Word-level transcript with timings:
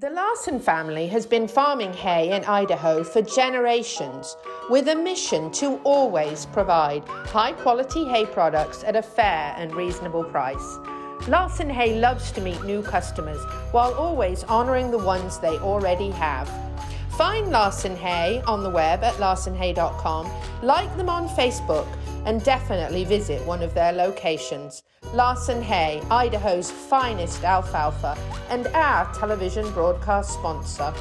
The 0.00 0.10
Larson 0.10 0.60
family 0.60 1.08
has 1.08 1.26
been 1.26 1.48
farming 1.48 1.92
hay 1.92 2.30
in 2.30 2.44
Idaho 2.44 3.02
for 3.02 3.20
generations 3.20 4.36
with 4.70 4.86
a 4.86 4.94
mission 4.94 5.50
to 5.54 5.80
always 5.82 6.46
provide 6.46 7.02
high 7.08 7.50
quality 7.50 8.04
hay 8.04 8.24
products 8.24 8.84
at 8.84 8.94
a 8.94 9.02
fair 9.02 9.56
and 9.58 9.74
reasonable 9.74 10.22
price. 10.22 10.78
Larson 11.26 11.68
Hay 11.68 11.98
loves 11.98 12.30
to 12.30 12.40
meet 12.40 12.62
new 12.62 12.80
customers 12.80 13.42
while 13.72 13.92
always 13.94 14.44
honoring 14.44 14.92
the 14.92 14.98
ones 14.98 15.40
they 15.40 15.58
already 15.58 16.10
have. 16.10 16.48
Find 17.18 17.50
Larson 17.50 17.96
Hay 17.96 18.40
on 18.46 18.62
the 18.62 18.70
web 18.70 19.02
at 19.02 19.14
larsonhay.com, 19.14 20.30
like 20.62 20.96
them 20.96 21.08
on 21.08 21.28
Facebook, 21.30 21.88
and 22.24 22.44
definitely 22.44 23.02
visit 23.02 23.44
one 23.44 23.60
of 23.60 23.74
their 23.74 23.90
locations. 23.90 24.84
Larson 25.14 25.60
Hay, 25.60 26.00
Idaho's 26.12 26.70
finest 26.70 27.42
alfalfa, 27.42 28.16
and 28.50 28.68
our 28.68 29.12
television 29.14 29.68
broadcast 29.72 30.32
sponsor. 30.32 30.94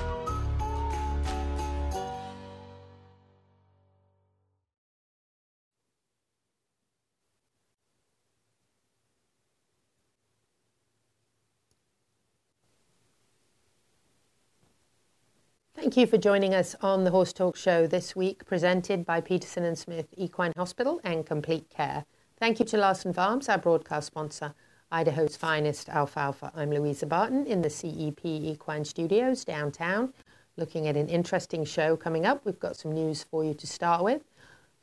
Thank 15.88 15.96
you 15.96 16.08
for 16.08 16.18
joining 16.18 16.54
us 16.54 16.76
on 16.82 17.06
the 17.06 17.12
Horse 17.12 17.32
Talk 17.32 17.56
Show 17.56 17.88
this 17.88 18.14
week, 18.14 18.44
presented 18.44 19.06
by 19.06 19.22
Peterson 19.22 19.64
and 19.64 19.78
Smith 19.78 20.08
Equine 20.18 20.52
Hospital 20.58 21.00
and 21.06 21.26
Complete 21.26 21.70
Care. 21.70 22.04
Thank 22.38 22.60
you 22.60 22.66
to 22.66 22.78
Larson 22.78 23.14
Farms, 23.14 23.48
our 23.48 23.58
broadcast 23.58 24.08
sponsor, 24.08 24.54
Idaho's 24.92 25.38
finest 25.38 25.88
alfalfa. 25.88 26.52
I'm 26.54 26.72
Louisa 26.72 27.06
Barton 27.06 27.46
in 27.46 27.62
the 27.62 27.70
CEP 27.70 28.26
Equine 28.26 28.84
Studios 28.84 29.46
downtown, 29.46 30.12
looking 30.58 30.90
at 30.90 30.98
an 30.98 31.08
interesting 31.08 31.64
show 31.64 31.96
coming 31.96 32.26
up. 32.26 32.44
We've 32.44 32.60
got 32.60 32.76
some 32.76 32.92
news 32.92 33.24
for 33.24 33.46
you 33.46 33.54
to 33.54 33.66
start 33.66 34.04
with, 34.04 34.24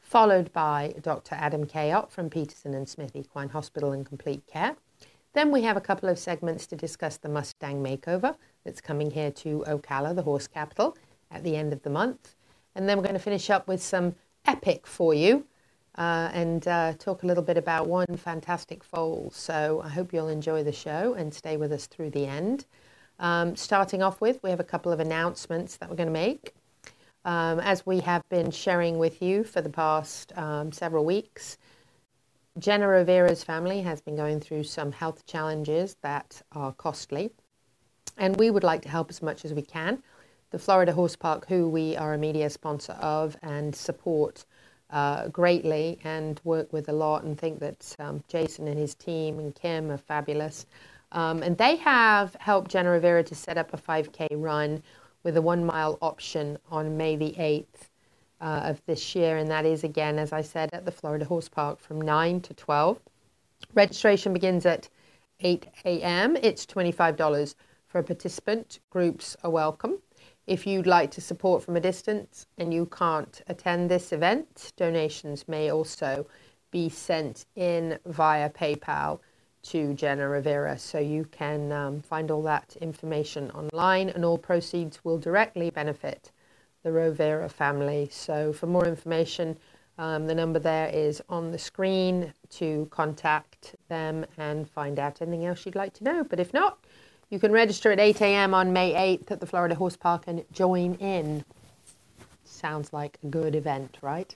followed 0.01 0.55
by 0.55 0.95
Dr. 1.03 1.35
Adam 1.35 1.67
Cayot 1.67 2.13
from 2.13 2.31
Peterson 2.31 2.73
and 2.73 2.89
Smith 2.89 3.15
Equine 3.15 3.51
Hospital 3.51 3.93
and 3.93 4.07
Complete 4.07 4.47
Care. 4.47 4.75
Then 5.35 5.51
we 5.51 5.63
have 5.63 5.77
a 5.77 5.81
couple 5.81 6.09
of 6.09 6.19
segments 6.19 6.65
to 6.69 6.77
discuss 6.77 7.17
the 7.17 7.29
Mustang 7.29 7.83
makeover 7.83 8.37
that's 8.65 8.81
coming 8.81 9.11
here 9.11 9.33
to 9.33 9.65
Ocala, 9.67 10.15
the 10.15 10.23
horse 10.23 10.47
capital, 10.47 10.97
at 11.33 11.43
the 11.43 11.57
end 11.57 11.73
of 11.73 11.83
the 11.83 11.91
month. 11.91 12.37
And 12.77 12.89
then 12.89 12.97
we're 12.97 13.03
going 13.03 13.15
to 13.15 13.21
finish 13.21 13.51
up 13.51 13.67
with 13.67 13.83
some 13.83 14.15
epic 14.47 14.87
for 14.87 15.13
you 15.13 15.45
uh, 15.99 16.31
and 16.33 16.69
uh, 16.69 16.93
talk 17.01 17.25
a 17.25 17.27
little 17.27 17.43
bit 17.43 17.57
about 17.57 17.89
one 17.89 18.17
fantastic 18.17 18.85
foal. 18.85 19.33
So 19.35 19.83
I 19.85 19.89
hope 19.89 20.13
you'll 20.13 20.29
enjoy 20.29 20.63
the 20.63 20.73
show 20.73 21.15
and 21.15 21.35
stay 21.35 21.57
with 21.57 21.73
us 21.73 21.87
through 21.87 22.11
the 22.11 22.27
end. 22.27 22.67
Um, 23.19 23.57
starting 23.57 24.05
off 24.05 24.21
with, 24.21 24.41
we 24.45 24.51
have 24.51 24.61
a 24.61 24.65
couple 24.65 24.93
of 24.93 25.01
announcements 25.01 25.77
that 25.79 25.91
we're 25.91 25.97
going 25.97 26.09
to 26.09 26.13
make. 26.13 26.55
Um, 27.25 27.59
as 27.59 27.85
we 27.85 27.99
have 28.01 28.23
been 28.29 28.53
sharing 28.53 28.99
with 28.99 29.21
you 29.21 29.43
for 29.43 29.61
the 29.61 29.71
past 29.71 30.37
um, 30.39 30.71
several 30.71 31.05
weeks, 31.05 31.59
Jenna 32.57 32.87
Rivera's 32.87 33.43
family 33.43 33.81
has 33.81 34.01
been 34.01 34.15
going 34.15 34.39
through 34.39 34.63
some 34.63 34.93
health 34.93 35.27
challenges 35.27 35.97
that 36.03 36.41
are 36.53 36.73
costly, 36.73 37.33
and 38.17 38.37
we 38.37 38.49
would 38.49 38.63
like 38.63 38.83
to 38.83 38.89
help 38.89 39.11
as 39.11 39.21
much 39.21 39.45
as 39.45 39.53
we 39.53 39.63
can. 39.63 40.01
The 40.51 40.61
Florida 40.61 40.93
Horse 40.93 41.17
Park, 41.17 41.49
who 41.49 41.69
we 41.69 41.97
are 41.97 42.15
a 42.15 42.19
media 42.19 42.49
sponsor 42.49 42.93
of 42.93 43.37
and 43.43 43.75
support 43.75 44.45
uh, 44.91 45.27
greatly 45.29 45.99
and 46.05 46.41
work 46.45 46.73
with 46.73 46.89
a 46.89 46.93
lot, 46.93 47.25
and 47.25 47.37
think 47.37 47.59
that 47.59 47.97
um, 47.99 48.23
Jason 48.29 48.69
and 48.69 48.79
his 48.79 48.95
team 48.95 49.41
and 49.41 49.53
Kim 49.57 49.91
are 49.91 49.99
fabulous. 49.99 50.67
Um, 51.11 51.43
and 51.43 51.59
they 51.59 51.75
have 51.77 52.37
helped 52.39 52.71
Jenna 52.71 52.91
Rivera 52.91 53.25
to 53.25 53.35
set 53.35 53.59
up 53.59 53.75
a 53.75 53.77
5K 53.77 54.29
run 54.31 54.81
with 55.25 55.37
a 55.37 55.43
one 55.43 55.65
mile 55.65 55.99
option 56.01 56.59
on 56.71 56.97
May 56.97 57.17
the 57.17 57.33
8th 57.33 57.89
uh, 58.45 58.61
of 58.65 58.85
this 58.85 59.15
year, 59.15 59.39
and 59.39 59.51
that 59.51 59.65
is 59.65 59.85
again, 59.85 60.19
as 60.19 60.31
I 60.31 60.43
said, 60.43 60.69
at 60.75 60.85
the 60.85 60.93
Florida 60.93 61.25
Horse 61.25 61.49
Park 61.49 61.81
from 61.81 61.99
9 61.99 62.43
to 62.43 62.53
12. 62.53 63.01
Registration 63.73 64.35
begins 64.35 64.67
at 64.67 64.91
8 65.41 65.67
a.m. 65.87 66.37
It's 66.37 66.67
$25 66.67 67.55
for 67.87 68.01
a 68.01 68.05
participant. 68.05 68.81
Groups 68.91 69.35
are 69.43 69.51
welcome. 69.51 69.99
If 70.47 70.67
you'd 70.67 70.87
like 70.87 71.11
to 71.13 71.23
support 71.23 71.63
from 71.63 71.77
a 71.77 71.81
distance 71.81 72.47
and 72.59 72.75
you 72.75 72.85
can't 72.85 73.41
attend 73.47 73.91
this 73.91 74.13
event, 74.13 74.75
donations 74.77 75.49
may 75.49 75.73
also 75.73 76.27
be 76.71 76.91
sent 76.91 77.47
in 77.57 77.99
via 78.05 78.51
PayPal 78.51 79.21
to 79.63 79.95
Jenna 79.95 80.29
Rivera. 80.29 80.79
So 80.79 80.99
you 80.99 81.25
can 81.33 81.73
um, 81.73 82.03
find 82.03 82.31
all 82.31 82.43
that 82.43 82.77
information 82.83 83.51
online, 83.53 84.11
and 84.11 84.23
all 84.23 84.37
proceeds 84.37 85.03
will 85.03 85.17
directly 85.17 85.71
benefit 85.71 86.31
the 86.85 86.93
Rivera 86.93 87.49
family. 87.49 88.09
So 88.13 88.53
for 88.53 88.67
more 88.67 88.87
information, 88.87 89.57
um, 89.99 90.27
the 90.27 90.35
number 90.35 90.59
there 90.59 90.89
is 90.89 91.23
on 91.29 91.51
the 91.51 91.59
screen 91.59 92.33
to 92.51 92.87
contact 92.91 93.75
them 93.89 94.25
and 94.39 94.69
find 94.69 94.99
out 94.99 95.21
anything 95.21 95.47
else 95.47 95.67
you'd 95.67 95.75
like 95.75 95.95
to 95.95 96.05
know. 96.05 96.25
But 96.25 96.39
if 96.39 96.53
not, 96.53 96.79
you 97.31 97.41
can 97.41 97.53
register 97.53 97.91
at 97.91 97.99
8 97.99 98.21
a.m. 98.21 98.55
on 98.55 98.73
May 98.73 98.93
8th 98.93 99.31
at 99.31 99.41
the 99.41 99.47
Florida 99.47 99.75
Horse 99.75 99.97
Park 99.97 100.25
and 100.27 100.45
join 100.53 100.95
in. 100.97 101.45
Sounds 102.45 102.93
like 102.93 103.19
a 103.25 103.27
good 103.27 103.55
event, 103.55 103.99
right? 104.03 104.35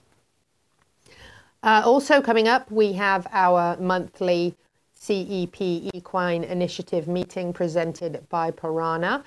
Uh, 1.61 1.83
also, 1.85 2.21
coming 2.21 2.47
up, 2.47 2.71
we 2.71 2.93
have 2.93 3.27
our 3.31 3.77
monthly 3.77 4.55
CEP 4.95 5.61
Equine 5.61 6.43
Initiative 6.43 7.07
meeting 7.07 7.53
presented 7.53 8.25
by 8.29 8.51
Piranha. 8.51 9.23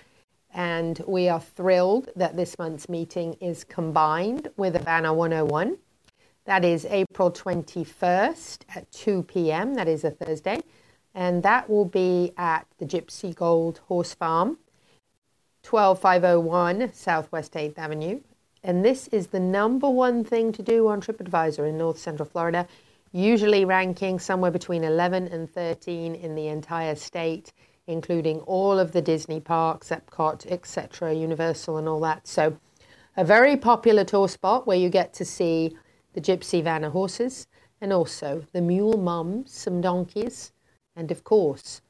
And 0.55 1.01
we 1.07 1.29
are 1.29 1.41
thrilled 1.41 2.11
that 2.15 2.37
this 2.37 2.59
month's 2.59 2.89
meeting 2.89 3.35
is 3.41 3.65
combined 3.65 4.49
with 4.57 4.77
Havana 4.77 5.13
101. 5.13 5.79
That 6.45 6.65
is 6.65 6.85
April 6.87 7.31
21st 7.31 8.59
at 8.75 8.91
2 8.93 9.23
p.m. 9.23 9.75
That 9.75 9.89
is 9.89 10.05
a 10.05 10.11
Thursday. 10.11 10.61
And 11.15 11.43
that 11.43 11.71
will 11.71 11.85
be 11.85 12.33
at 12.37 12.67
the 12.79 12.85
Gypsy 12.85 13.35
Gold 13.35 13.81
Horse 13.87 14.15
Farm, 14.15 14.59
12501 15.62 16.93
Southwest 16.93 17.53
8th 17.55 17.79
Avenue. 17.79 18.21
And 18.65 18.85
this 18.85 19.09
is 19.09 19.29
the 19.29 19.41
number 19.41 19.89
one 19.89 20.25
thing 20.25 20.53
to 20.53 20.62
do 20.62 20.89
on 20.89 21.01
TripAdvisor 21.01 21.69
in 21.69 21.79
North 21.79 21.99
Central 21.99 22.29
Florida, 22.29 22.67
usually 23.12 23.65
ranking 23.65 24.19
somewhere 24.19 24.51
between 24.51 24.85
11 24.85 25.29
and 25.29 25.51
13 25.51 26.15
in 26.15 26.35
the 26.35 26.49
entire 26.49 26.95
state 26.95 27.53
including 27.87 28.41
all 28.41 28.78
of 28.78 28.93
the 28.93 29.03
Disney 29.03 29.41
parks, 29.41 29.91
Epcot, 29.91 30.47
etc., 30.50 31.15
Universal, 31.15 31.78
and 31.78 31.88
all 31.88 32.00
that. 32.00 32.26
So, 32.26 32.56
a 33.16 33.25
very 33.25 33.56
popular 33.56 34.04
tour 34.04 34.28
spot 34.28 34.66
where 34.66 34.78
you 34.78 34.88
get 34.88 35.12
to 35.15 35.25
see 35.25 35.76
the 36.15 36.20
Gypsy 36.20 36.62
Vanner 36.62 36.91
horses 36.91 37.47
and 37.81 37.93
also 37.93 38.44
the 38.53 38.60
mule 38.60 38.97
mums, 38.97 39.53
some 39.53 39.81
donkeys, 39.81 40.53
and 40.97 41.10
of 41.10 41.25
course, 41.25 41.82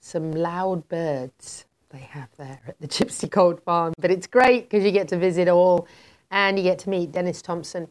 some 0.00 0.32
loud 0.32 0.88
birds 0.88 1.66
they 1.90 1.98
have 1.98 2.28
there 2.36 2.60
at 2.66 2.80
the 2.80 2.88
Gypsy 2.88 3.28
Gold 3.28 3.62
Farm. 3.62 3.94
But 3.98 4.10
it's 4.10 4.26
great 4.26 4.68
because 4.68 4.84
you 4.84 4.90
get 4.90 5.08
to 5.08 5.18
visit 5.18 5.48
all 5.48 5.88
and 6.30 6.58
you 6.58 6.62
get 6.62 6.78
to 6.80 6.90
meet 6.90 7.12
Dennis 7.12 7.42
Thompson. 7.42 7.88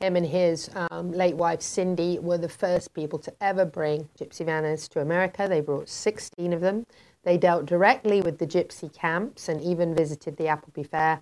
Him 0.00 0.16
and 0.16 0.24
his 0.24 0.70
um, 0.90 1.12
late 1.12 1.36
wife 1.36 1.60
Cindy 1.60 2.18
were 2.18 2.38
the 2.38 2.48
first 2.48 2.94
people 2.94 3.18
to 3.18 3.32
ever 3.42 3.66
bring 3.66 4.08
Gypsy 4.18 4.46
Vanners 4.46 4.88
to 4.88 5.00
America. 5.00 5.46
They 5.46 5.60
brought 5.60 5.90
16 5.90 6.54
of 6.54 6.62
them. 6.62 6.86
They 7.22 7.36
dealt 7.36 7.66
directly 7.66 8.22
with 8.22 8.38
the 8.38 8.46
gypsy 8.46 8.90
camps 8.90 9.50
and 9.50 9.60
even 9.60 9.94
visited 9.94 10.38
the 10.38 10.48
Appleby 10.48 10.84
Fair, 10.84 11.20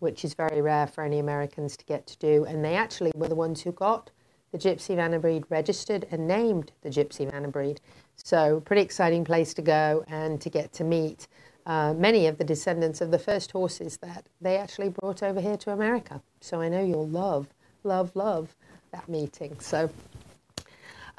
which 0.00 0.22
is 0.22 0.34
very 0.34 0.60
rare 0.60 0.86
for 0.86 1.02
any 1.02 1.18
Americans 1.18 1.78
to 1.78 1.84
get 1.86 2.06
to 2.08 2.18
do. 2.18 2.44
And 2.44 2.62
they 2.62 2.74
actually 2.74 3.10
were 3.14 3.28
the 3.28 3.34
ones 3.34 3.62
who 3.62 3.72
got 3.72 4.10
the 4.52 4.58
Gypsy 4.58 4.96
Vanner 4.96 5.20
breed 5.20 5.44
registered 5.48 6.06
and 6.10 6.28
named 6.28 6.72
the 6.82 6.90
Gypsy 6.90 7.30
Vanner 7.30 7.50
breed. 7.50 7.80
So, 8.16 8.60
pretty 8.60 8.82
exciting 8.82 9.24
place 9.24 9.54
to 9.54 9.62
go 9.62 10.04
and 10.08 10.38
to 10.42 10.50
get 10.50 10.74
to 10.74 10.84
meet 10.84 11.26
uh, 11.64 11.94
many 11.94 12.26
of 12.26 12.36
the 12.36 12.44
descendants 12.44 13.00
of 13.00 13.10
the 13.10 13.18
first 13.18 13.52
horses 13.52 13.96
that 14.02 14.26
they 14.42 14.58
actually 14.58 14.90
brought 14.90 15.22
over 15.22 15.40
here 15.40 15.56
to 15.56 15.70
America. 15.70 16.20
So, 16.42 16.60
I 16.60 16.68
know 16.68 16.84
you'll 16.84 17.08
love, 17.08 17.46
love, 17.84 18.14
love 18.14 18.54
that 18.92 19.08
meeting. 19.08 19.56
So, 19.60 19.90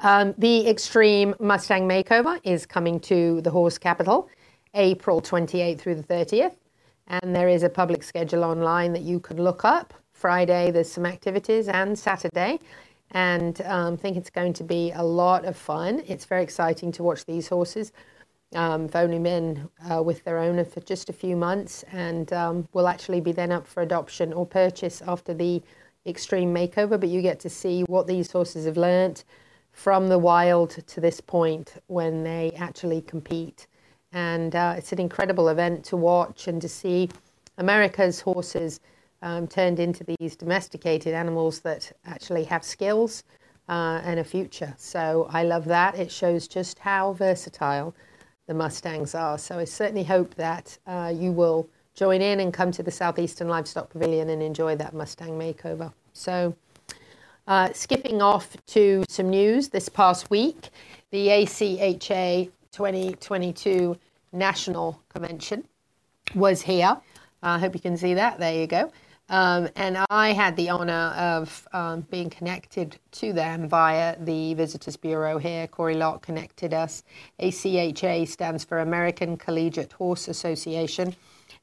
um, 0.00 0.34
the 0.38 0.68
Extreme 0.68 1.36
Mustang 1.38 1.88
Makeover 1.88 2.40
is 2.42 2.66
coming 2.66 2.98
to 3.00 3.40
the 3.40 3.50
horse 3.50 3.78
capital 3.78 4.28
April 4.74 5.20
28th 5.20 5.78
through 5.78 5.94
the 5.96 6.02
30th. 6.02 6.56
And 7.08 7.34
there 7.34 7.48
is 7.48 7.62
a 7.62 7.68
public 7.68 8.02
schedule 8.02 8.44
online 8.44 8.92
that 8.94 9.02
you 9.02 9.20
can 9.20 9.36
look 9.36 9.64
up 9.64 9.94
Friday, 10.12 10.70
there's 10.70 10.90
some 10.90 11.04
activities, 11.04 11.68
and 11.68 11.98
Saturday. 11.98 12.60
And 13.10 13.60
um, 13.62 13.94
I 13.94 13.96
think 13.96 14.16
it's 14.16 14.30
going 14.30 14.52
to 14.54 14.64
be 14.64 14.92
a 14.92 15.02
lot 15.02 15.44
of 15.44 15.56
fun. 15.56 16.02
It's 16.06 16.24
very 16.24 16.42
exciting 16.42 16.92
to 16.92 17.02
watch 17.02 17.24
these 17.26 17.48
horses. 17.48 17.92
Um, 18.54 18.82
have 18.82 18.96
only 18.96 19.18
been 19.18 19.68
uh, 19.90 20.02
with 20.02 20.24
their 20.24 20.38
owner 20.38 20.64
for 20.64 20.80
just 20.80 21.08
a 21.08 21.12
few 21.12 21.36
months 21.36 21.84
and 21.90 22.32
um, 22.32 22.68
will 22.72 22.86
actually 22.86 23.20
be 23.20 23.32
then 23.32 23.50
up 23.50 23.66
for 23.66 23.82
adoption 23.82 24.32
or 24.32 24.44
purchase 24.46 25.02
after 25.06 25.32
the 25.32 25.62
extreme 26.06 26.54
makeover. 26.54 26.98
But 26.98 27.08
you 27.08 27.22
get 27.22 27.40
to 27.40 27.50
see 27.50 27.82
what 27.82 28.06
these 28.06 28.30
horses 28.30 28.66
have 28.66 28.76
learnt 28.76 29.24
from 29.72 30.08
the 30.08 30.18
wild 30.18 30.70
to 30.86 31.00
this 31.00 31.20
point 31.20 31.74
when 31.86 32.24
they 32.24 32.52
actually 32.56 33.00
compete. 33.02 33.66
And 34.12 34.54
uh, 34.54 34.74
it's 34.76 34.92
an 34.92 35.00
incredible 35.00 35.48
event 35.48 35.84
to 35.86 35.96
watch 35.96 36.46
and 36.48 36.60
to 36.60 36.68
see 36.68 37.08
America's 37.58 38.20
horses 38.20 38.80
um, 39.22 39.46
turned 39.46 39.78
into 39.78 40.04
these 40.04 40.36
domesticated 40.36 41.14
animals 41.14 41.60
that 41.60 41.92
actually 42.04 42.44
have 42.44 42.64
skills 42.64 43.24
uh, 43.68 44.00
and 44.04 44.20
a 44.20 44.24
future. 44.24 44.74
So 44.76 45.28
I 45.30 45.44
love 45.44 45.64
that. 45.66 45.98
It 45.98 46.10
shows 46.10 46.48
just 46.48 46.78
how 46.78 47.12
versatile 47.14 47.94
the 48.46 48.54
Mustangs 48.54 49.14
are. 49.14 49.38
So 49.38 49.58
I 49.58 49.64
certainly 49.64 50.04
hope 50.04 50.34
that 50.34 50.76
uh, 50.86 51.12
you 51.14 51.32
will 51.32 51.68
join 51.94 52.22
in 52.22 52.40
and 52.40 52.52
come 52.52 52.70
to 52.72 52.82
the 52.82 52.90
Southeastern 52.90 53.48
Livestock 53.48 53.90
Pavilion 53.90 54.30
and 54.30 54.42
enjoy 54.42 54.76
that 54.76 54.94
Mustang 54.94 55.38
makeover. 55.38 55.92
So, 56.12 56.54
uh, 57.46 57.72
skipping 57.72 58.22
off 58.22 58.56
to 58.68 59.04
some 59.08 59.28
news 59.28 59.68
this 59.68 59.88
past 59.88 60.30
week, 60.30 60.70
the 61.10 61.28
ACHA 61.28 62.50
2022 62.70 63.96
National 64.32 65.02
Convention 65.08 65.66
was 66.34 66.62
here. 66.62 66.96
I 67.42 67.58
hope 67.58 67.74
you 67.74 67.80
can 67.80 67.96
see 67.96 68.14
that. 68.14 68.38
There 68.38 68.54
you 68.54 68.66
go. 68.66 68.92
Um, 69.28 69.68
and 69.76 69.98
I 70.10 70.32
had 70.32 70.56
the 70.56 70.68
honor 70.68 71.14
of 71.16 71.66
um, 71.72 72.02
being 72.10 72.28
connected 72.28 72.98
to 73.12 73.32
them 73.32 73.68
via 73.68 74.16
the 74.18 74.54
Visitors 74.54 74.96
Bureau 74.96 75.38
here. 75.38 75.66
Corey 75.66 75.94
Locke 75.94 76.22
connected 76.22 76.74
us. 76.74 77.02
ACHA 77.40 78.28
stands 78.28 78.62
for 78.64 78.80
American 78.80 79.36
Collegiate 79.36 79.92
Horse 79.92 80.28
Association. 80.28 81.16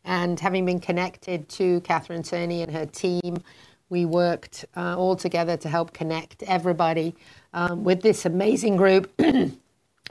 And 0.04 0.40
having 0.40 0.66
been 0.66 0.80
connected 0.80 1.50
to 1.50 1.82
Catherine 1.82 2.24
Cerny 2.24 2.64
and 2.64 2.72
her 2.72 2.86
team, 2.86 3.44
we 3.90 4.06
worked 4.06 4.66
uh, 4.76 4.98
all 4.98 5.16
together 5.16 5.58
to 5.58 5.70
help 5.70 5.94
connect 5.94 6.44
everybody 6.44 7.16
um, 7.54 7.84
with 7.84 8.02
this 8.02 8.26
amazing 8.26 8.78
group. 8.78 9.12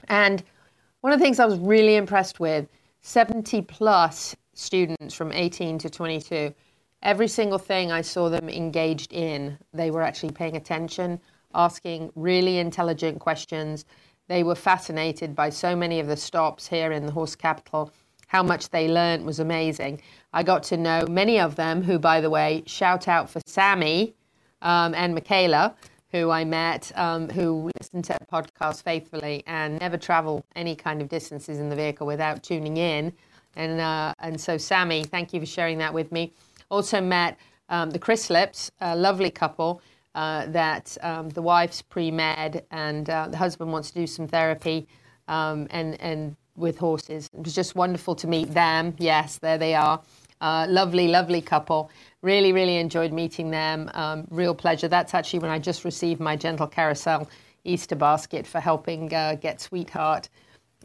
and 0.08 0.42
one 1.00 1.12
of 1.12 1.18
the 1.18 1.24
things 1.24 1.38
I 1.40 1.46
was 1.46 1.58
really 1.58 1.96
impressed 1.96 2.40
with 2.40 2.68
70 3.00 3.62
plus 3.62 4.36
students 4.54 5.14
from 5.14 5.32
18 5.32 5.78
to 5.78 5.90
22 5.90 6.54
every 7.02 7.28
single 7.28 7.58
thing 7.58 7.92
I 7.92 8.00
saw 8.00 8.28
them 8.28 8.48
engaged 8.48 9.12
in, 9.12 9.58
they 9.72 9.90
were 9.90 10.02
actually 10.02 10.32
paying 10.32 10.56
attention, 10.56 11.20
asking 11.54 12.12
really 12.14 12.58
intelligent 12.58 13.20
questions. 13.20 13.84
They 14.26 14.42
were 14.42 14.54
fascinated 14.54 15.34
by 15.34 15.50
so 15.50 15.74
many 15.74 16.00
of 16.00 16.06
the 16.06 16.16
stops 16.16 16.66
here 16.66 16.92
in 16.92 17.06
the 17.06 17.12
horse 17.12 17.36
capital. 17.36 17.92
How 18.28 18.42
much 18.42 18.68
they 18.68 18.88
learned 18.88 19.26
was 19.26 19.40
amazing. 19.40 20.00
I 20.32 20.42
got 20.42 20.62
to 20.64 20.76
know 20.76 21.06
many 21.08 21.40
of 21.40 21.56
them, 21.56 21.82
who, 21.82 21.98
by 21.98 22.20
the 22.20 22.30
way, 22.30 22.62
shout 22.66 23.08
out 23.08 23.28
for 23.28 23.40
Sammy 23.46 24.14
um, 24.62 24.94
and 24.94 25.14
Michaela, 25.14 25.74
who 26.12 26.30
I 26.30 26.44
met, 26.44 26.92
um, 26.94 27.30
who 27.30 27.70
listen 27.80 28.02
to 28.02 28.18
podcasts 28.30 28.82
faithfully 28.82 29.42
and 29.46 29.80
never 29.80 29.96
travel 29.96 30.44
any 30.54 30.76
kind 30.76 31.00
of 31.00 31.08
distances 31.08 31.58
in 31.58 31.70
the 31.70 31.76
vehicle 31.76 32.06
without 32.06 32.42
tuning 32.42 32.76
in. 32.76 33.12
And, 33.56 33.80
uh, 33.80 34.12
and 34.18 34.38
so, 34.38 34.58
Sammy, 34.58 35.04
thank 35.04 35.32
you 35.32 35.40
for 35.40 35.46
sharing 35.46 35.78
that 35.78 35.92
with 35.92 36.12
me. 36.12 36.32
Also 36.70 37.00
met 37.00 37.38
um, 37.70 37.90
the 37.90 37.98
Chrislips, 37.98 38.70
a 38.80 38.94
lovely 38.94 39.30
couple. 39.30 39.82
Uh, 40.14 40.46
that 40.46 40.96
um, 41.02 41.28
the 41.28 41.42
wife's 41.42 41.80
pre-med 41.80 42.64
and 42.72 43.08
uh, 43.08 43.28
the 43.28 43.36
husband 43.36 43.70
wants 43.70 43.90
to 43.92 44.00
do 44.00 44.06
some 44.06 44.26
therapy 44.26 44.88
um, 45.28 45.68
and 45.70 46.00
and 46.00 46.34
with 46.58 46.78
horses. 46.78 47.30
It 47.32 47.44
was 47.44 47.54
just 47.54 47.74
wonderful 47.74 48.14
to 48.16 48.26
meet 48.26 48.52
them. 48.52 48.94
Yes, 48.98 49.38
there 49.38 49.58
they 49.58 49.74
are. 49.74 50.00
Uh, 50.40 50.66
lovely, 50.68 51.08
lovely 51.08 51.40
couple. 51.40 51.90
Really, 52.22 52.52
really 52.52 52.76
enjoyed 52.76 53.12
meeting 53.12 53.50
them. 53.50 53.90
Um, 53.94 54.26
real 54.30 54.54
pleasure. 54.54 54.88
That's 54.88 55.14
actually 55.14 55.40
when 55.40 55.50
I 55.50 55.58
just 55.58 55.84
received 55.84 56.20
my 56.20 56.36
Gentle 56.36 56.66
Carousel 56.66 57.28
Easter 57.64 57.96
basket 57.96 58.46
for 58.46 58.60
helping 58.60 59.12
uh, 59.12 59.36
get 59.40 59.60
Sweetheart 59.60 60.28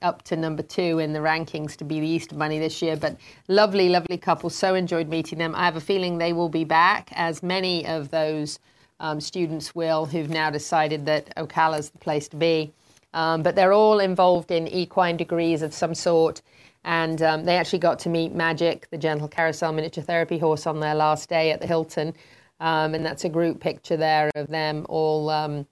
up 0.02 0.22
to 0.24 0.36
number 0.36 0.62
two 0.64 1.00
in 1.00 1.14
the 1.14 1.20
rankings 1.20 1.76
to 1.78 1.86
be 1.86 2.00
the 2.00 2.08
Easter 2.08 2.36
Bunny 2.36 2.60
this 2.60 2.82
year. 2.82 2.98
But 2.98 3.18
lovely, 3.48 3.90
lovely 3.90 4.18
couple. 4.18 4.50
So 4.50 4.76
enjoyed 4.76 5.08
meeting 5.08 5.40
them. 5.40 5.56
I 5.56 5.66
have 5.66 5.76
a 5.76 5.82
feeling 5.82 6.18
they 6.18 6.34
will 6.34 6.50
be 6.50 6.66
back, 6.66 7.10
as 7.14 7.42
many 7.42 7.86
of 7.86 8.10
those 8.10 8.60
um, 9.00 9.20
students 9.22 9.74
will 9.74 10.06
who've 10.06 10.30
now 10.30 10.50
decided 10.50 11.06
that 11.06 11.36
Ocala's 11.36 11.90
the 11.90 12.00
place 12.00 12.28
to 12.30 12.36
be. 12.36 12.74
Um, 13.14 13.44
but 13.44 13.56
they're 13.56 13.74
all 13.74 14.00
involved 14.00 14.52
in 14.52 14.68
equine 14.68 15.18
degrees 15.18 15.62
of 15.62 15.74
some 15.74 15.94
sort. 15.94 16.42
And 16.84 17.22
um, 17.22 17.46
they 17.46 17.56
actually 17.56 17.80
got 17.80 18.00
to 18.00 18.10
meet 18.10 18.34
Magic, 18.34 18.90
the 18.90 18.98
gentle 18.98 19.28
carousel 19.28 19.72
miniature 19.72 20.04
therapy 20.04 20.38
horse, 20.38 20.68
on 20.68 20.80
their 20.80 20.96
last 20.96 21.30
day 21.30 21.52
at 21.52 21.62
the 21.62 21.68
Hilton. 21.68 22.14
Um, 22.60 22.94
and 22.94 23.06
that's 23.06 23.24
a 23.24 23.30
group 23.30 23.60
picture 23.60 23.98
there 23.98 24.32
of 24.36 24.48
them 24.48 24.86
all 24.90 25.30
um, 25.30 25.66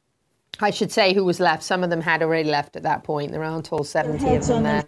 I 0.59 0.69
should 0.69 0.91
say 0.91 1.13
who 1.13 1.23
was 1.23 1.39
left. 1.39 1.63
Some 1.63 1.83
of 1.83 1.89
them 1.89 2.01
had 2.01 2.21
already 2.21 2.49
left 2.49 2.75
at 2.75 2.83
that 2.83 3.03
point. 3.03 3.31
There 3.31 3.43
aren't 3.43 3.71
all 3.71 3.83
70 3.83 4.35
of 4.35 4.47
them 4.47 4.63
there. 4.63 4.83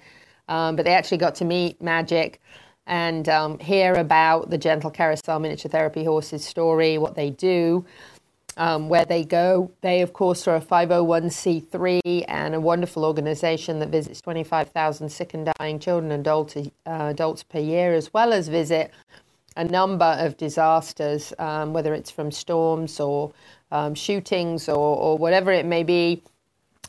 Um, 0.47 0.75
but 0.75 0.85
they 0.85 0.93
actually 0.93 1.17
got 1.17 1.35
to 1.35 1.45
meet 1.45 1.81
Magic 1.81 2.41
and 2.85 3.29
um, 3.29 3.57
hear 3.59 3.93
about 3.93 4.49
the 4.49 4.57
Gentle 4.57 4.91
Carousel 4.91 5.39
Miniature 5.39 5.71
Therapy 5.71 6.03
Horses 6.03 6.43
story, 6.43 6.97
what 6.97 7.15
they 7.15 7.29
do, 7.29 7.85
um, 8.57 8.89
where 8.89 9.05
they 9.05 9.23
go. 9.23 9.71
They, 9.81 10.01
of 10.01 10.13
course, 10.13 10.47
are 10.47 10.55
a 10.55 10.61
501c3 10.61 12.25
and 12.27 12.55
a 12.55 12.59
wonderful 12.59 13.05
organization 13.05 13.79
that 13.79 13.89
visits 13.89 14.21
25,000 14.21 15.09
sick 15.09 15.33
and 15.33 15.51
dying 15.57 15.79
children 15.79 16.11
and 16.11 16.21
adults, 16.21 16.57
uh, 16.57 16.69
adults 16.85 17.43
per 17.43 17.59
year, 17.59 17.93
as 17.93 18.13
well 18.13 18.33
as 18.33 18.47
visit 18.47 18.91
a 19.55 19.63
number 19.63 20.15
of 20.19 20.37
disasters, 20.37 21.33
um, 21.37 21.73
whether 21.73 21.93
it's 21.93 22.09
from 22.09 22.31
storms 22.31 22.99
or 22.99 23.31
um, 23.71 23.93
shootings 23.93 24.67
or, 24.67 24.97
or, 24.97 25.17
whatever 25.17 25.51
it 25.51 25.65
may 25.65 25.83
be, 25.83 26.21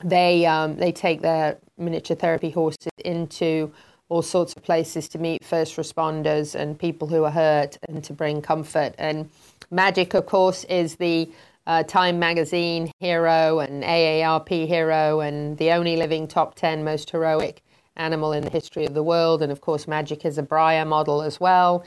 they 0.02 0.44
um, 0.46 0.76
they 0.76 0.92
take 0.92 1.20
their 1.20 1.56
miniature 1.78 2.16
therapy 2.16 2.50
horses 2.50 2.92
into 3.04 3.72
all 4.08 4.22
sorts 4.22 4.54
of 4.54 4.62
places 4.62 5.08
to 5.08 5.18
meet 5.18 5.44
first 5.44 5.76
responders 5.76 6.54
and 6.54 6.78
people 6.78 7.08
who 7.08 7.24
are 7.24 7.30
hurt 7.30 7.78
and 7.88 8.04
to 8.04 8.12
bring 8.12 8.42
comfort. 8.42 8.94
And 8.98 9.30
Magic, 9.70 10.14
of 10.14 10.26
course, 10.26 10.64
is 10.64 10.96
the 10.96 11.28
uh, 11.66 11.82
Time 11.82 12.18
Magazine 12.18 12.90
hero 12.98 13.60
and 13.60 13.82
AARP 13.82 14.66
hero 14.66 15.20
and 15.20 15.56
the 15.58 15.72
only 15.72 15.96
living 15.96 16.28
top 16.28 16.54
10 16.54 16.84
most 16.84 17.10
heroic 17.10 17.62
animal 17.96 18.32
in 18.32 18.44
the 18.44 18.50
history 18.50 18.84
of 18.84 18.94
the 18.94 19.02
world. 19.02 19.42
And 19.42 19.50
of 19.50 19.60
course, 19.60 19.86
Magic 19.86 20.24
is 20.24 20.38
a 20.38 20.42
Breyer 20.42 20.86
model 20.86 21.22
as 21.22 21.40
well 21.40 21.84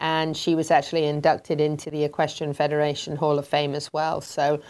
and 0.00 0.34
she 0.34 0.54
was 0.54 0.70
actually 0.70 1.04
inducted 1.04 1.60
into 1.60 1.90
the 1.90 2.04
Equestrian 2.04 2.54
Federation 2.54 3.16
Hall 3.16 3.38
of 3.38 3.46
Fame 3.46 3.74
as 3.74 3.92
well. 3.92 4.20
So 4.20 4.60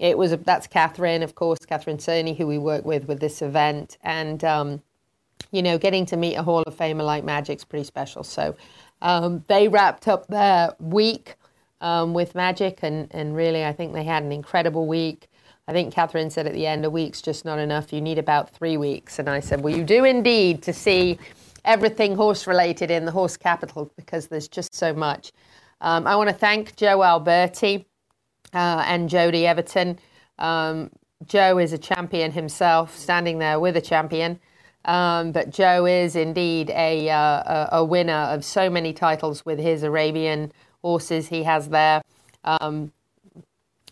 it 0.00 0.16
was 0.16 0.34
that's 0.38 0.68
Catherine, 0.68 1.22
of 1.22 1.34
course, 1.34 1.58
Catherine 1.66 1.98
Cerny, 1.98 2.36
who 2.36 2.46
we 2.46 2.56
work 2.56 2.84
with 2.84 3.08
with 3.08 3.20
this 3.20 3.42
event, 3.42 3.98
and 4.02 4.42
um, 4.44 4.82
you 5.50 5.62
know, 5.62 5.76
getting 5.76 6.06
to 6.06 6.16
meet 6.16 6.36
a 6.36 6.42
Hall 6.42 6.62
of 6.62 6.76
Famer 6.76 7.04
like 7.04 7.24
Magic's 7.24 7.64
pretty 7.64 7.84
special. 7.84 8.22
So 8.22 8.56
um, 9.02 9.44
they 9.48 9.66
wrapped 9.66 10.06
up 10.06 10.28
their 10.28 10.74
week 10.78 11.34
um, 11.80 12.14
with 12.14 12.34
Magic, 12.34 12.80
and 12.82 13.08
and 13.12 13.34
really, 13.34 13.64
I 13.64 13.72
think 13.72 13.92
they 13.92 14.04
had 14.04 14.22
an 14.22 14.32
incredible 14.32 14.86
week. 14.86 15.28
I 15.68 15.72
think 15.72 15.92
Catherine 15.92 16.30
said 16.30 16.46
at 16.46 16.54
the 16.54 16.66
end, 16.66 16.86
a 16.86 16.90
week's 16.90 17.20
just 17.20 17.44
not 17.44 17.58
enough. 17.58 17.92
You 17.92 18.00
need 18.00 18.18
about 18.18 18.48
three 18.48 18.78
weeks. 18.78 19.18
And 19.18 19.28
I 19.28 19.40
said, 19.40 19.60
well, 19.60 19.76
you 19.76 19.84
do 19.84 20.02
indeed 20.02 20.62
to 20.62 20.72
see 20.72 21.18
everything 21.66 22.16
horse 22.16 22.46
related 22.46 22.90
in 22.90 23.04
the 23.04 23.12
horse 23.12 23.36
capital 23.36 23.92
because 23.94 24.28
there's 24.28 24.48
just 24.48 24.74
so 24.74 24.94
much. 24.94 25.30
Um, 25.82 26.06
I 26.06 26.16
want 26.16 26.30
to 26.30 26.34
thank 26.34 26.74
Joe 26.76 27.02
Alberti 27.02 27.84
uh, 28.54 28.82
and 28.86 29.10
Jody 29.10 29.46
Everton. 29.46 29.98
Um, 30.38 30.90
Joe 31.26 31.58
is 31.58 31.74
a 31.74 31.78
champion 31.78 32.32
himself, 32.32 32.96
standing 32.96 33.38
there 33.38 33.60
with 33.60 33.76
a 33.76 33.82
champion. 33.82 34.40
Um, 34.86 35.32
but 35.32 35.50
Joe 35.50 35.84
is 35.84 36.16
indeed 36.16 36.70
a, 36.70 37.10
uh, 37.10 37.66
a, 37.72 37.84
winner 37.84 38.12
of 38.12 38.42
so 38.42 38.70
many 38.70 38.94
titles 38.94 39.44
with 39.44 39.58
his 39.58 39.82
Arabian 39.82 40.50
horses 40.82 41.28
he 41.28 41.42
has 41.42 41.68
there 41.68 42.02
um, 42.44 42.92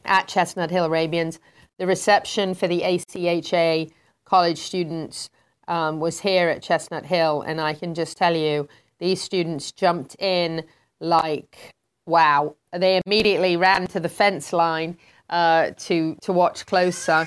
at 0.05 0.29
Chestnut 0.29 0.71
Hill 0.71 0.85
Arabians. 0.85 1.41
The 1.79 1.87
reception 1.87 2.55
for 2.55 2.69
the 2.69 2.81
ACHA 2.83 3.91
college 4.25 4.59
students 4.59 5.31
um, 5.69 6.01
was 6.01 6.21
here 6.21 6.49
at 6.49 6.63
Chestnut 6.63 7.07
Hill, 7.07 7.43
and 7.43 7.61
I 7.61 7.75
can 7.75 7.95
just 7.95 8.17
tell 8.17 8.35
you, 8.37 8.69
these 8.99 9.21
students 9.21 9.73
jumped 9.73 10.17
in 10.19 10.65
like 11.01 11.73
wow. 12.07 12.55
They 12.73 13.01
immediately 13.05 13.57
ran 13.57 13.87
to 13.89 14.01
the 14.01 14.09
fence 14.09 14.53
line 14.53 14.97
uh, 15.29 15.73
to 15.79 16.17
to 16.23 16.33
watch 16.33 16.67
closer 16.67 17.27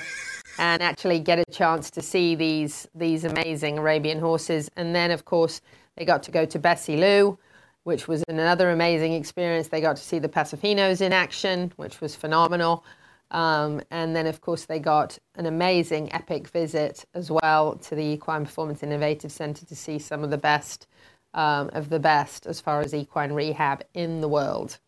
and 0.58 0.82
actually 0.82 1.20
get 1.20 1.38
a 1.38 1.44
chance 1.50 1.90
to 1.92 2.02
see 2.02 2.34
these 2.34 2.88
these 2.94 3.24
amazing 3.24 3.78
Arabian 3.78 4.18
horses. 4.18 4.70
And 4.76 4.94
then, 4.94 5.10
of 5.10 5.24
course, 5.24 5.60
they 5.96 6.04
got 6.04 6.22
to 6.24 6.30
go 6.30 6.44
to 6.46 6.58
Bessie 6.58 6.96
Lou 6.96 7.38
which 7.84 8.08
was 8.08 8.24
another 8.28 8.70
amazing 8.70 9.12
experience. 9.12 9.68
They 9.68 9.80
got 9.80 9.96
to 9.96 10.02
see 10.02 10.18
the 10.18 10.28
Paso 10.28 10.56
Finos 10.56 11.00
in 11.00 11.12
action, 11.12 11.72
which 11.76 12.00
was 12.00 12.14
phenomenal. 12.14 12.84
Um, 13.30 13.80
and 13.90 14.14
then, 14.14 14.26
of 14.26 14.40
course, 14.40 14.64
they 14.64 14.78
got 14.78 15.18
an 15.36 15.46
amazing 15.46 16.12
epic 16.12 16.48
visit 16.48 17.04
as 17.14 17.30
well 17.30 17.76
to 17.76 17.94
the 17.94 18.04
Equine 18.04 18.44
Performance 18.44 18.82
Innovative 18.82 19.30
Center 19.30 19.64
to 19.66 19.76
see 19.76 19.98
some 19.98 20.24
of 20.24 20.30
the 20.30 20.38
best 20.38 20.86
um, 21.34 21.70
of 21.72 21.88
the 21.88 22.00
best 22.00 22.46
as 22.46 22.60
far 22.60 22.80
as 22.80 22.94
equine 22.94 23.32
rehab 23.32 23.84
in 23.94 24.20
the 24.20 24.28
world. 24.28 24.78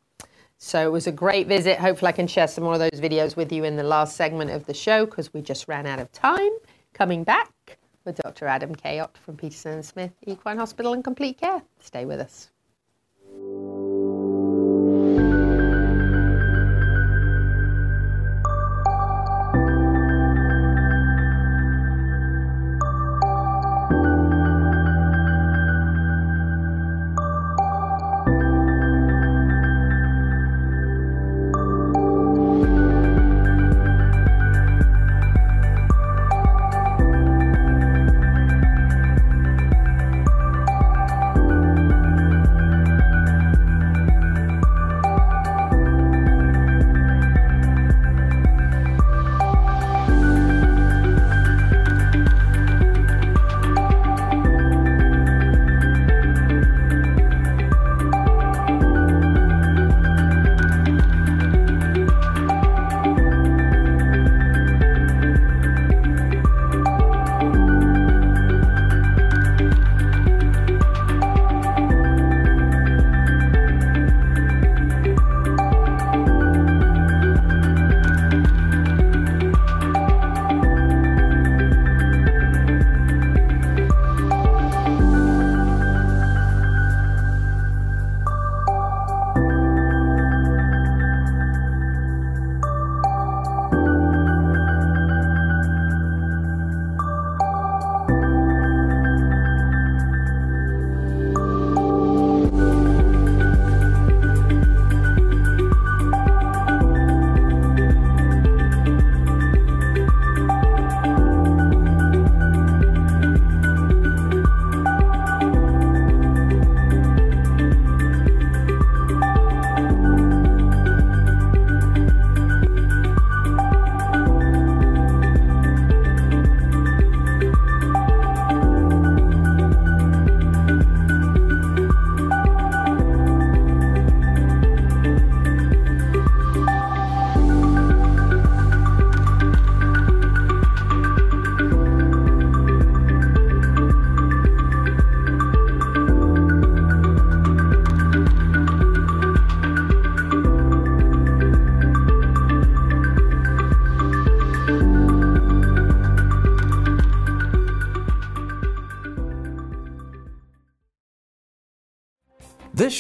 So 0.59 0.87
it 0.87 0.93
was 0.93 1.07
a 1.07 1.13
great 1.13 1.49
visit. 1.49 1.79
Hopefully, 1.79 2.11
I 2.11 2.13
can 2.13 2.27
share 2.27 2.47
some 2.49 2.65
more 2.65 2.75
of 2.75 2.79
those 2.79 3.01
videos 3.01 3.37
with 3.37 3.53
you 3.53 3.65
in 3.65 3.77
the 3.77 3.83
last 3.83 4.17
segment 4.17 4.51
of 4.51 4.67
the 4.67 4.75
show 4.75 5.07
because 5.07 5.33
we 5.33 5.43
just 5.43 5.67
ran 5.67 5.87
out 5.87 5.99
of 5.99 6.11
time. 6.13 6.53
Coming 6.95 7.25
back 7.25 7.79
with 8.05 8.17
Dr. 8.17 8.47
Adam 8.47 8.75
Cayot 8.75 9.17
from 9.17 9.37
Peterson 9.37 9.73
and 9.73 9.85
Smith 9.85 10.13
Equine 10.27 10.59
Hospital 10.59 10.93
and 10.93 11.03
Complete 11.03 11.39
Care. 11.39 11.63
Stay 11.81 12.05
with 12.05 12.21
us. 12.21 12.52
Música 13.43 14.22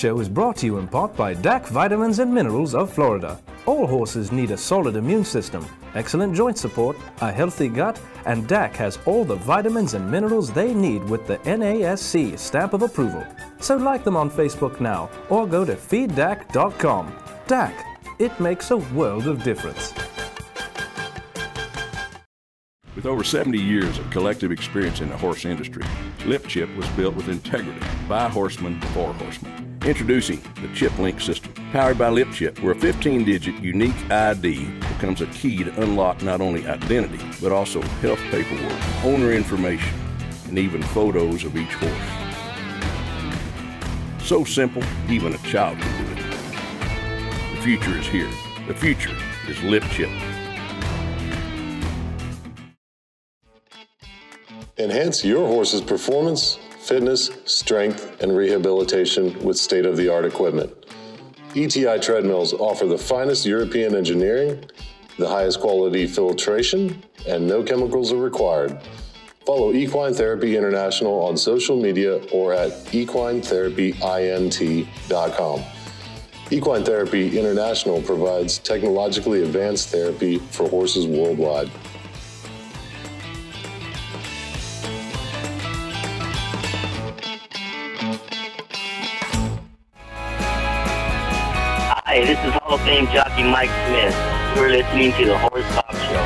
show 0.02 0.18
is 0.18 0.28
brought 0.28 0.56
to 0.56 0.66
you 0.66 0.78
in 0.78 0.88
part 0.88 1.14
by 1.14 1.32
DAC 1.32 1.68
Vitamins 1.68 2.18
and 2.18 2.34
Minerals 2.34 2.74
of 2.74 2.92
Florida. 2.92 3.40
All 3.66 3.86
horses 3.86 4.32
need 4.32 4.50
a 4.50 4.56
solid 4.56 4.96
immune 4.96 5.24
system, 5.24 5.64
excellent 5.94 6.34
joint 6.34 6.58
support, 6.58 6.96
a 7.20 7.30
healthy 7.30 7.68
gut, 7.68 8.00
and 8.26 8.48
DAC 8.48 8.72
has 8.72 8.98
all 9.06 9.24
the 9.24 9.36
vitamins 9.36 9.94
and 9.94 10.10
minerals 10.10 10.50
they 10.50 10.74
need 10.74 11.04
with 11.04 11.24
the 11.28 11.36
NASC 11.38 12.36
stamp 12.36 12.72
of 12.72 12.82
approval. 12.82 13.24
So 13.60 13.76
like 13.76 14.02
them 14.02 14.16
on 14.16 14.28
Facebook 14.28 14.80
now 14.80 15.08
or 15.30 15.46
go 15.46 15.64
to 15.64 15.76
feeddac.com. 15.76 17.06
DAC, 17.46 17.72
it 18.18 18.40
makes 18.40 18.72
a 18.72 18.78
world 18.78 19.28
of 19.28 19.44
difference. 19.44 19.94
With 22.96 23.06
over 23.06 23.22
70 23.22 23.56
years 23.56 23.98
of 24.00 24.10
collective 24.10 24.50
experience 24.50 25.00
in 25.00 25.10
the 25.10 25.16
horse 25.16 25.44
industry, 25.44 25.84
Lip 26.26 26.48
Chip 26.48 26.74
was 26.76 26.88
built 26.90 27.14
with 27.14 27.28
integrity 27.28 27.86
by 28.08 28.28
horsemen 28.28 28.80
for 28.94 29.12
horsemen. 29.14 29.71
Introducing 29.84 30.40
the 30.62 30.68
ChipLink 30.68 31.20
system, 31.20 31.52
powered 31.72 31.98
by 31.98 32.08
LipChip, 32.08 32.60
where 32.62 32.70
a 32.70 32.78
15 32.78 33.24
digit 33.24 33.60
unique 33.60 33.96
ID 34.12 34.64
becomes 34.78 35.20
a 35.22 35.26
key 35.26 35.64
to 35.64 35.82
unlock 35.82 36.22
not 36.22 36.40
only 36.40 36.64
identity, 36.68 37.18
but 37.42 37.50
also 37.50 37.82
health 38.00 38.20
paperwork, 38.30 38.80
owner 39.04 39.32
information, 39.32 39.92
and 40.46 40.56
even 40.56 40.80
photos 40.84 41.42
of 41.42 41.56
each 41.56 41.74
horse. 41.74 41.92
So 44.24 44.44
simple, 44.44 44.84
even 45.08 45.34
a 45.34 45.38
child 45.38 45.76
can 45.80 46.06
do 46.06 46.12
it. 46.12 46.18
The 47.56 47.62
future 47.62 47.98
is 47.98 48.06
here. 48.06 48.30
The 48.68 48.74
future 48.74 49.16
is 49.48 49.56
LipChip. 49.56 50.12
Enhance 54.78 55.24
your 55.24 55.44
horse's 55.44 55.80
performance, 55.80 56.60
fitness, 56.82 57.30
strength, 57.44 58.20
and 58.20 58.36
rehabilitation 58.36 59.40
with 59.44 59.56
state 59.56 59.86
of 59.86 59.96
the 59.96 60.08
art 60.08 60.24
equipment. 60.24 60.72
ETI 61.54 62.00
treadmills 62.00 62.52
offer 62.54 62.86
the 62.86 62.98
finest 62.98 63.46
European 63.46 63.94
engineering, 63.94 64.64
the 65.18 65.28
highest 65.28 65.60
quality 65.60 66.06
filtration, 66.06 67.04
and 67.28 67.46
no 67.46 67.62
chemicals 67.62 68.10
are 68.12 68.16
required. 68.16 68.80
Follow 69.46 69.72
Equine 69.72 70.14
Therapy 70.14 70.56
International 70.56 71.20
on 71.20 71.36
social 71.36 71.80
media 71.80 72.16
or 72.32 72.54
at 72.54 72.70
equinetherapyint.com. 72.86 75.62
Equine 76.50 76.84
Therapy 76.84 77.38
International 77.38 78.02
provides 78.02 78.58
technologically 78.58 79.42
advanced 79.42 79.88
therapy 79.88 80.38
for 80.38 80.68
horses 80.68 81.06
worldwide. 81.06 81.70
Is 92.92 93.08
Hall 93.08 93.14
jockey 93.14 93.42
Mike 93.42 93.70
Smith. 93.86 94.14
You're 94.54 94.68
listening 94.68 95.12
to 95.12 95.24
the 95.24 95.38
Horse 95.38 95.64
Talk 95.74 95.92
Show. 95.92 96.22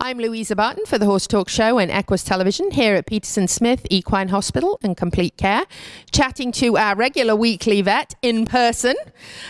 I'm 0.00 0.18
Louisa 0.18 0.56
Barton 0.56 0.86
for 0.86 0.98
the 0.98 1.06
Horse 1.06 1.28
Talk 1.28 1.48
Show 1.48 1.78
and 1.78 1.88
Equus 1.88 2.24
Television 2.24 2.72
here 2.72 2.96
at 2.96 3.06
Peterson 3.06 3.46
Smith 3.46 3.86
Equine 3.90 4.30
Hospital 4.30 4.80
and 4.82 4.96
Complete 4.96 5.36
Care, 5.36 5.66
chatting 6.10 6.50
to 6.52 6.76
our 6.76 6.96
regular 6.96 7.36
weekly 7.36 7.80
vet 7.80 8.16
in 8.22 8.44
person. 8.44 8.96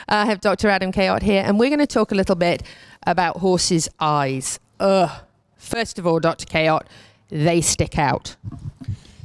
I 0.06 0.26
have 0.26 0.42
Dr. 0.42 0.68
Adam 0.68 0.92
Cayot 0.92 1.22
here, 1.22 1.42
and 1.46 1.58
we're 1.58 1.70
going 1.70 1.78
to 1.78 1.86
talk 1.86 2.12
a 2.12 2.14
little 2.14 2.36
bit 2.36 2.62
about 3.06 3.38
horses' 3.38 3.88
eyes. 3.98 4.60
Ugh. 4.80 5.10
First 5.56 5.98
of 5.98 6.06
all, 6.06 6.20
Dr. 6.20 6.44
Cayot, 6.44 6.82
they 7.30 7.62
stick 7.62 7.98
out. 7.98 8.36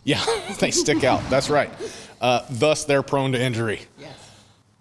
Yeah, 0.06 0.24
they 0.60 0.72
stick 0.72 1.04
out. 1.04 1.22
That's 1.30 1.50
right. 1.50 1.70
Uh, 2.22 2.42
thus, 2.50 2.86
they're 2.86 3.04
prone 3.04 3.32
to 3.34 3.42
injury. 3.42 3.82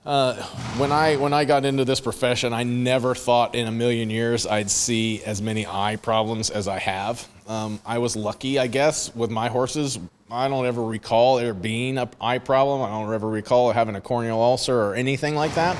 Uh, 0.05 0.35
when 0.77 0.93
I 0.93 1.17
when 1.17 1.33
I 1.33 1.47
got 1.47 1.65
into 1.65 1.85
this 1.87 2.01
profession, 2.01 2.53
I 2.53 2.63
never 2.63 3.15
thought 3.15 3.55
in 3.55 3.67
a 3.67 3.73
million 3.73 4.11
years 4.11 4.47
I'd 4.47 4.71
see 4.71 5.23
as 5.25 5.41
many 5.41 5.67
eye 5.67 5.97
problems 5.97 6.51
as 6.51 6.69
I 6.69 6.79
have. 6.79 7.27
Um, 7.47 7.81
I 7.87 7.99
was 7.99 8.15
lucky, 8.15 8.59
I 8.59 8.67
guess, 8.67 9.15
with 9.15 9.31
my 9.31 9.49
horses. 9.49 9.99
I 10.31 10.49
don't 10.49 10.67
ever 10.67 10.83
recall 10.83 11.37
there 11.37 11.55
being 11.55 11.97
an 11.97 12.11
eye 12.21 12.39
problem. 12.39 12.83
I 12.83 12.89
don't 12.89 13.13
ever 13.15 13.29
recall 13.29 13.73
having 13.73 13.95
a 13.95 14.01
corneal 14.01 14.41
ulcer 14.41 14.79
or 14.79 14.95
anything 14.95 15.37
like 15.37 15.55
that. 15.55 15.77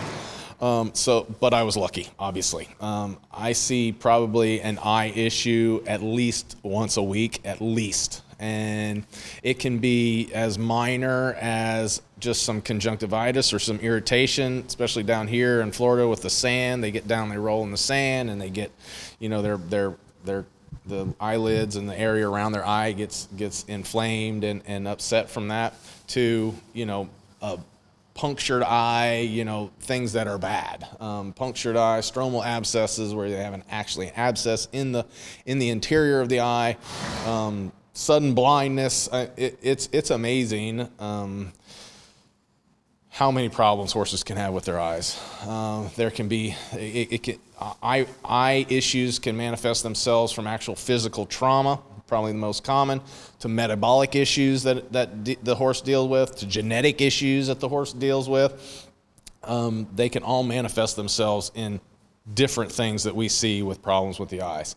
Um, 0.61 0.93
so, 0.95 1.27
but 1.41 1.53
I 1.53 1.63
was 1.65 1.77
lucky, 1.77 2.09
obviously. 2.19 2.69
Um, 2.81 3.19
I 3.33 3.53
see 3.53 3.93
probably 3.93 4.61
an 4.61 4.79
eye 4.79 5.13
issue 5.15 5.83
at 5.87 6.03
least 6.03 6.57
once 6.63 6.97
a 6.97 7.03
week, 7.03 7.41
at 7.45 7.61
least. 7.61 8.23
And 8.45 9.07
it 9.43 9.59
can 9.59 9.79
be 9.79 10.31
as 10.35 10.59
minor 10.59 11.33
as 11.41 12.03
just 12.19 12.43
some 12.43 12.61
conjunctivitis 12.61 13.55
or 13.55 13.59
some 13.59 13.79
irritation, 13.81 14.65
especially 14.67 15.03
down 15.03 15.29
here 15.29 15.63
in 15.63 15.73
Florida 15.73 16.07
with 16.07 16.21
the 16.21 16.29
sand. 16.29 16.85
They 16.85 16.91
get 16.91 17.09
down, 17.09 17.31
they 17.31 17.39
roll 17.39 17.65
in 17.65 17.71
the 17.71 17.79
sand, 17.79 18.29
and 18.29 18.39
they 18.39 18.51
get, 18.51 18.71
you 19.19 19.31
know, 19.31 19.41
their 19.41 19.57
their 19.57 19.95
their 20.27 20.45
the 20.85 21.15
eyelids 21.19 21.77
and 21.77 21.89
the 21.89 21.99
area 21.99 22.29
around 22.29 22.53
their 22.53 22.67
eye 22.67 22.93
gets 22.93 23.29
gets 23.35 23.65
inflamed 23.65 24.45
and, 24.45 24.61
and 24.67 24.87
upset 24.87 25.31
from 25.31 25.49
that. 25.49 25.75
To 26.09 26.55
you 26.75 26.85
know, 26.85 27.09
a 27.41 27.59
punctured 28.13 28.63
eye, 28.63 29.21
you 29.21 29.47
know, 29.47 29.71
things 29.81 30.13
that 30.13 30.29
are 30.29 30.37
bad. 30.37 30.87
Um, 31.01 31.33
punctured 31.33 31.79
eye, 31.79 32.01
stromal 32.01 32.45
abscesses 32.45 33.15
where 33.15 33.31
they 33.31 33.43
have 33.43 33.55
an 33.55 33.65
actually 33.71 34.11
abscess 34.11 34.69
in 34.71 34.93
the 34.93 35.07
in 35.47 35.59
the 35.59 35.71
interior 35.71 36.21
of 36.21 36.29
the 36.29 36.41
eye. 36.41 36.77
Um, 37.25 37.73
sudden 37.95 38.35
blindness. 38.35 39.09
Uh, 39.09 39.29
it, 39.37 39.59
it's 39.63 39.89
it's 39.93 40.11
amazing. 40.11 40.89
Um, 40.99 41.53
how 43.09 43.31
many 43.31 43.49
problems 43.49 43.93
horses 43.93 44.25
can 44.25 44.37
have 44.37 44.53
with 44.53 44.65
their 44.65 44.81
eyes. 44.81 45.21
Uh, 45.43 45.89
there 45.97 46.11
can 46.11 46.27
be 46.27 46.57
it, 46.73 47.13
it 47.13 47.23
can, 47.23 47.39
eye, 47.81 48.07
eye 48.25 48.67
issues 48.69 49.21
can 49.21 49.37
manifest 49.37 49.85
themselves 49.85 50.33
from 50.33 50.49
actual 50.49 50.75
physical 50.75 51.25
trauma, 51.25 51.81
probably 52.09 52.33
the 52.33 52.39
most 52.39 52.65
common, 52.65 53.01
to 53.39 53.49
metabolic 53.49 54.17
issues 54.17 54.65
that, 54.65 54.93
that 54.93 55.23
d- 55.23 55.39
the 55.45 55.55
horse 55.55 55.81
deals 55.81 56.09
with, 56.09 56.35
to 56.37 56.47
genetic 56.47 57.01
issues 57.01 57.47
that 57.47 57.61
the 57.61 57.69
horse 57.69 57.93
deals 57.93 58.29
with. 58.29 58.91
Um, 59.45 59.87
they 59.95 60.09
can 60.09 60.25
all 60.25 60.43
manifest 60.43 60.97
themselves 60.97 61.53
in 61.55 61.81
different 62.35 62.73
things 62.73 63.05
that 63.05 63.15
we 63.15 63.29
see 63.29 63.63
with 63.63 63.81
problems 63.81 64.19
with 64.19 64.31
the 64.31 64.43
eyes. 64.43 64.75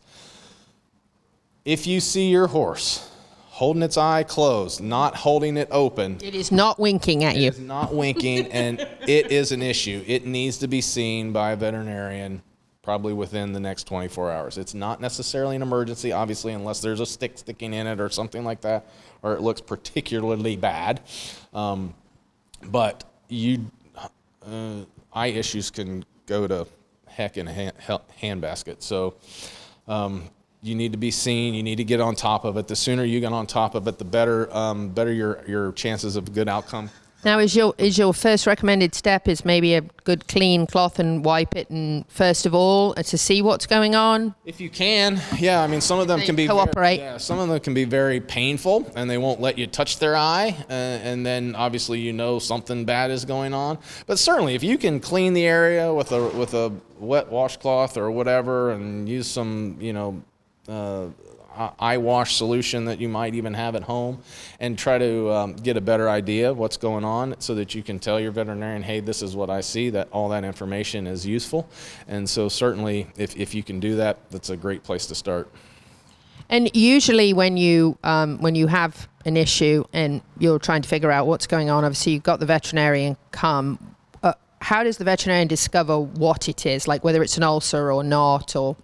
If 1.67 1.85
you 1.85 1.99
see 1.99 2.29
your 2.29 2.47
horse 2.47 3.11
holding 3.49 3.83
its 3.83 3.97
eye 3.97 4.23
closed, 4.23 4.79
not 4.79 5.15
holding 5.15 5.57
it 5.57 5.67
open. 5.69 6.17
It 6.23 6.33
is 6.33 6.49
not 6.49 6.79
winking 6.79 7.25
at 7.25 7.35
you. 7.35 7.47
It 7.47 7.55
is 7.55 7.59
not 7.59 7.93
winking, 7.93 8.49
and 8.53 8.79
it 9.01 9.31
is 9.33 9.51
an 9.51 9.61
issue. 9.61 10.01
It 10.07 10.25
needs 10.25 10.59
to 10.59 10.69
be 10.69 10.79
seen 10.79 11.33
by 11.33 11.51
a 11.51 11.55
veterinarian 11.57 12.41
probably 12.83 13.11
within 13.11 13.51
the 13.51 13.59
next 13.59 13.83
24 13.83 14.31
hours. 14.31 14.57
It's 14.57 14.73
not 14.73 15.01
necessarily 15.01 15.57
an 15.57 15.61
emergency, 15.61 16.13
obviously, 16.13 16.53
unless 16.53 16.79
there's 16.79 17.01
a 17.01 17.05
stick 17.05 17.37
sticking 17.37 17.73
in 17.73 17.85
it 17.85 17.99
or 17.99 18.07
something 18.07 18.45
like 18.45 18.61
that, 18.61 18.85
or 19.21 19.33
it 19.33 19.41
looks 19.41 19.59
particularly 19.59 20.55
bad. 20.55 21.01
Um, 21.53 21.93
but 22.63 23.03
you, 23.27 23.69
uh, 24.45 24.85
eye 25.11 25.27
issues 25.27 25.69
can 25.69 26.05
go 26.27 26.47
to 26.47 26.65
heck 27.07 27.35
in 27.35 27.49
a 27.49 27.51
hand, 27.51 27.73
handbasket. 28.21 28.81
So 28.81 29.15
um, 29.89 30.29
you 30.61 30.75
need 30.75 30.91
to 30.91 30.97
be 30.97 31.11
seen. 31.11 31.53
You 31.53 31.63
need 31.63 31.77
to 31.77 31.83
get 31.83 32.01
on 32.01 32.15
top 32.15 32.45
of 32.45 32.57
it. 32.57 32.67
The 32.67 32.75
sooner 32.75 33.03
you 33.03 33.19
get 33.19 33.33
on 33.33 33.47
top 33.47 33.75
of 33.75 33.87
it, 33.87 33.97
the 33.97 34.05
better, 34.05 34.53
um, 34.55 34.89
better 34.89 35.11
your 35.11 35.43
your 35.47 35.71
chances 35.73 36.15
of 36.15 36.27
a 36.27 36.31
good 36.31 36.49
outcome. 36.49 36.89
Now, 37.25 37.39
is 37.39 37.55
your 37.55 37.73
is 37.79 37.97
your 37.97 38.13
first 38.13 38.45
recommended 38.45 38.93
step 38.93 39.27
is 39.27 39.43
maybe 39.43 39.73
a 39.73 39.81
good 39.81 40.27
clean 40.27 40.67
cloth 40.67 40.99
and 40.99 41.25
wipe 41.25 41.55
it, 41.55 41.69
and 41.69 42.07
first 42.09 42.45
of 42.45 42.53
all 42.53 42.93
uh, 42.95 43.03
to 43.03 43.17
see 43.17 43.41
what's 43.41 43.65
going 43.65 43.95
on. 43.95 44.35
If 44.45 44.61
you 44.61 44.69
can, 44.69 45.19
yeah. 45.39 45.61
I 45.61 45.67
mean, 45.67 45.81
some 45.81 45.99
of 45.99 46.07
them 46.07 46.21
can 46.21 46.35
be 46.35 46.47
cooperate. 46.47 46.97
Very, 46.97 47.09
yeah, 47.09 47.17
some 47.17 47.39
of 47.39 47.49
them 47.49 47.59
can 47.59 47.73
be 47.73 47.85
very 47.85 48.21
painful, 48.21 48.89
and 48.95 49.09
they 49.09 49.17
won't 49.17 49.41
let 49.41 49.57
you 49.57 49.65
touch 49.65 49.97
their 49.97 50.15
eye, 50.15 50.55
uh, 50.69 50.73
and 50.73 51.25
then 51.25 51.55
obviously 51.55 51.99
you 51.99 52.13
know 52.13 52.37
something 52.37 52.85
bad 52.85 53.09
is 53.09 53.25
going 53.25 53.53
on. 53.53 53.79
But 54.05 54.19
certainly, 54.19 54.53
if 54.53 54.63
you 54.63 54.77
can 54.77 54.99
clean 54.99 55.33
the 55.33 55.47
area 55.47 55.91
with 55.91 56.11
a 56.11 56.27
with 56.29 56.53
a 56.53 56.71
wet 56.99 57.31
washcloth 57.31 57.97
or 57.97 58.11
whatever, 58.11 58.71
and 58.71 59.09
use 59.09 59.27
some 59.27 59.77
you 59.81 59.91
know 59.91 60.21
uh, 60.67 61.07
eye 61.79 61.97
wash 61.97 62.35
solution 62.35 62.85
that 62.85 62.99
you 62.99 63.09
might 63.09 63.33
even 63.33 63.53
have 63.53 63.75
at 63.75 63.83
home 63.83 64.21
and 64.59 64.77
try 64.77 64.97
to 64.97 65.31
um, 65.31 65.53
get 65.53 65.77
a 65.77 65.81
better 65.81 66.09
idea 66.09 66.51
of 66.51 66.57
what's 66.57 66.77
going 66.77 67.03
on 67.03 67.35
so 67.39 67.55
that 67.55 67.73
you 67.73 67.81
can 67.81 67.99
tell 67.99 68.19
your 68.19 68.31
veterinarian 68.31 68.83
hey 68.83 68.99
this 68.99 69.21
is 69.21 69.35
what 69.35 69.49
i 69.49 69.61
see 69.61 69.89
that 69.89 70.07
all 70.11 70.29
that 70.29 70.43
information 70.43 71.07
is 71.07 71.25
useful. 71.25 71.67
And 72.07 72.29
so 72.29 72.49
certainly 72.49 73.07
if, 73.17 73.35
if 73.35 73.53
you 73.53 73.63
can 73.63 73.79
do 73.79 73.95
that 73.95 74.17
that's 74.29 74.49
a 74.49 74.57
great 74.57 74.83
place 74.83 75.05
to 75.07 75.15
start. 75.15 75.49
And 76.49 76.73
usually 76.73 77.33
when 77.33 77.57
you 77.57 77.97
um, 78.03 78.39
when 78.39 78.55
you 78.55 78.67
have 78.67 79.07
an 79.25 79.35
issue 79.35 79.83
and 79.93 80.21
you're 80.39 80.59
trying 80.59 80.81
to 80.81 80.87
figure 80.87 81.11
out 81.11 81.27
what's 81.27 81.47
going 81.47 81.69
on 81.69 81.83
obviously 81.83 82.13
you've 82.13 82.23
got 82.23 82.39
the 82.39 82.45
veterinarian 82.45 83.17
come 83.31 83.95
uh, 84.23 84.33
how 84.61 84.83
does 84.83 84.97
the 84.97 85.03
veterinarian 85.03 85.47
discover 85.47 85.99
what 85.99 86.47
it 86.47 86.65
is? 86.65 86.87
Like 86.87 87.03
whether 87.03 87.21
it's 87.23 87.37
an 87.37 87.43
ulcer 87.43 87.91
or 87.91 88.03
not 88.03 88.55
or 88.55 88.77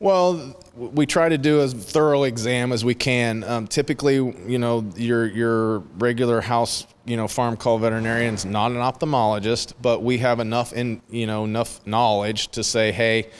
well, 0.00 0.56
we 0.74 1.06
try 1.06 1.28
to 1.28 1.38
do 1.38 1.60
as 1.60 1.72
thorough 1.72 2.24
exam 2.24 2.72
as 2.72 2.84
we 2.84 2.94
can. 2.94 3.44
Um, 3.44 3.66
typically, 3.66 4.16
you 4.16 4.58
know, 4.58 4.84
your 4.96 5.26
your 5.26 5.78
regular 5.98 6.40
house, 6.40 6.86
you 7.04 7.16
know, 7.16 7.28
farm 7.28 7.56
call 7.56 7.78
veterinarian 7.78 8.34
is 8.34 8.44
not 8.44 8.70
an 8.70 8.78
ophthalmologist, 8.78 9.74
but 9.80 10.02
we 10.02 10.18
have 10.18 10.40
enough 10.40 10.72
in 10.72 11.00
you 11.10 11.26
know 11.26 11.44
enough 11.44 11.84
knowledge 11.86 12.48
to 12.48 12.64
say, 12.64 12.92
hey, 12.92 13.30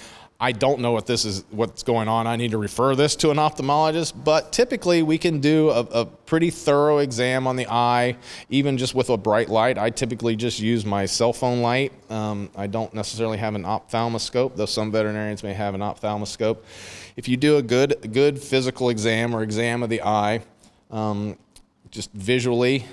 I 0.41 0.51
don't 0.51 0.81
know 0.81 0.91
what 0.91 1.07
this 1.07 1.25
is, 1.25 1.45
what's 1.51 1.85
going 1.85 2.09
on. 2.09 2.27
I 2.27 2.35
need 2.37 2.51
to 2.51 2.59
refer 2.59 2.97
this 2.97 3.15
to 3.17 3.31
an 3.31 3.37
ophthalmologist. 3.37 4.13
But 4.25 4.53
typically, 4.53 5.03
we 5.03 5.17
can 5.17 5.41
do 5.41 5.71
a, 5.71 5.81
a, 5.81 6.05
pretty 6.05 6.51
thorough 6.51 6.99
exam 6.99 7.47
on 7.47 7.55
the 7.55 7.69
eye, 7.69 8.17
even 8.51 8.77
just 8.77 8.95
with 8.95 9.11
a 9.11 9.17
bright 9.17 9.49
light. 9.49 9.79
I 9.79 9.91
typically 9.91 10.35
just 10.35 10.59
use 10.59 10.85
my 10.85 11.07
cell 11.07 11.33
phone 11.33 11.63
light. 11.63 11.93
Um, 12.11 12.51
I 12.57 12.67
don't 12.67 12.93
necessarily 12.93 13.39
have 13.39 13.55
an 13.55 13.63
ophthalmoscope, 13.63 14.57
though 14.57 14.67
some 14.67 14.91
veterinarians 14.91 15.43
may 15.45 15.55
have 15.55 15.75
an 15.75 15.81
ophthalmoscope. 15.81 16.65
If 17.17 17.29
you 17.29 17.37
do 17.37 17.57
a 17.59 17.63
good, 17.63 18.13
good 18.13 18.41
physical 18.41 18.89
exam 18.89 19.35
or 19.35 19.43
exam 19.43 19.85
of 19.85 19.89
the 19.89 20.03
eye, 20.03 20.43
um, 20.91 21.39
just 21.91 22.13
visually, 22.13 22.87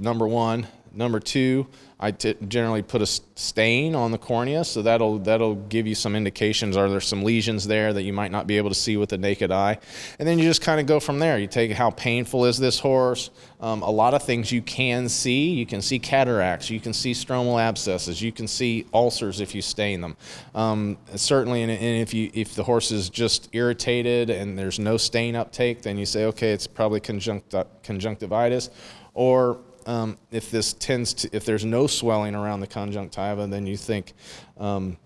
number 0.00 0.26
one. 0.26 0.66
Number 0.92 1.20
two, 1.20 1.66
I 2.00 2.12
t- 2.12 2.36
generally 2.46 2.82
put 2.82 3.02
a 3.02 3.06
stain 3.06 3.96
on 3.96 4.12
the 4.12 4.18
cornea, 4.18 4.64
so 4.64 4.82
that'll 4.82 5.18
that'll 5.18 5.56
give 5.56 5.86
you 5.86 5.96
some 5.96 6.14
indications. 6.14 6.76
Are 6.76 6.88
there 6.88 7.00
some 7.00 7.24
lesions 7.24 7.66
there 7.66 7.92
that 7.92 8.02
you 8.02 8.12
might 8.12 8.30
not 8.30 8.46
be 8.46 8.56
able 8.56 8.68
to 8.68 8.74
see 8.74 8.96
with 8.96 9.08
the 9.08 9.18
naked 9.18 9.50
eye? 9.50 9.78
And 10.18 10.28
then 10.28 10.38
you 10.38 10.44
just 10.44 10.62
kind 10.62 10.80
of 10.80 10.86
go 10.86 11.00
from 11.00 11.18
there. 11.18 11.38
You 11.38 11.48
take 11.48 11.72
how 11.72 11.90
painful 11.90 12.44
is 12.44 12.56
this 12.56 12.78
horse. 12.78 13.30
Um, 13.60 13.82
a 13.82 13.90
lot 13.90 14.14
of 14.14 14.22
things 14.22 14.52
you 14.52 14.62
can 14.62 15.08
see. 15.08 15.50
You 15.50 15.66
can 15.66 15.82
see 15.82 15.98
cataracts. 15.98 16.70
You 16.70 16.78
can 16.78 16.92
see 16.92 17.12
stromal 17.12 17.60
abscesses. 17.60 18.22
You 18.22 18.30
can 18.30 18.46
see 18.46 18.86
ulcers 18.94 19.40
if 19.40 19.52
you 19.52 19.60
stain 19.60 20.00
them. 20.00 20.16
Um, 20.54 20.98
certainly, 21.16 21.62
and, 21.62 21.72
and 21.72 22.00
if 22.00 22.14
you 22.14 22.30
if 22.32 22.54
the 22.54 22.62
horse 22.62 22.92
is 22.92 23.10
just 23.10 23.48
irritated 23.52 24.30
and 24.30 24.56
there's 24.56 24.78
no 24.78 24.96
stain 24.96 25.34
uptake, 25.34 25.82
then 25.82 25.98
you 25.98 26.06
say, 26.06 26.26
okay, 26.26 26.52
it's 26.52 26.68
probably 26.68 27.00
conjunct- 27.00 27.54
conjunctivitis, 27.82 28.70
or 29.14 29.58
um, 29.88 30.18
if 30.30 30.50
this 30.50 30.74
tends 30.74 31.14
to, 31.14 31.30
if 31.34 31.46
there's 31.46 31.64
no 31.64 31.86
swelling 31.86 32.34
around 32.34 32.60
the 32.60 32.66
conjunctiva, 32.66 33.46
then 33.46 33.66
you 33.66 33.78
think, 33.78 34.12
um, 34.58 34.98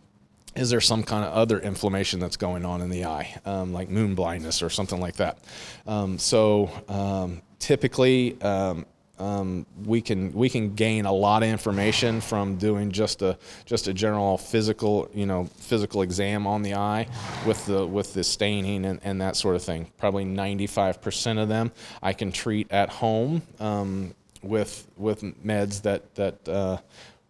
is 0.56 0.70
there 0.70 0.80
some 0.80 1.04
kind 1.04 1.24
of 1.24 1.32
other 1.32 1.60
inflammation 1.60 2.18
that's 2.18 2.36
going 2.36 2.64
on 2.64 2.82
in 2.82 2.90
the 2.90 3.04
eye, 3.04 3.40
um, 3.46 3.72
like 3.72 3.88
moon 3.88 4.16
blindness 4.16 4.60
or 4.60 4.68
something 4.68 5.00
like 5.00 5.16
that? 5.16 5.38
Um, 5.86 6.18
so 6.18 6.68
um, 6.88 7.42
typically, 7.60 8.42
um, 8.42 8.84
um, 9.20 9.66
we 9.84 10.00
can 10.00 10.32
we 10.32 10.48
can 10.48 10.74
gain 10.74 11.04
a 11.04 11.12
lot 11.12 11.44
of 11.44 11.48
information 11.48 12.20
from 12.20 12.56
doing 12.56 12.90
just 12.90 13.22
a 13.22 13.38
just 13.66 13.86
a 13.86 13.94
general 13.94 14.36
physical 14.36 15.08
you 15.14 15.26
know 15.26 15.44
physical 15.58 16.02
exam 16.02 16.44
on 16.44 16.62
the 16.62 16.74
eye 16.74 17.06
with 17.46 17.64
the 17.66 17.86
with 17.86 18.14
the 18.14 18.24
staining 18.24 18.84
and, 18.84 18.98
and 19.04 19.20
that 19.20 19.36
sort 19.36 19.54
of 19.54 19.62
thing. 19.62 19.92
Probably 19.96 20.24
95% 20.24 21.40
of 21.40 21.48
them 21.48 21.70
I 22.02 22.14
can 22.14 22.32
treat 22.32 22.72
at 22.72 22.88
home. 22.88 23.42
Um, 23.60 24.14
with 24.42 24.88
with 24.96 25.22
meds 25.44 25.82
that 25.82 26.14
that 26.14 26.48
uh, 26.48 26.78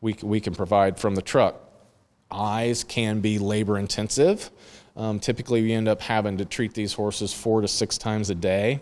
we 0.01 0.17
we 0.23 0.41
can 0.41 0.55
provide 0.55 0.99
from 0.99 1.15
the 1.15 1.23
truck. 1.23 1.57
Eyes 2.31 2.85
can 2.85 3.21
be 3.21 3.39
labor 3.39 3.79
intensive. 3.79 4.51
Um, 4.97 5.21
typically, 5.21 5.63
we 5.63 5.73
end 5.73 5.89
up 5.89 6.01
having 6.01 6.39
to 6.39 6.45
treat 6.45 6.75
these 6.75 6.93
horses 6.93 7.33
four 7.33 7.61
to 7.61 7.69
six 7.69 7.99
times 7.99 8.31
a 8.31 8.35
day, 8.35 8.81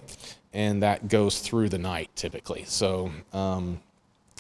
and 0.53 0.83
that 0.83 1.09
goes 1.09 1.41
through 1.41 1.69
the 1.69 1.79
night 1.79 2.11
typically. 2.15 2.65
So. 2.65 3.11
Um, 3.33 3.81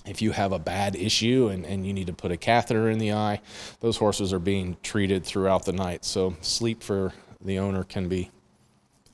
if 0.06 0.22
you 0.22 0.32
have 0.32 0.52
a 0.52 0.58
bad 0.58 0.96
issue 0.96 1.48
and, 1.52 1.66
and 1.66 1.86
you 1.86 1.92
need 1.92 2.06
to 2.06 2.12
put 2.14 2.32
a 2.32 2.36
catheter 2.36 2.88
in 2.88 2.98
the 2.98 3.12
eye, 3.12 3.40
those 3.80 3.98
horses 3.98 4.32
are 4.32 4.38
being 4.38 4.78
treated 4.82 5.24
throughout 5.24 5.66
the 5.66 5.72
night. 5.72 6.06
So 6.06 6.36
sleep 6.40 6.82
for 6.82 7.12
the 7.42 7.58
owner 7.58 7.84
can 7.84 8.08
be 8.08 8.30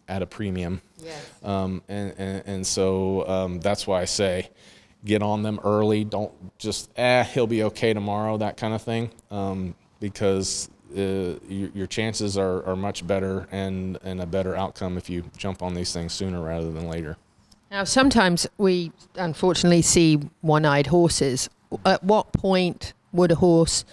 at 0.08 0.22
a 0.22 0.26
premium. 0.26 0.80
Yes. 0.98 1.30
Um, 1.42 1.82
and, 1.88 2.14
and, 2.18 2.42
and 2.46 2.66
so 2.66 3.26
um, 3.28 3.60
that's 3.60 3.86
why 3.86 4.00
I 4.00 4.06
say 4.06 4.50
get 5.04 5.22
on 5.22 5.42
them 5.42 5.60
early. 5.62 6.04
Don't 6.04 6.32
just, 6.58 6.90
eh, 6.96 7.22
he'll 7.24 7.46
be 7.46 7.62
okay 7.64 7.94
tomorrow, 7.94 8.36
that 8.38 8.56
kind 8.56 8.74
of 8.74 8.82
thing. 8.82 9.10
Um, 9.30 9.74
because 10.00 10.68
uh, 10.96 11.34
your, 11.48 11.70
your 11.74 11.86
chances 11.86 12.36
are, 12.36 12.64
are 12.66 12.76
much 12.76 13.06
better 13.06 13.46
and, 13.52 13.98
and 14.02 14.20
a 14.20 14.26
better 14.26 14.56
outcome 14.56 14.96
if 14.98 15.08
you 15.08 15.24
jump 15.36 15.62
on 15.62 15.74
these 15.74 15.92
things 15.92 16.12
sooner 16.12 16.42
rather 16.42 16.72
than 16.72 16.88
later. 16.88 17.16
Now, 17.70 17.84
sometimes 17.84 18.46
we 18.58 18.92
unfortunately 19.16 19.82
see 19.82 20.20
one 20.40 20.64
eyed 20.64 20.88
horses. 20.88 21.48
At 21.84 22.04
what 22.04 22.32
point 22.32 22.92
would 23.12 23.32
a 23.32 23.36
horse 23.36 23.84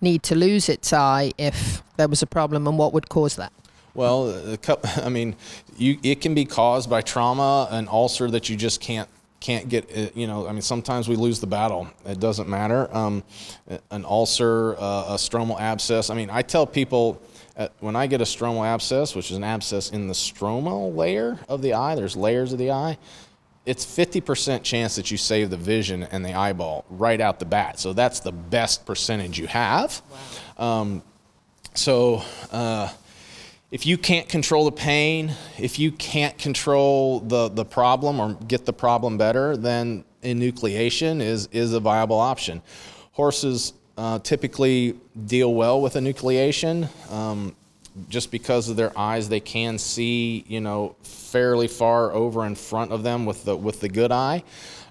need 0.00 0.22
to 0.24 0.34
lose 0.34 0.68
its 0.68 0.92
eye 0.92 1.32
if 1.36 1.82
there 1.96 2.08
was 2.08 2.22
a 2.22 2.26
problem, 2.26 2.66
and 2.68 2.78
what 2.78 2.92
would 2.92 3.08
cause 3.08 3.34
that? 3.36 3.52
Well, 3.98 4.52
a 4.52 4.56
cou- 4.56 4.76
I 5.02 5.08
mean, 5.08 5.34
you, 5.76 5.98
it 6.04 6.20
can 6.20 6.32
be 6.32 6.44
caused 6.44 6.88
by 6.88 7.00
trauma, 7.02 7.66
an 7.72 7.88
ulcer 7.88 8.30
that 8.30 8.48
you 8.48 8.54
just 8.56 8.80
can't 8.80 9.08
can't 9.40 9.68
get. 9.68 9.90
uh, 9.96 10.10
You 10.14 10.26
know, 10.28 10.46
I 10.48 10.52
mean, 10.52 10.62
sometimes 10.62 11.08
we 11.08 11.16
lose 11.16 11.40
the 11.40 11.46
battle. 11.48 11.88
It 12.06 12.20
doesn't 12.20 12.48
matter. 12.48 12.88
Um, 12.96 13.24
an 13.90 14.04
ulcer, 14.04 14.74
uh, 14.78 15.06
a 15.08 15.14
stromal 15.16 15.60
abscess. 15.60 16.10
I 16.10 16.14
mean, 16.14 16.30
I 16.30 16.42
tell 16.42 16.64
people 16.66 17.20
uh, 17.56 17.68
when 17.80 17.96
I 17.96 18.06
get 18.06 18.20
a 18.20 18.24
stromal 18.24 18.64
abscess, 18.64 19.16
which 19.16 19.30
is 19.32 19.36
an 19.36 19.44
abscess 19.44 19.90
in 19.90 20.06
the 20.06 20.14
stromal 20.14 20.94
layer 20.94 21.38
of 21.48 21.60
the 21.62 21.74
eye. 21.74 21.94
There's 21.96 22.16
layers 22.16 22.52
of 22.52 22.58
the 22.60 22.70
eye. 22.70 22.98
It's 23.66 23.84
50% 23.84 24.62
chance 24.62 24.94
that 24.96 25.10
you 25.10 25.16
save 25.18 25.50
the 25.50 25.56
vision 25.56 26.04
and 26.04 26.24
the 26.24 26.34
eyeball 26.34 26.84
right 26.88 27.20
out 27.20 27.38
the 27.40 27.44
bat. 27.46 27.78
So 27.80 27.92
that's 27.92 28.20
the 28.20 28.32
best 28.32 28.86
percentage 28.86 29.38
you 29.40 29.48
have. 29.48 30.00
Um, 30.56 31.02
so. 31.74 32.22
Uh, 32.52 32.90
if 33.70 33.84
you 33.84 33.98
can't 33.98 34.28
control 34.28 34.64
the 34.64 34.72
pain, 34.72 35.32
if 35.58 35.78
you 35.78 35.92
can't 35.92 36.36
control 36.38 37.20
the, 37.20 37.48
the 37.48 37.64
problem 37.64 38.18
or 38.18 38.34
get 38.34 38.64
the 38.64 38.72
problem 38.72 39.18
better, 39.18 39.56
then 39.56 40.04
enucleation 40.22 41.20
is, 41.20 41.48
is 41.52 41.74
a 41.74 41.80
viable 41.80 42.18
option. 42.18 42.62
Horses 43.12 43.74
uh, 43.98 44.20
typically 44.20 44.98
deal 45.26 45.52
well 45.52 45.82
with 45.82 45.94
enucleation. 45.94 46.88
Um, 47.12 47.54
just 48.08 48.30
because 48.30 48.68
of 48.68 48.76
their 48.76 48.96
eyes, 48.96 49.28
they 49.28 49.40
can 49.40 49.76
see, 49.76 50.44
you 50.46 50.60
know, 50.60 50.94
fairly 51.02 51.68
far 51.68 52.12
over 52.12 52.46
in 52.46 52.54
front 52.54 52.92
of 52.92 53.02
them 53.02 53.26
with 53.26 53.44
the 53.44 53.56
with 53.56 53.80
the 53.80 53.88
good 53.88 54.12
eye. 54.12 54.44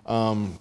Um, 0.06 0.60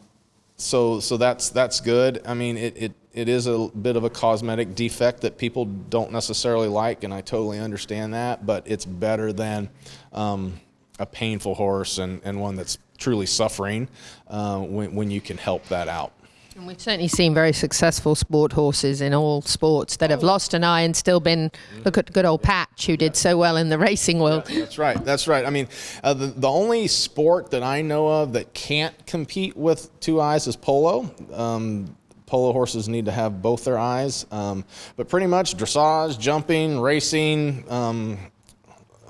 so 0.57 1.00
so 1.00 1.16
that's 1.16 1.50
that's 1.50 1.81
good. 1.81 2.22
I 2.24 2.35
mean, 2.35 2.57
it, 2.57 2.76
it 2.76 2.92
it 3.16 3.31
is 3.31 3.46
a 3.46 3.68
bit 3.68 3.96
of 3.96 4.05
a 4.05 4.11
cosmetic 4.11 4.74
defect 4.74 5.22
that 5.22 5.38
people 5.38 5.64
don't 5.64 6.12
necessarily 6.12 6.68
like, 6.68 7.02
and 7.02 7.12
I 7.12 7.22
totally 7.22 7.59
understand 7.59 8.12
that. 8.14 8.44
But 8.44 8.64
it's 8.66 8.85
better 8.85 9.33
than 9.33 9.70
um, 10.12 10.61
a 10.98 11.07
painful 11.07 11.55
horse 11.55 11.98
and, 11.98 12.20
and 12.24 12.40
one 12.40 12.55
that's 12.55 12.79
truly 12.98 13.26
suffering 13.26 13.88
uh, 14.29 14.61
when 14.61 14.94
when 14.94 15.11
you 15.11 15.22
can 15.22 15.38
help 15.38 15.66
that 15.68 15.88
out. 15.88 16.12
And 16.57 16.66
we've 16.66 16.81
certainly 16.81 17.09
seen 17.09 17.35
very 17.35 17.52
successful 17.52 18.14
sport 18.14 18.52
horses 18.52 19.02
in 19.02 19.12
all 19.12 19.42
sports 19.42 19.98
that 19.98 20.09
have 20.09 20.22
lost 20.22 20.55
an 20.55 20.64
eye 20.64 20.81
and 20.83 20.96
still 20.96 21.20
been. 21.20 21.50
Look 21.85 21.98
at 21.98 22.12
good 22.12 22.24
old 22.24 22.42
Patch, 22.42 22.87
who 22.87 22.96
did 22.96 23.14
so 23.14 23.37
well 23.37 23.59
in 23.59 23.68
the 23.68 23.79
racing 23.79 24.20
world. 24.20 24.46
That's 24.46 24.79
right. 24.79 25.02
That's 25.05 25.29
right. 25.29 25.44
I 25.44 25.50
mean, 25.50 25.68
uh, 26.02 26.14
the, 26.14 26.26
the 26.29 26.48
only 26.48 26.87
sport 26.87 27.50
that 27.50 27.62
I 27.62 27.83
know 27.83 28.09
of 28.09 28.33
that 28.35 28.55
can't 28.55 28.94
compete 29.07 29.55
with 29.55 30.00
two 30.00 30.18
eyes 30.20 30.46
is 30.46 30.57
polo. 30.57 31.14
Um, 31.33 31.95
polo 32.27 32.53
horses 32.53 32.89
need 32.89 33.07
to 33.07 33.12
have 33.12 33.41
both 33.41 33.65
their 33.65 33.79
eyes. 33.79 34.27
Um, 34.31 34.65
but 34.97 35.09
pretty 35.09 35.27
much 35.27 35.57
dressage, 35.57 36.19
jumping, 36.19 36.81
racing, 36.81 37.65
um, 37.71 38.19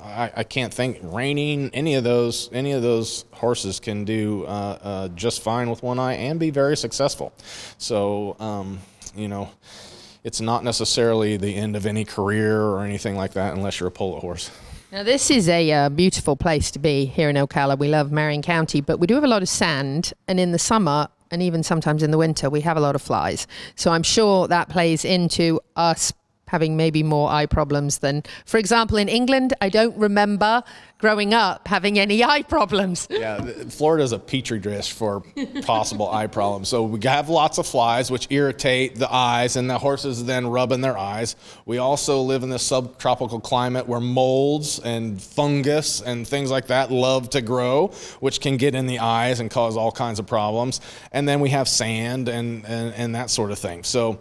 I, 0.06 0.30
I 0.36 0.44
can't 0.44 0.72
think 0.72 0.98
reining 1.02 1.70
any 1.74 1.94
of 1.94 2.04
those 2.04 2.48
any 2.52 2.72
of 2.72 2.82
those 2.82 3.24
horses 3.32 3.80
can 3.80 4.04
do 4.04 4.44
uh, 4.44 4.78
uh, 4.82 5.08
just 5.08 5.42
fine 5.42 5.68
with 5.68 5.82
one 5.82 5.98
eye 5.98 6.14
and 6.14 6.38
be 6.38 6.50
very 6.50 6.76
successful. 6.76 7.32
So 7.78 8.36
um, 8.38 8.80
you 9.16 9.28
know, 9.28 9.50
it's 10.22 10.40
not 10.40 10.62
necessarily 10.62 11.36
the 11.36 11.54
end 11.54 11.76
of 11.76 11.86
any 11.86 12.04
career 12.04 12.60
or 12.60 12.84
anything 12.84 13.16
like 13.16 13.32
that 13.32 13.54
unless 13.54 13.80
you're 13.80 13.88
a 13.88 13.92
polo 13.92 14.20
horse. 14.20 14.50
Now, 14.92 15.02
this 15.02 15.30
is 15.30 15.48
a 15.48 15.72
uh, 15.72 15.88
beautiful 15.88 16.36
place 16.36 16.70
to 16.70 16.78
be 16.78 17.06
here 17.06 17.28
in 17.28 17.36
Ocala. 17.36 17.76
We 17.76 17.88
love 17.88 18.12
Marion 18.12 18.40
County, 18.40 18.80
but 18.80 18.98
we 19.00 19.08
do 19.08 19.14
have 19.14 19.24
a 19.24 19.28
lot 19.28 19.42
of 19.42 19.48
sand, 19.48 20.12
and 20.28 20.38
in 20.38 20.52
the 20.52 20.60
summer 20.60 21.08
and 21.30 21.42
even 21.42 21.62
sometimes 21.62 22.02
in 22.02 22.10
the 22.10 22.18
winter, 22.18 22.48
we 22.50 22.60
have 22.62 22.76
a 22.76 22.80
lot 22.80 22.94
of 22.94 23.02
flies. 23.02 23.46
So 23.74 23.90
I'm 23.90 24.02
sure 24.02 24.48
that 24.48 24.68
plays 24.68 25.04
into 25.04 25.60
us 25.76 26.12
having 26.48 26.76
maybe 26.76 27.02
more 27.02 27.28
eye 27.30 27.46
problems 27.46 27.98
than, 27.98 28.22
for 28.44 28.58
example, 28.58 28.96
in 28.96 29.08
England. 29.08 29.52
I 29.60 29.68
don't 29.68 29.96
remember 29.96 30.62
growing 30.98 31.34
up 31.34 31.66
having 31.68 31.98
any 31.98 32.24
eye 32.24 32.42
problems. 32.42 33.06
Yeah, 33.10 33.38
th- 33.38 33.66
Florida's 33.72 34.12
a 34.12 34.18
petri 34.18 34.58
dish 34.58 34.92
for 34.92 35.22
possible 35.62 36.10
eye 36.10 36.28
problems. 36.28 36.68
So 36.68 36.84
we 36.84 37.00
have 37.04 37.28
lots 37.28 37.58
of 37.58 37.66
flies, 37.66 38.10
which 38.10 38.28
irritate 38.30 38.94
the 38.96 39.12
eyes, 39.12 39.56
and 39.56 39.68
the 39.68 39.78
horses 39.78 40.24
then 40.24 40.46
rub 40.46 40.72
in 40.72 40.80
their 40.80 40.96
eyes. 40.96 41.34
We 41.64 41.78
also 41.78 42.22
live 42.22 42.42
in 42.42 42.50
this 42.50 42.62
subtropical 42.62 43.40
climate 43.40 43.88
where 43.88 44.00
molds 44.00 44.78
and 44.78 45.20
fungus 45.20 46.00
and 46.00 46.26
things 46.26 46.50
like 46.50 46.68
that 46.68 46.90
love 46.90 47.30
to 47.30 47.42
grow, 47.42 47.88
which 48.20 48.40
can 48.40 48.56
get 48.56 48.74
in 48.74 48.86
the 48.86 49.00
eyes 49.00 49.40
and 49.40 49.50
cause 49.50 49.76
all 49.76 49.92
kinds 49.92 50.18
of 50.18 50.26
problems. 50.26 50.80
And 51.12 51.28
then 51.28 51.40
we 51.40 51.50
have 51.50 51.68
sand 51.68 52.28
and, 52.28 52.64
and, 52.64 52.94
and 52.94 53.14
that 53.16 53.30
sort 53.30 53.50
of 53.50 53.58
thing. 53.58 53.82
So 53.82 54.18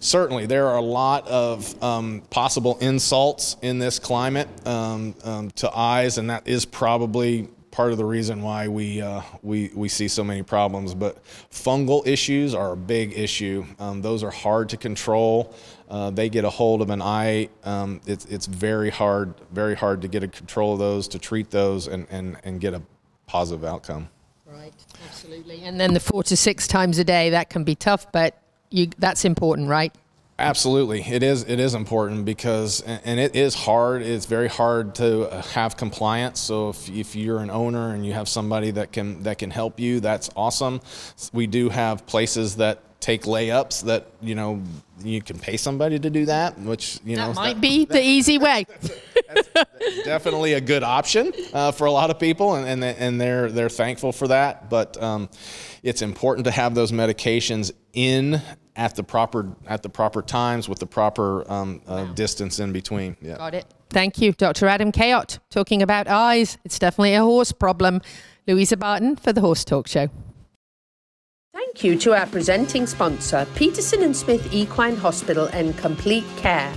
certainly 0.00 0.46
there 0.46 0.68
are 0.68 0.76
a 0.76 0.82
lot 0.82 1.26
of 1.28 1.82
um, 1.82 2.22
possible 2.30 2.78
insults 2.80 3.56
in 3.62 3.78
this 3.78 3.98
climate 3.98 4.48
um, 4.66 5.14
um, 5.24 5.50
to 5.52 5.74
eyes, 5.76 6.18
and 6.18 6.30
that 6.30 6.46
is 6.46 6.64
probably 6.64 7.48
part 7.70 7.92
of 7.92 7.98
the 7.98 8.04
reason 8.04 8.42
why 8.42 8.66
we 8.66 9.00
uh, 9.00 9.22
we 9.42 9.70
we 9.74 9.88
see 9.88 10.08
so 10.08 10.24
many 10.24 10.42
problems. 10.42 10.94
But 10.94 11.22
fungal 11.50 12.06
issues 12.06 12.54
are 12.54 12.72
a 12.72 12.76
big 12.76 13.16
issue. 13.16 13.64
Um, 13.78 14.02
those 14.02 14.22
are 14.22 14.30
hard 14.30 14.68
to 14.70 14.76
control. 14.76 15.54
Uh, 15.88 16.10
they 16.10 16.28
get 16.28 16.44
a 16.44 16.50
hold 16.50 16.82
of 16.82 16.90
an 16.90 17.00
eye. 17.00 17.48
Um, 17.64 18.00
it's 18.06 18.24
it's 18.26 18.46
very 18.46 18.90
hard 18.90 19.34
very 19.52 19.74
hard 19.74 20.02
to 20.02 20.08
get 20.08 20.22
a 20.22 20.28
control 20.28 20.72
of 20.74 20.78
those, 20.78 21.08
to 21.08 21.18
treat 21.18 21.50
those, 21.50 21.86
and 21.86 22.06
and 22.10 22.36
and 22.44 22.60
get 22.60 22.74
a 22.74 22.82
positive 23.26 23.64
outcome. 23.64 24.08
Right, 24.46 24.74
absolutely. 25.06 25.62
And 25.64 25.78
then 25.78 25.94
the 25.94 26.00
four 26.00 26.22
to 26.24 26.36
six 26.36 26.66
times 26.66 26.98
a 26.98 27.04
day, 27.04 27.30
that 27.30 27.50
can 27.50 27.64
be 27.64 27.74
tough, 27.74 28.10
but 28.10 28.42
you, 28.70 28.88
that's 28.98 29.24
important, 29.24 29.68
right? 29.68 29.94
Absolutely, 30.40 31.02
it 31.02 31.24
is. 31.24 31.42
It 31.42 31.58
is 31.58 31.74
important 31.74 32.24
because, 32.24 32.80
and 32.82 33.18
it 33.18 33.34
is 33.34 33.56
hard. 33.56 34.02
It's 34.02 34.26
very 34.26 34.46
hard 34.46 34.94
to 34.96 35.28
uh, 35.28 35.42
have 35.42 35.76
compliance. 35.76 36.38
So 36.38 36.68
if, 36.68 36.88
if 36.88 37.16
you're 37.16 37.40
an 37.40 37.50
owner 37.50 37.92
and 37.92 38.06
you 38.06 38.12
have 38.12 38.28
somebody 38.28 38.70
that 38.70 38.92
can 38.92 39.24
that 39.24 39.38
can 39.38 39.50
help 39.50 39.80
you, 39.80 39.98
that's 39.98 40.30
awesome. 40.36 40.80
We 41.32 41.48
do 41.48 41.70
have 41.70 42.06
places 42.06 42.54
that 42.56 42.82
take 43.08 43.22
layups 43.22 43.84
that 43.84 44.06
you 44.20 44.34
know 44.34 44.62
you 45.02 45.22
can 45.22 45.38
pay 45.38 45.56
somebody 45.56 45.98
to 45.98 46.10
do 46.10 46.26
that, 46.26 46.58
which 46.58 47.00
you 47.06 47.16
know 47.16 47.28
That 47.28 47.36
might 47.36 47.60
be 47.60 47.86
the 47.86 48.02
easy 48.02 48.36
way. 48.36 48.66
definitely 50.04 50.52
a 50.52 50.60
good 50.60 50.82
option 50.82 51.32
uh, 51.54 51.72
for 51.72 51.86
a 51.86 51.90
lot 51.90 52.10
of 52.10 52.18
people, 52.18 52.56
and, 52.56 52.66
and 52.66 52.84
and 52.84 53.18
they're 53.18 53.50
they're 53.50 53.70
thankful 53.70 54.12
for 54.12 54.28
that. 54.28 54.68
But 54.68 55.02
um, 55.02 55.30
it's 55.82 56.02
important 56.02 56.44
to 56.44 56.50
have 56.50 56.74
those 56.74 56.92
medications 56.92 57.72
in 57.94 58.42
at 58.76 58.94
the 58.94 59.02
proper 59.02 59.56
at 59.66 59.82
the 59.82 59.88
proper 59.88 60.20
times 60.20 60.68
with 60.68 60.78
the 60.78 60.86
proper 60.86 61.50
um, 61.50 61.80
uh, 61.86 62.04
distance 62.12 62.60
in 62.60 62.72
between. 62.72 63.16
Yeah. 63.22 63.38
Got 63.38 63.54
it. 63.54 63.64
Thank 63.88 64.18
you, 64.18 64.32
Dr. 64.32 64.66
Adam 64.66 64.92
Cayot, 64.92 65.38
talking 65.48 65.80
about 65.80 66.08
eyes. 66.08 66.58
It's 66.62 66.78
definitely 66.78 67.14
a 67.14 67.22
horse 67.22 67.52
problem. 67.52 68.02
Louisa 68.46 68.76
Barton 68.76 69.16
for 69.16 69.32
the 69.32 69.40
Horse 69.40 69.64
Talk 69.64 69.88
Show. 69.88 70.10
Thank 71.78 71.92
you 71.92 71.98
to 72.00 72.18
our 72.18 72.26
presenting 72.26 72.88
sponsor, 72.88 73.46
Peterson 73.54 74.02
and 74.02 74.16
Smith 74.16 74.52
Equine 74.52 74.96
Hospital 74.96 75.46
and 75.52 75.78
Complete 75.78 76.24
Care, 76.36 76.74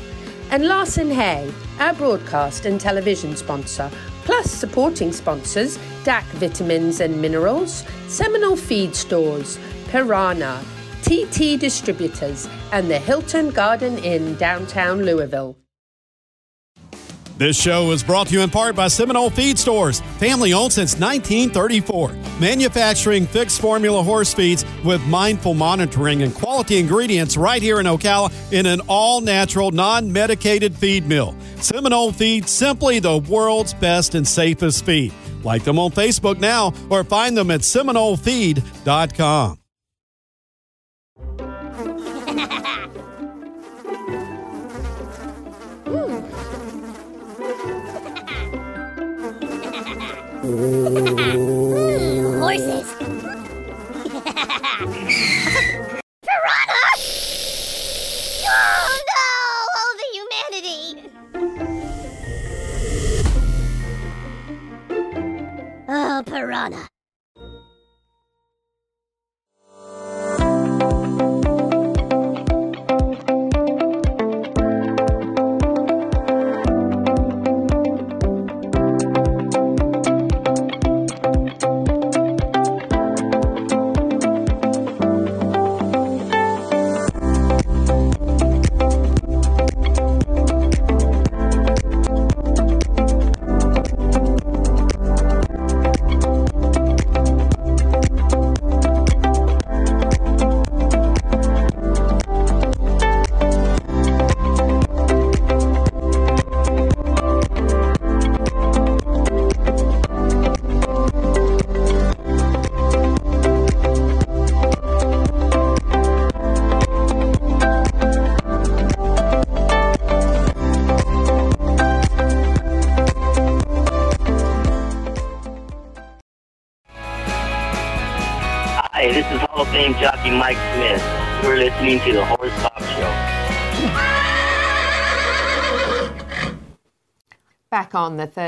and 0.51 0.67
Larson 0.67 1.09
Hay, 1.09 1.51
our 1.79 1.95
broadcast 1.95 2.67
and 2.67 2.79
television 2.79 3.35
sponsor, 3.35 3.89
plus 4.25 4.51
supporting 4.51 5.11
sponsors 5.11 5.79
DAC 6.03 6.21
Vitamins 6.33 6.99
and 6.99 7.19
Minerals, 7.19 7.83
Seminole 8.09 8.55
Feed 8.55 8.95
Stores, 8.95 9.57
Piranha, 9.87 10.63
TT 11.01 11.59
Distributors, 11.59 12.47
and 12.71 12.87
the 12.87 12.99
Hilton 12.99 13.49
Garden 13.49 13.97
Inn 13.97 14.35
downtown 14.35 15.01
Louisville. 15.01 15.57
This 17.41 17.59
show 17.59 17.89
is 17.89 18.03
brought 18.03 18.27
to 18.27 18.35
you 18.35 18.41
in 18.41 18.51
part 18.51 18.75
by 18.75 18.87
Seminole 18.87 19.31
Feed 19.31 19.57
Stores, 19.57 20.01
family 20.19 20.53
owned 20.53 20.73
since 20.73 20.99
1934. 20.99 22.13
Manufacturing 22.39 23.25
fixed 23.25 23.59
formula 23.59 24.03
horse 24.03 24.31
feeds 24.31 24.63
with 24.85 25.03
mindful 25.07 25.55
monitoring 25.55 26.21
and 26.21 26.35
quality 26.35 26.77
ingredients 26.77 27.37
right 27.37 27.59
here 27.59 27.79
in 27.79 27.87
Ocala 27.87 28.31
in 28.53 28.67
an 28.67 28.79
all 28.81 29.21
natural, 29.21 29.71
non 29.71 30.13
medicated 30.13 30.75
feed 30.75 31.07
mill. 31.07 31.35
Seminole 31.55 32.11
Feed, 32.11 32.47
simply 32.47 32.99
the 32.99 33.17
world's 33.17 33.73
best 33.73 34.13
and 34.13 34.27
safest 34.27 34.85
feed. 34.85 35.11
Like 35.43 35.63
them 35.63 35.79
on 35.79 35.89
Facebook 35.89 36.37
now 36.37 36.75
or 36.91 37.03
find 37.03 37.35
them 37.35 37.49
at 37.49 37.61
SeminoleFeed.com. 37.61 39.60
Hmm, 50.41 52.39
horses. 52.39 52.89
Piranha! 56.25 56.85
Oh 58.49 58.89
no! 59.11 59.29
Oh, 59.77 59.91
the 59.99 60.07
humanity! 60.17 60.81
Oh, 65.87 66.23
piranha. 66.25 66.87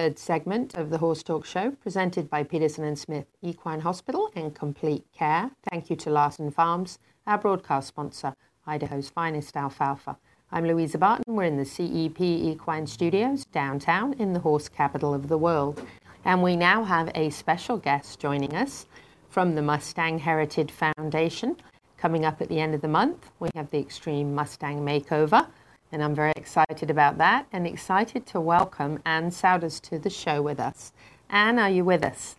Third 0.04 0.20
segment 0.20 0.74
of 0.74 0.90
the 0.90 0.98
Horse 0.98 1.24
Talk 1.24 1.46
Show, 1.46 1.72
presented 1.82 2.30
by 2.30 2.44
Peterson 2.44 2.84
and 2.84 3.00
Smith 3.00 3.26
Equine 3.42 3.80
Hospital 3.80 4.30
and 4.36 4.54
Complete 4.54 5.06
Care. 5.14 5.50
Thank 5.70 5.90
you 5.90 5.96
to 5.96 6.10
Larson 6.10 6.52
Farms, 6.52 7.00
our 7.26 7.38
broadcast 7.38 7.88
sponsor, 7.88 8.36
Idaho's 8.68 9.10
finest 9.10 9.56
alfalfa. 9.56 10.18
I'm 10.52 10.68
Louisa 10.68 10.98
Barton. 10.98 11.34
We're 11.34 11.44
in 11.44 11.56
the 11.56 11.64
CEP 11.64 12.20
Equine 12.20 12.86
Studios 12.86 13.46
downtown 13.46 14.12
in 14.20 14.34
the 14.34 14.42
horse 14.42 14.68
capital 14.68 15.14
of 15.14 15.30
the 15.30 15.38
world. 15.38 15.82
And 16.26 16.44
we 16.44 16.58
now 16.58 16.84
have 16.84 17.10
a 17.16 17.30
special 17.30 17.78
guest 17.78 18.20
joining 18.20 18.54
us 18.54 18.88
from 19.30 19.56
the 19.56 19.62
Mustang 19.62 20.20
Heritage 20.20 20.72
Foundation. 20.72 21.56
Coming 21.96 22.26
up 22.26 22.42
at 22.42 22.50
the 22.50 22.60
end 22.60 22.76
of 22.76 22.82
the 22.82 22.90
month, 22.90 23.32
we 23.40 23.48
have 23.56 23.72
the 23.72 23.80
Extreme 23.80 24.36
Mustang 24.36 24.82
Makeover, 24.82 25.48
and 25.94 26.04
I'm 26.04 26.16
very 26.16 26.34
excited 26.36 26.90
about 26.90 27.20
that 27.20 27.46
and 27.54 27.68
excited 27.68 28.26
to 28.26 28.42
welcome 28.42 29.00
Ann 29.06 29.30
Souders 29.30 29.80
to 29.82 30.00
the 30.00 30.10
show 30.10 30.42
with 30.42 30.60
us. 30.60 30.92
Ann, 31.30 31.60
are 31.60 31.70
you 31.70 31.86
with 31.86 32.04
us? 32.04 32.36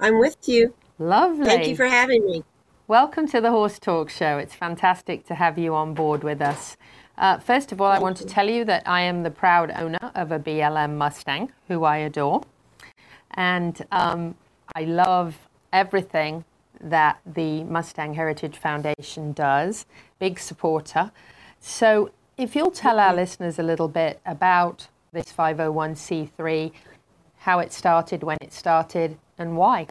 I'm 0.00 0.18
with 0.18 0.36
you. 0.48 0.74
Lovely. 0.98 1.46
Thank 1.46 1.68
you 1.68 1.76
for 1.76 1.86
having 1.86 2.26
me. 2.26 2.42
Welcome 2.88 3.28
to 3.28 3.40
the 3.40 3.52
Horse 3.52 3.78
Talk 3.78 4.10
Show. 4.10 4.38
It's 4.38 4.54
fantastic 4.54 5.24
to 5.26 5.36
have 5.36 5.56
you 5.56 5.76
on 5.76 5.94
board 5.94 6.24
with 6.24 6.42
us. 6.42 6.76
Uh, 7.16 7.38
first 7.38 7.70
of 7.70 7.80
all, 7.80 7.92
I 7.92 8.00
want 8.00 8.16
to 8.16 8.26
tell 8.26 8.50
you 8.50 8.64
that 8.64 8.82
I 8.86 9.02
am 9.02 9.22
the 9.22 9.30
proud 9.30 9.70
owner 9.70 10.10
of 10.16 10.32
a 10.32 10.40
BLM 10.40 10.96
Mustang, 10.96 11.52
who 11.68 11.84
I 11.84 11.98
adore. 11.98 12.42
And 13.34 13.86
um, 13.92 14.34
I 14.74 14.82
love 14.82 15.38
everything 15.72 16.44
that 16.80 17.20
the 17.24 17.62
Mustang 17.62 18.14
Heritage 18.14 18.58
Foundation 18.58 19.32
does. 19.32 19.86
Big 20.18 20.40
supporter. 20.40 21.12
So, 21.60 22.10
if 22.38 22.54
you'll 22.54 22.70
tell 22.70 22.98
our 22.98 23.14
listeners 23.14 23.58
a 23.58 23.62
little 23.62 23.88
bit 23.88 24.20
about 24.26 24.88
this 25.12 25.32
501c3, 25.32 26.72
how 27.38 27.58
it 27.58 27.72
started, 27.72 28.22
when 28.22 28.38
it 28.40 28.52
started, 28.52 29.18
and 29.38 29.56
why. 29.56 29.86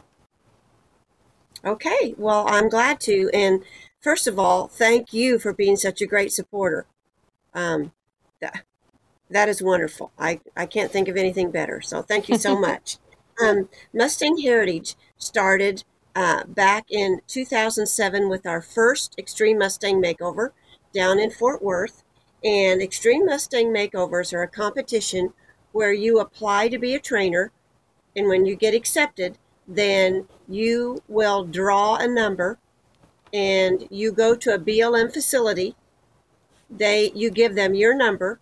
Okay, 1.64 2.14
well, 2.16 2.44
I'm 2.48 2.68
glad 2.68 3.00
to. 3.00 3.28
And 3.34 3.64
first 4.00 4.26
of 4.26 4.38
all, 4.38 4.68
thank 4.68 5.12
you 5.12 5.38
for 5.38 5.52
being 5.52 5.76
such 5.76 6.00
a 6.00 6.06
great 6.06 6.32
supporter. 6.32 6.86
Um, 7.54 7.92
that, 8.40 8.62
that 9.30 9.48
is 9.48 9.62
wonderful. 9.62 10.12
I, 10.18 10.40
I 10.56 10.66
can't 10.66 10.92
think 10.92 11.08
of 11.08 11.16
anything 11.16 11.50
better. 11.50 11.80
So 11.80 12.02
thank 12.02 12.28
you 12.28 12.38
so 12.38 12.58
much. 12.60 12.98
um, 13.42 13.68
Mustang 13.92 14.38
Heritage 14.38 14.94
started 15.18 15.82
uh, 16.14 16.44
back 16.44 16.86
in 16.90 17.20
2007 17.26 18.28
with 18.28 18.46
our 18.46 18.62
first 18.62 19.14
Extreme 19.18 19.58
Mustang 19.58 20.00
Makeover 20.00 20.50
down 20.94 21.18
in 21.18 21.30
Fort 21.30 21.62
Worth. 21.62 22.04
And 22.46 22.80
Extreme 22.80 23.26
Mustang 23.26 23.74
Makeovers 23.74 24.32
are 24.32 24.42
a 24.42 24.48
competition 24.48 25.32
where 25.72 25.92
you 25.92 26.20
apply 26.20 26.68
to 26.68 26.78
be 26.78 26.94
a 26.94 27.00
trainer. 27.00 27.50
And 28.14 28.28
when 28.28 28.46
you 28.46 28.54
get 28.54 28.72
accepted, 28.72 29.36
then 29.66 30.28
you 30.46 31.02
will 31.08 31.42
draw 31.42 31.96
a 31.96 32.06
number 32.06 32.60
and 33.32 33.88
you 33.90 34.12
go 34.12 34.36
to 34.36 34.54
a 34.54 34.60
BLM 34.60 35.12
facility. 35.12 35.74
They 36.70 37.10
you 37.16 37.30
give 37.30 37.56
them 37.56 37.74
your 37.74 37.96
number 37.96 38.38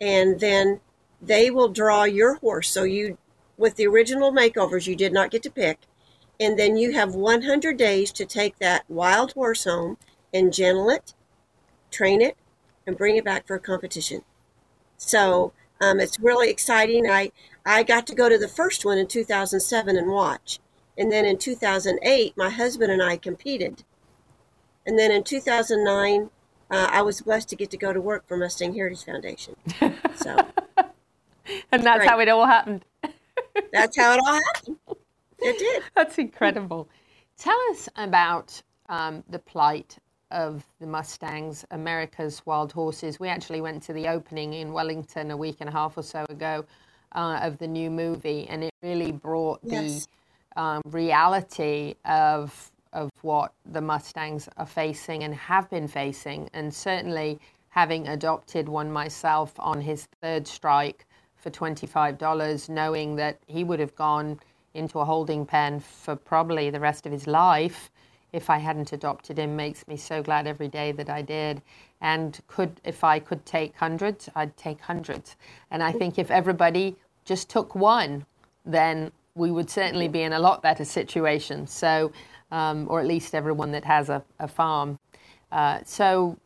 and 0.00 0.40
then 0.40 0.80
they 1.20 1.50
will 1.50 1.68
draw 1.68 2.04
your 2.04 2.36
horse. 2.36 2.70
So 2.70 2.84
you 2.84 3.18
with 3.58 3.76
the 3.76 3.86
original 3.86 4.32
makeovers 4.32 4.86
you 4.86 4.96
did 4.96 5.12
not 5.12 5.30
get 5.30 5.42
to 5.42 5.50
pick. 5.50 5.80
And 6.40 6.58
then 6.58 6.78
you 6.78 6.92
have 6.92 7.14
100 7.14 7.76
days 7.76 8.12
to 8.12 8.24
take 8.24 8.58
that 8.60 8.84
wild 8.88 9.32
horse 9.32 9.64
home 9.64 9.98
and 10.32 10.54
gentle 10.54 10.88
it, 10.88 11.12
train 11.90 12.22
it, 12.22 12.38
and 12.86 12.96
bring 12.96 13.16
it 13.16 13.24
back 13.24 13.46
for 13.46 13.56
a 13.56 13.60
competition. 13.60 14.22
So 14.96 15.52
um, 15.80 16.00
it's 16.00 16.20
really 16.20 16.50
exciting. 16.50 17.08
I, 17.10 17.32
I 17.66 17.82
got 17.82 18.06
to 18.08 18.14
go 18.14 18.28
to 18.28 18.38
the 18.38 18.48
first 18.48 18.84
one 18.84 18.98
in 18.98 19.06
2007 19.06 19.96
and 19.96 20.08
watch. 20.08 20.58
And 20.96 21.10
then 21.10 21.24
in 21.24 21.38
2008, 21.38 22.36
my 22.36 22.50
husband 22.50 22.92
and 22.92 23.02
I 23.02 23.16
competed. 23.16 23.82
And 24.86 24.98
then 24.98 25.10
in 25.10 25.24
2009, 25.24 26.30
uh, 26.70 26.88
I 26.90 27.02
was 27.02 27.20
blessed 27.20 27.48
to 27.50 27.56
get 27.56 27.70
to 27.70 27.76
go 27.76 27.92
to 27.92 28.00
work 28.00 28.26
for 28.26 28.36
Mustang 28.36 28.74
Heritage 28.74 29.04
Foundation. 29.04 29.56
So, 30.16 30.36
and 31.72 31.84
that's 31.84 32.06
how 32.06 32.20
it 32.20 32.28
all 32.28 32.46
happened. 32.46 32.84
that's 33.72 33.96
how 33.96 34.14
it 34.14 34.20
all 34.26 34.34
happened. 34.54 34.76
It 35.38 35.58
did. 35.58 35.82
That's 35.94 36.18
incredible. 36.18 36.88
Tell 37.36 37.58
us 37.70 37.88
about 37.96 38.62
um, 38.88 39.24
the 39.28 39.38
plight 39.38 39.98
of 40.32 40.64
the 40.80 40.86
Mustangs, 40.86 41.64
America's 41.70 42.42
Wild 42.44 42.72
Horses. 42.72 43.20
We 43.20 43.28
actually 43.28 43.60
went 43.60 43.82
to 43.84 43.92
the 43.92 44.08
opening 44.08 44.54
in 44.54 44.72
Wellington 44.72 45.30
a 45.30 45.36
week 45.36 45.58
and 45.60 45.68
a 45.68 45.72
half 45.72 45.96
or 45.96 46.02
so 46.02 46.24
ago 46.28 46.64
uh, 47.14 47.40
of 47.42 47.58
the 47.58 47.66
new 47.68 47.90
movie, 47.90 48.46
and 48.48 48.64
it 48.64 48.74
really 48.82 49.12
brought 49.12 49.60
Yes. 49.62 50.08
the 50.54 50.60
um, 50.60 50.82
reality 50.86 51.94
of 52.04 52.70
of 52.92 53.08
what 53.22 53.52
the 53.64 53.80
Mustangs 53.80 54.50
are 54.58 54.66
facing 54.66 55.24
and 55.24 55.34
have 55.34 55.70
been 55.70 55.88
facing, 55.88 56.50
and 56.52 56.74
certainly 56.74 57.38
having 57.70 58.06
adopted 58.08 58.68
one 58.68 58.92
myself 58.92 59.54
on 59.58 59.80
his 59.80 60.06
third 60.20 60.46
strike 60.46 61.06
for 61.36 61.48
$25, 61.50 62.68
knowing 62.68 63.16
that 63.16 63.38
he 63.46 63.64
would 63.64 63.80
have 63.80 63.94
gone 63.96 64.38
into 64.74 64.98
a 64.98 65.04
holding 65.06 65.46
pen 65.46 65.80
for 65.80 66.14
probably 66.14 66.68
the 66.68 66.80
rest 66.80 67.06
of 67.06 67.12
his 67.12 67.26
life 67.26 67.90
if 68.32 68.48
I 68.48 68.58
hadn't 68.58 68.92
adopted 68.92 69.38
him 69.38 69.56
makes 69.56 69.86
me 69.86 69.96
so 69.96 70.22
glad 70.22 70.46
every 70.46 70.68
day 70.68 70.92
that 70.92 71.10
I 71.10 71.22
did. 71.22 71.62
And 72.00 72.38
could 72.48 72.80
if 72.84 73.04
I 73.04 73.18
could 73.18 73.44
take 73.46 73.76
hundreds, 73.76 74.28
I'd 74.34 74.56
take 74.56 74.80
hundreds. 74.80 75.36
And 75.70 75.82
I 75.82 75.92
think 75.92 76.18
if 76.18 76.30
everybody 76.30 76.96
just 77.24 77.48
took 77.48 77.74
one, 77.74 78.26
then 78.64 79.12
we 79.34 79.50
would 79.50 79.70
certainly 79.70 80.08
be 80.08 80.22
in 80.22 80.32
a 80.32 80.38
lot 80.38 80.62
better 80.62 80.84
situation. 80.84 81.66
So, 81.66 82.12
um, 82.50 82.86
or 82.90 83.00
at 83.00 83.06
least 83.06 83.34
everyone 83.34 83.72
that 83.72 83.84
has 83.84 84.08
a, 84.08 84.22
a 84.38 84.48
farm. 84.48 84.98
Uh, 85.50 85.80
so, 85.84 86.36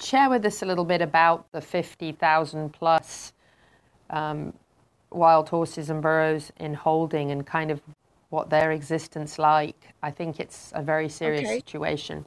share 0.00 0.28
with 0.28 0.44
us 0.44 0.62
a 0.62 0.66
little 0.66 0.84
bit 0.84 1.00
about 1.00 1.50
the 1.52 1.60
50,000 1.60 2.72
plus 2.72 3.32
um, 4.10 4.52
wild 5.10 5.48
horses 5.48 5.90
and 5.90 6.02
burros 6.02 6.52
in 6.58 6.74
holding 6.74 7.30
and 7.30 7.46
kind 7.46 7.70
of 7.70 7.80
what 8.34 8.50
their 8.50 8.72
existence 8.72 9.38
like. 9.38 9.94
I 10.02 10.10
think 10.10 10.40
it's 10.40 10.72
a 10.74 10.82
very 10.82 11.08
serious 11.08 11.50
Okay. 11.50 11.52
situation. 11.52 12.26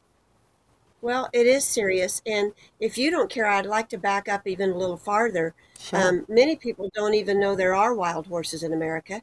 Well, 1.01 1.29
it 1.33 1.45
is 1.45 1.65
serious. 1.65 2.21
And 2.25 2.53
if 2.79 2.97
you 2.97 3.11
don't 3.11 3.29
care, 3.29 3.45
I'd 3.45 3.65
like 3.65 3.89
to 3.89 3.97
back 3.97 4.27
up 4.27 4.47
even 4.47 4.71
a 4.71 4.77
little 4.77 4.97
farther. 4.97 5.53
Sure. 5.79 6.09
Um, 6.09 6.25
many 6.27 6.55
people 6.55 6.89
don't 6.93 7.13
even 7.13 7.39
know 7.39 7.55
there 7.55 7.75
are 7.75 7.93
wild 7.93 8.27
horses 8.27 8.63
in 8.63 8.73
America. 8.73 9.21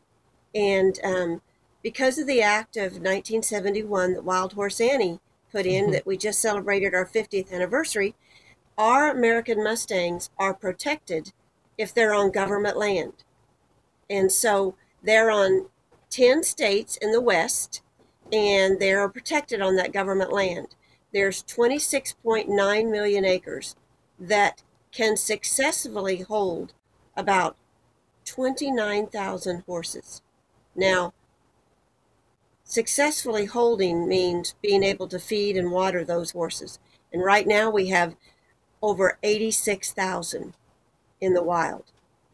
And 0.54 0.98
um, 1.04 1.42
because 1.82 2.18
of 2.18 2.26
the 2.26 2.42
act 2.42 2.76
of 2.76 3.00
1971 3.02 4.14
that 4.14 4.24
Wild 4.24 4.54
Horse 4.54 4.80
Annie 4.80 5.20
put 5.52 5.66
in, 5.66 5.90
Mhm. 5.90 5.92
that 5.92 6.06
we 6.06 6.16
just 6.16 6.40
celebrated 6.40 6.94
our 6.94 7.06
50th 7.06 7.52
anniversary, 7.52 8.14
our 8.78 9.10
American 9.10 9.62
Mustangs 9.64 10.30
are 10.38 10.54
protected 10.54 11.32
if 11.78 11.94
they're 11.94 12.14
on 12.14 12.30
government 12.32 12.76
land. 12.76 13.24
And 14.10 14.30
so 14.32 14.76
they're 15.02 15.30
on 15.30 15.68
10 16.14 16.44
states 16.44 16.96
in 16.98 17.10
the 17.10 17.20
West 17.20 17.82
and 18.32 18.78
they're 18.78 19.08
protected 19.08 19.60
on 19.60 19.74
that 19.74 19.92
government 19.92 20.32
land. 20.32 20.68
There's 21.12 21.42
26.9 21.42 22.90
million 22.90 23.24
acres 23.24 23.74
that 24.20 24.62
can 24.92 25.16
successfully 25.16 26.20
hold 26.20 26.72
about 27.16 27.56
29,000 28.26 29.64
horses. 29.66 30.22
Now, 30.76 31.14
successfully 32.62 33.46
holding 33.46 34.06
means 34.06 34.54
being 34.62 34.84
able 34.84 35.08
to 35.08 35.18
feed 35.18 35.56
and 35.56 35.72
water 35.72 36.04
those 36.04 36.30
horses. 36.30 36.78
And 37.12 37.24
right 37.24 37.46
now 37.46 37.70
we 37.70 37.88
have 37.88 38.14
over 38.80 39.18
86,000 39.24 40.54
in 41.20 41.34
the 41.34 41.42
wild. 41.42 41.90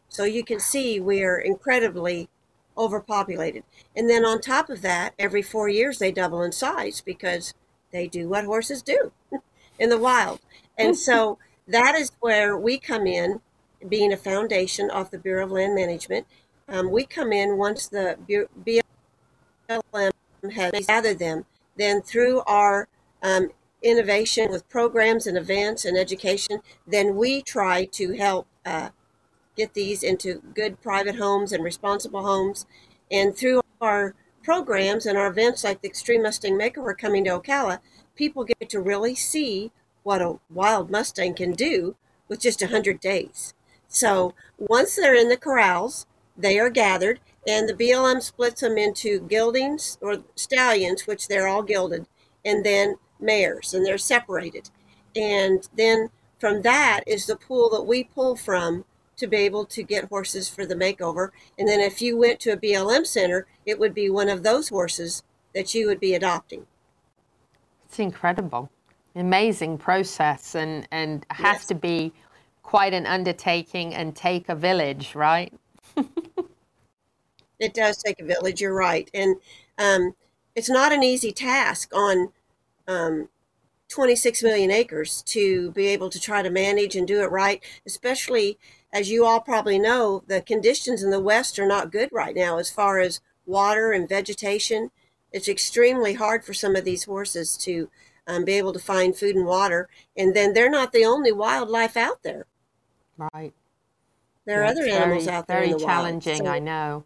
So 0.07 0.23
you 0.23 0.43
can 0.43 0.59
see 0.59 0.99
we're 0.99 1.39
incredibly 1.39 2.29
overpopulated. 2.77 3.63
And 3.95 4.09
then 4.09 4.25
on 4.25 4.41
top 4.41 4.69
of 4.69 4.81
that, 4.81 5.13
every 5.19 5.41
four 5.41 5.69
years 5.69 5.99
they 5.99 6.11
double 6.11 6.41
in 6.41 6.51
size 6.51 7.01
because 7.01 7.53
they 7.91 8.07
do 8.07 8.29
what 8.29 8.45
horses 8.45 8.81
do 8.81 9.11
in 9.79 9.89
the 9.89 9.97
wild. 9.97 10.39
And 10.77 10.97
so 10.97 11.37
that 11.67 11.95
is 11.95 12.11
where 12.19 12.57
we 12.57 12.77
come 12.77 13.07
in, 13.07 13.41
being 13.87 14.13
a 14.13 14.17
foundation 14.17 14.89
of 14.89 15.11
the 15.11 15.17
Bureau 15.17 15.45
of 15.45 15.51
Land 15.51 15.75
Management. 15.75 16.27
Um, 16.69 16.91
we 16.91 17.05
come 17.05 17.33
in 17.33 17.57
once 17.57 17.87
the 17.87 18.17
BLM 19.69 20.11
has 20.53 20.85
gathered 20.85 21.19
them, 21.19 21.45
then 21.77 22.01
through 22.01 22.41
our 22.41 22.87
um, 23.23 23.49
innovation 23.81 24.49
with 24.51 24.67
programs 24.69 25.27
and 25.27 25.37
events 25.37 25.85
and 25.85 25.97
education, 25.97 26.61
then 26.85 27.15
we 27.15 27.41
try 27.41 27.85
to 27.85 28.13
help 28.13 28.47
uh, 28.65 28.89
get 29.61 29.73
these 29.75 30.01
into 30.01 30.41
good 30.55 30.81
private 30.81 31.15
homes 31.15 31.51
and 31.51 31.63
responsible 31.63 32.23
homes. 32.23 32.65
And 33.11 33.35
through 33.35 33.61
our 33.79 34.15
programs 34.43 35.05
and 35.05 35.17
our 35.17 35.27
events 35.27 35.63
like 35.63 35.81
the 35.81 35.87
Extreme 35.87 36.23
Mustang 36.23 36.57
Makeover 36.57 36.97
coming 36.97 37.23
to 37.25 37.39
Ocala, 37.39 37.79
people 38.15 38.43
get 38.43 38.69
to 38.69 38.79
really 38.79 39.13
see 39.13 39.71
what 40.01 40.21
a 40.21 40.39
wild 40.49 40.89
Mustang 40.89 41.35
can 41.35 41.51
do 41.51 41.95
with 42.27 42.39
just 42.39 42.61
100 42.61 42.99
days. 42.99 43.53
So 43.87 44.33
once 44.57 44.95
they're 44.95 45.13
in 45.13 45.29
the 45.29 45.37
corrals, 45.37 46.07
they 46.35 46.57
are 46.57 46.69
gathered, 46.71 47.19
and 47.47 47.69
the 47.69 47.73
BLM 47.73 48.19
splits 48.21 48.61
them 48.61 48.79
into 48.79 49.19
geldings 49.27 49.99
or 50.01 50.23
stallions, 50.35 51.05
which 51.05 51.27
they're 51.27 51.47
all 51.47 51.61
gilded, 51.61 52.07
and 52.43 52.65
then 52.65 52.95
mares, 53.19 53.75
and 53.75 53.85
they're 53.85 53.99
separated. 53.99 54.71
And 55.15 55.67
then 55.75 56.09
from 56.39 56.63
that 56.63 57.01
is 57.05 57.27
the 57.27 57.35
pool 57.35 57.69
that 57.71 57.83
we 57.83 58.05
pull 58.05 58.35
from 58.35 58.85
to 59.17 59.27
be 59.27 59.37
able 59.37 59.65
to 59.65 59.83
get 59.83 60.09
horses 60.09 60.49
for 60.49 60.65
the 60.65 60.75
makeover. 60.75 61.29
And 61.57 61.67
then 61.67 61.79
if 61.79 62.01
you 62.01 62.17
went 62.17 62.39
to 62.41 62.51
a 62.51 62.57
BLM 62.57 63.05
center, 63.05 63.47
it 63.65 63.79
would 63.79 63.93
be 63.93 64.09
one 64.09 64.29
of 64.29 64.43
those 64.43 64.69
horses 64.69 65.23
that 65.53 65.73
you 65.75 65.87
would 65.87 65.99
be 65.99 66.15
adopting. 66.15 66.65
It's 67.85 67.99
incredible, 67.99 68.69
amazing 69.15 69.77
process, 69.77 70.55
and 70.55 70.87
and 70.91 71.25
has 71.29 71.65
to 71.67 71.75
be 71.75 72.13
quite 72.63 72.93
an 72.93 73.05
undertaking 73.05 73.93
and 73.93 74.15
take 74.15 74.47
a 74.47 74.55
village, 74.55 75.13
right? 75.13 75.53
It 77.61 77.75
does 77.75 77.97
take 77.97 78.19
a 78.19 78.25
village, 78.25 78.59
you're 78.59 78.73
right. 78.73 79.09
And 79.13 79.35
um, 79.77 80.15
it's 80.55 80.69
not 80.69 80.91
an 80.91 81.03
easy 81.03 81.31
task 81.31 81.95
on 81.95 82.31
um, 82.87 83.29
26 83.89 84.41
million 84.41 84.71
acres 84.71 85.21
to 85.27 85.71
be 85.71 85.85
able 85.87 86.09
to 86.09 86.19
try 86.19 86.41
to 86.41 86.49
manage 86.49 86.95
and 86.95 87.07
do 87.07 87.21
it 87.21 87.29
right, 87.29 87.63
especially 87.85 88.57
as 88.93 89.09
you 89.09 89.25
all 89.25 89.39
probably 89.39 89.79
know, 89.79 90.23
the 90.27 90.41
conditions 90.41 91.03
in 91.03 91.09
the 91.11 91.19
West 91.19 91.57
are 91.59 91.67
not 91.67 91.91
good 91.91 92.09
right 92.11 92.35
now 92.35 92.57
as 92.57 92.69
far 92.69 92.99
as 92.99 93.21
water 93.45 93.91
and 93.91 94.07
vegetation. 94.07 94.91
It's 95.31 95.47
extremely 95.47 96.13
hard 96.13 96.43
for 96.43 96.53
some 96.53 96.75
of 96.75 96.83
these 96.83 97.05
horses 97.05 97.55
to 97.57 97.89
um, 98.27 98.43
be 98.45 98.53
able 98.53 98.73
to 98.73 98.79
find 98.79 99.15
food 99.15 99.35
and 99.35 99.45
water. 99.45 99.87
And 100.17 100.35
then 100.35 100.53
they're 100.53 100.69
not 100.69 100.91
the 100.91 101.05
only 101.05 101.31
wildlife 101.31 101.95
out 101.95 102.21
there. 102.23 102.45
Right. 103.17 103.53
There 104.45 104.61
are 104.61 104.65
other 104.65 104.83
animals 104.83 105.25
very, 105.25 105.37
out 105.37 105.47
there. 105.47 105.59
Very 105.61 105.73
the 105.73 105.79
challenging, 105.79 106.37
So- 106.37 106.47
I 106.47 106.59
know. 106.59 107.05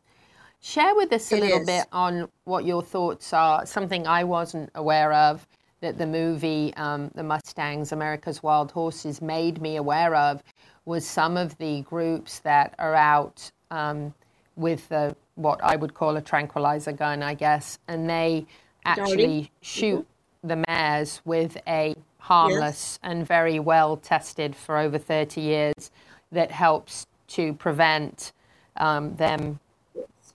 Share 0.61 0.95
with 0.95 1.13
us 1.13 1.31
a 1.31 1.35
It 1.35 1.41
little 1.41 1.59
is. 1.59 1.65
bit 1.67 1.85
on 1.91 2.27
what 2.45 2.65
your 2.65 2.81
thoughts 2.81 3.31
are. 3.33 3.67
Something 3.67 4.07
I 4.07 4.23
wasn't 4.23 4.71
aware 4.73 5.13
of 5.13 5.45
that 5.81 5.99
the 5.99 6.07
movie 6.07 6.73
um, 6.75 7.11
The 7.13 7.21
Mustangs, 7.21 7.91
America's 7.91 8.41
Wild 8.41 8.71
Horses, 8.71 9.21
made 9.21 9.61
me 9.61 9.75
aware 9.75 10.15
of 10.15 10.41
was 10.85 11.05
some 11.05 11.35
of 11.37 11.57
the 11.57 11.81
groups 11.81 12.39
that 12.39 12.75
are 12.79 12.95
out 12.95 13.51
um, 13.71 14.13
with 14.55 14.87
the, 14.89 15.15
what 15.35 15.59
I 15.63 15.75
would 15.75 15.93
call 15.93 16.15
a 16.17 16.21
tranquilizer 16.21 16.91
gun, 16.91 17.23
I 17.23 17.33
guess, 17.33 17.79
and 17.87 18.09
they 18.09 18.45
actually 18.85 19.51
shoot 19.61 20.05
the 20.43 20.63
mares 20.67 21.21
with 21.25 21.57
a 21.67 21.95
harmless 22.19 22.99
and 23.03 23.25
very 23.27 23.59
well 23.59 23.97
tested 23.97 24.55
for 24.55 24.77
over 24.77 24.97
30 24.97 25.41
years 25.41 25.91
that 26.31 26.51
helps 26.51 27.05
to 27.27 27.53
prevent 27.53 28.31
um, 28.77 29.15
them 29.15 29.59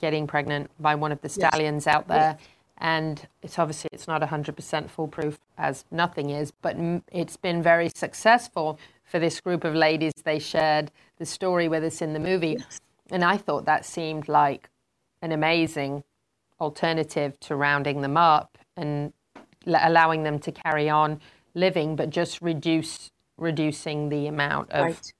getting 0.00 0.26
pregnant 0.26 0.70
by 0.80 0.94
one 0.94 1.12
of 1.12 1.20
the 1.20 1.28
Yes. 1.28 1.34
stallions 1.34 1.86
out 1.86 2.08
there. 2.08 2.38
And 2.78 3.26
it's 3.42 3.58
obviously 3.58 3.90
it's 3.92 4.08
not 4.08 4.22
100% 4.22 4.88
foolproof 4.88 5.38
as 5.58 5.84
nothing 5.90 6.30
is, 6.30 6.50
but 6.50 6.76
it's 7.12 7.36
been 7.36 7.62
very 7.62 7.90
successful 7.94 8.78
for 9.10 9.18
this 9.18 9.40
group 9.40 9.64
of 9.64 9.74
ladies. 9.74 10.12
They 10.24 10.38
shared 10.38 10.90
the 11.18 11.26
story 11.26 11.68
with 11.68 11.82
us 11.84 12.00
in 12.00 12.12
the 12.12 12.20
movie, 12.20 12.56
and 13.10 13.24
I 13.24 13.36
thought 13.36 13.64
that 13.66 13.84
seemed 13.84 14.28
like 14.28 14.70
an 15.20 15.32
amazing 15.32 16.04
alternative 16.60 17.38
to 17.40 17.56
rounding 17.56 18.00
them 18.02 18.16
up 18.16 18.56
and 18.76 19.12
l- 19.66 19.80
allowing 19.82 20.22
them 20.22 20.38
to 20.38 20.52
carry 20.52 20.88
on 20.88 21.20
living, 21.54 21.96
but 21.96 22.10
just 22.10 22.40
reduce 22.40 23.10
reducing 23.36 24.10
the 24.10 24.26
amount 24.26 24.70
of 24.70 24.84
Right. 24.84 25.12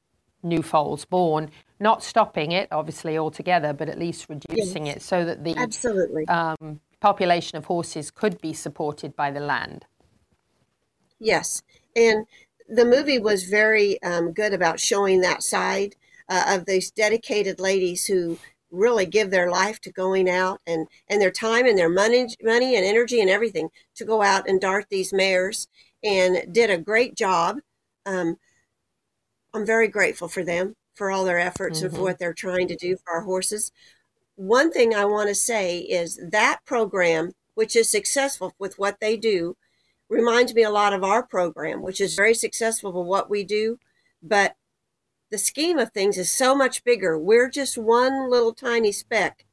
new 0.42 0.62
foals 0.62 1.06
born, 1.06 1.50
not 1.80 2.02
stopping 2.02 2.52
it 2.52 2.68
obviously 2.70 3.16
altogether, 3.16 3.72
but 3.72 3.88
at 3.88 3.98
least 3.98 4.28
reducing 4.28 4.86
Yes. 4.86 4.96
it 4.96 5.02
so 5.02 5.24
that 5.24 5.42
the 5.42 5.56
Absolutely. 5.56 6.28
um, 6.28 6.80
population 7.00 7.56
of 7.56 7.64
horses 7.64 8.10
could 8.10 8.38
be 8.42 8.52
supported 8.52 9.16
by 9.16 9.30
the 9.30 9.40
land. 9.40 9.86
Yes, 11.18 11.62
and 11.96 12.26
the 12.70 12.84
movie 12.84 13.18
was 13.18 13.44
very 13.44 14.00
um, 14.02 14.32
good 14.32 14.52
about 14.54 14.80
showing 14.80 15.20
that 15.20 15.42
side 15.42 15.96
uh, 16.28 16.44
of 16.56 16.66
these 16.66 16.90
dedicated 16.90 17.58
ladies 17.60 18.06
who 18.06 18.38
really 18.70 19.04
give 19.06 19.30
their 19.30 19.50
life 19.50 19.80
to 19.80 19.90
going 19.92 20.30
out 20.30 20.60
and, 20.66 20.86
and 21.08 21.20
their 21.20 21.32
time 21.32 21.66
and 21.66 21.76
their 21.76 21.88
money, 21.88 22.28
money 22.42 22.76
and 22.76 22.86
energy 22.86 23.20
and 23.20 23.28
everything 23.28 23.68
to 23.96 24.04
go 24.04 24.22
out 24.22 24.48
and 24.48 24.60
dart 24.60 24.86
these 24.90 25.12
mares 25.12 25.66
and 26.04 26.52
did 26.54 26.70
a 26.70 26.78
great 26.78 27.16
job. 27.16 27.58
Um, 28.06 28.36
I'm 29.52 29.66
very 29.66 29.88
grateful 29.88 30.28
for 30.28 30.44
them 30.44 30.76
for 30.94 31.10
all 31.10 31.24
their 31.24 31.40
efforts 31.40 31.82
and 31.82 31.90
for 31.90 31.98
Mhm. 31.98 32.02
what 32.02 32.18
they're 32.18 32.32
trying 32.34 32.68
to 32.68 32.76
do 32.76 32.96
for 32.96 33.12
our 33.14 33.22
horses. 33.22 33.72
One 34.36 34.70
thing 34.72 34.94
I 34.94 35.04
want 35.04 35.28
to 35.28 35.34
say 35.34 35.78
is 35.78 36.20
that 36.30 36.60
program, 36.64 37.32
which 37.54 37.74
is 37.74 37.90
successful 37.90 38.54
with 38.58 38.78
what 38.78 39.00
they 39.00 39.16
do, 39.16 39.56
reminds 40.10 40.54
me 40.54 40.62
a 40.62 40.70
lot 40.70 40.92
of 40.92 41.04
our 41.04 41.22
program, 41.22 41.82
which 41.82 42.00
is 42.00 42.16
very 42.16 42.34
successful 42.34 42.92
with 42.92 43.06
what 43.06 43.30
we 43.30 43.44
do, 43.44 43.78
but 44.22 44.56
the 45.30 45.38
scheme 45.38 45.78
of 45.78 45.92
things 45.92 46.18
is 46.18 46.30
so 46.30 46.54
much 46.54 46.84
bigger. 46.84 47.16
We're 47.18 47.48
just 47.48 47.78
one 47.78 48.28
little 48.28 48.52
tiny 48.52 48.92
speck 48.92 49.46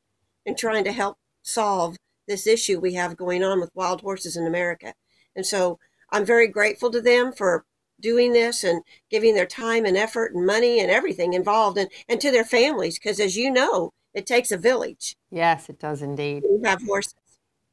in 0.46 0.56
trying 0.56 0.84
to 0.86 0.92
help 0.92 1.18
solve 1.44 1.96
this 2.28 2.48
issue 2.48 2.80
we 2.80 2.96
have 2.96 3.16
going 3.16 3.44
on 3.44 3.60
with 3.60 3.70
wild 3.76 4.02
horses 4.02 4.36
in 4.36 4.48
America. 4.48 4.94
And 5.36 5.46
so 5.46 5.80
I'm 6.12 6.26
very 6.26 6.48
grateful 6.48 6.90
to 6.92 7.02
them 7.02 7.32
for 7.32 7.64
doing 8.00 8.34
this 8.34 8.64
and 8.64 8.82
giving 9.10 9.36
their 9.36 9.46
time 9.46 9.86
and 9.86 9.98
effort 9.98 10.34
and 10.34 10.46
money 10.46 10.80
and 10.80 10.90
everything 10.90 11.34
involved 11.34 11.78
and, 11.78 11.90
and 12.10 12.20
to 12.22 12.32
their 12.32 12.44
families 12.44 12.98
because 13.00 13.20
as 13.20 13.38
you 13.38 13.52
know, 13.52 13.92
it 14.14 14.26
takes 14.26 14.52
a 14.52 14.58
village. 14.58 15.16
Yes, 15.30 15.70
it 15.70 15.80
does 15.80 16.02
indeed. 16.02 16.42
to 16.42 16.62
have 16.64 16.82
horses. 16.84 17.14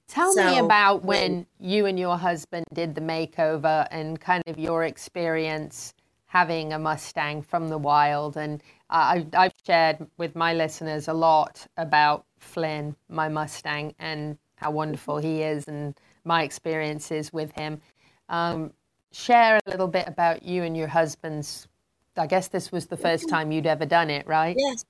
Tell 0.09 0.35
me 0.35 0.59
about 0.59 1.05
when 1.05 1.47
you 1.59 1.87
and 1.87 1.99
your 1.99 2.17
husband 2.17 2.67
did 2.73 2.95
the 2.95 3.01
makeover 3.01 3.87
and 3.91 4.21
kind 4.21 4.43
of 4.47 4.59
your 4.59 4.85
experience 4.85 5.95
having 6.27 6.73
a 6.73 6.79
Mustang 6.79 7.43
from 7.43 7.69
the 7.69 7.79
wild. 7.79 8.37
And 8.37 8.63
I, 8.91 9.27
I've 9.35 9.55
shared 9.65 10.07
with 10.17 10.35
my 10.35 10.53
listeners 10.53 11.09
a 11.09 11.15
lot 11.15 11.67
about 11.77 12.27
Flynn, 12.39 12.97
my 13.09 13.29
Mustang, 13.29 13.95
and 13.99 14.37
how 14.57 14.73
wonderful 14.73 15.19
he 15.19 15.43
is 15.43 15.69
and 15.69 15.95
my 16.25 16.43
experiences 16.43 17.33
with 17.33 17.53
him. 17.53 17.81
Um, 18.29 18.73
share 19.13 19.61
a 19.65 19.71
little 19.71 19.87
bit 19.87 20.09
about 20.09 20.43
you 20.43 20.65
and 20.65 20.77
your 20.77 20.89
husband's. 20.89 21.69
I 22.17 22.27
guess 22.27 22.49
this 22.49 22.71
was 22.71 22.87
the 22.87 22.97
first 22.97 23.29
time 23.29 23.53
you'd 23.53 23.67
ever 23.67 23.87
done 23.87 24.11
it, 24.11 24.27
right? 24.27 24.57
Yes, 24.59 24.85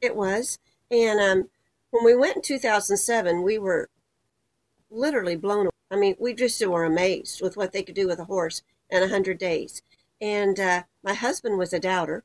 it 0.00 0.14
was. 0.14 0.58
And 0.90 1.20
um, 1.20 1.48
when 1.90 2.04
we 2.04 2.16
went 2.16 2.36
in 2.36 2.42
2007, 2.42 3.42
we 3.42 3.58
were 3.58 3.88
literally 4.92 5.36
blown 5.36 5.66
away. 5.66 5.70
I 5.90 5.96
mean, 5.96 6.16
we 6.18 6.34
just 6.34 6.64
were 6.66 6.84
amazed 6.84 7.42
with 7.42 7.56
what 7.56 7.72
they 7.72 7.82
could 7.82 7.94
do 7.94 8.06
with 8.08 8.18
a 8.18 8.24
horse 8.24 8.62
in 8.90 9.00
100 9.00 9.38
days. 9.38 9.82
And 10.20 10.58
uh, 10.60 10.84
my 11.02 11.14
husband 11.14 11.58
was 11.58 11.72
a 11.72 11.80
doubter. 11.80 12.24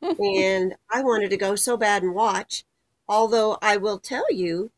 and 0.00 0.76
I 0.90 1.02
wanted 1.02 1.30
to 1.30 1.36
go 1.36 1.56
so 1.56 1.76
bad 1.76 2.02
and 2.02 2.14
watch. 2.14 2.64
Although 3.08 3.58
I 3.62 3.76
will 3.76 3.98
tell 3.98 4.30
you, 4.32 4.70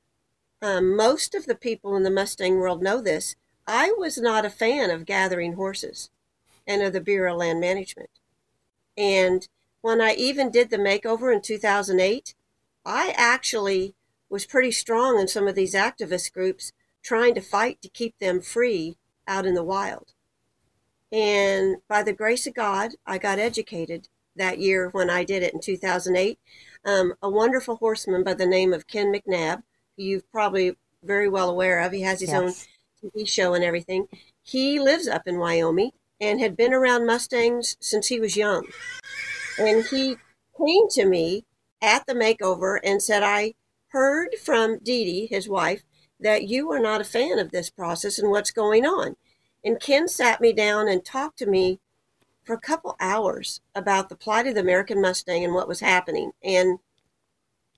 um, 0.60 0.96
most 0.96 1.34
of 1.34 1.46
the 1.46 1.54
people 1.54 1.96
in 1.96 2.02
the 2.02 2.10
Mustang 2.10 2.56
world 2.56 2.82
know 2.82 3.00
this. 3.00 3.36
I 3.66 3.92
was 3.98 4.18
not 4.18 4.44
a 4.44 4.50
fan 4.50 4.90
of 4.90 5.04
gathering 5.04 5.54
horses 5.54 6.10
and 6.66 6.82
of 6.82 6.92
the 6.92 7.00
Bureau 7.00 7.32
of 7.32 7.38
Land 7.38 7.60
Management. 7.60 8.10
And 8.96 9.48
when 9.80 10.00
I 10.00 10.14
even 10.14 10.50
did 10.50 10.70
the 10.70 10.76
makeover 10.76 11.32
in 11.32 11.40
2008, 11.40 12.34
I 12.84 13.14
actually 13.16 13.94
was 14.28 14.46
pretty 14.46 14.72
strong 14.72 15.18
in 15.20 15.28
some 15.28 15.46
of 15.48 15.54
these 15.54 15.74
activist 15.74 16.32
groups 16.32 16.72
trying 17.02 17.34
to 17.34 17.40
fight 17.40 17.80
to 17.82 17.88
keep 17.88 18.18
them 18.18 18.40
free 18.40 18.98
out 19.26 19.46
in 19.46 19.54
the 19.54 19.64
wild. 19.64 20.12
And 21.10 21.76
by 21.88 22.02
the 22.02 22.12
grace 22.12 22.46
of 22.46 22.54
God, 22.54 22.92
I 23.06 23.18
got 23.18 23.38
educated 23.38 24.08
that 24.36 24.58
year 24.58 24.90
when 24.90 25.10
I 25.10 25.24
did 25.24 25.42
it 25.42 25.54
in 25.54 25.60
2008. 25.60 26.38
Um, 26.84 27.14
a 27.22 27.30
wonderful 27.30 27.76
horseman 27.76 28.22
by 28.24 28.34
the 28.34 28.46
name 28.46 28.72
of 28.72 28.86
Ken 28.86 29.12
McNabb, 29.12 29.62
who 29.96 30.02
you're 30.04 30.20
probably 30.32 30.76
very 31.02 31.28
well 31.28 31.50
aware 31.50 31.80
of. 31.80 31.92
He 31.92 32.02
has 32.02 32.20
his 32.20 32.30
Yes. 32.30 32.66
own 33.02 33.10
TV 33.12 33.24
show 33.28 33.54
and 33.54 33.64
everything. 33.64 34.08
He 34.42 34.78
lives 34.78 35.08
up 35.08 35.26
in 35.26 35.38
Wyoming 35.38 35.92
and 36.20 36.40
had 36.40 36.56
been 36.56 36.74
around 36.74 37.06
Mustangs 37.06 37.76
since 37.80 38.08
he 38.08 38.20
was 38.20 38.36
young. 38.36 38.66
And 39.58 39.84
he 39.86 40.16
came 40.56 40.88
to 40.90 41.04
me 41.04 41.44
at 41.80 42.06
the 42.06 42.14
makeover 42.14 42.78
and 42.82 43.02
said, 43.02 43.22
I 43.22 43.54
heard 43.88 44.34
from 44.42 44.78
Dee 44.78 45.04
Dee, 45.04 45.26
his 45.26 45.48
wife, 45.48 45.82
that 46.20 46.48
you 46.48 46.70
are 46.72 46.80
not 46.80 47.00
a 47.00 47.04
fan 47.04 47.38
of 47.38 47.50
this 47.50 47.70
process 47.70 48.18
and 48.18 48.30
what's 48.30 48.50
going 48.50 48.84
on. 48.84 49.16
And 49.64 49.80
Ken 49.80 50.08
sat 50.08 50.40
me 50.40 50.52
down 50.52 50.88
and 50.88 51.04
talked 51.04 51.38
to 51.38 51.46
me 51.46 51.80
for 52.44 52.54
a 52.54 52.60
couple 52.60 52.96
hours 53.00 53.60
about 53.74 54.08
the 54.08 54.16
plight 54.16 54.46
of 54.46 54.54
the 54.54 54.60
American 54.60 55.00
Mustang 55.02 55.44
and 55.44 55.54
what 55.54 55.68
was 55.68 55.80
happening. 55.80 56.32
And 56.42 56.78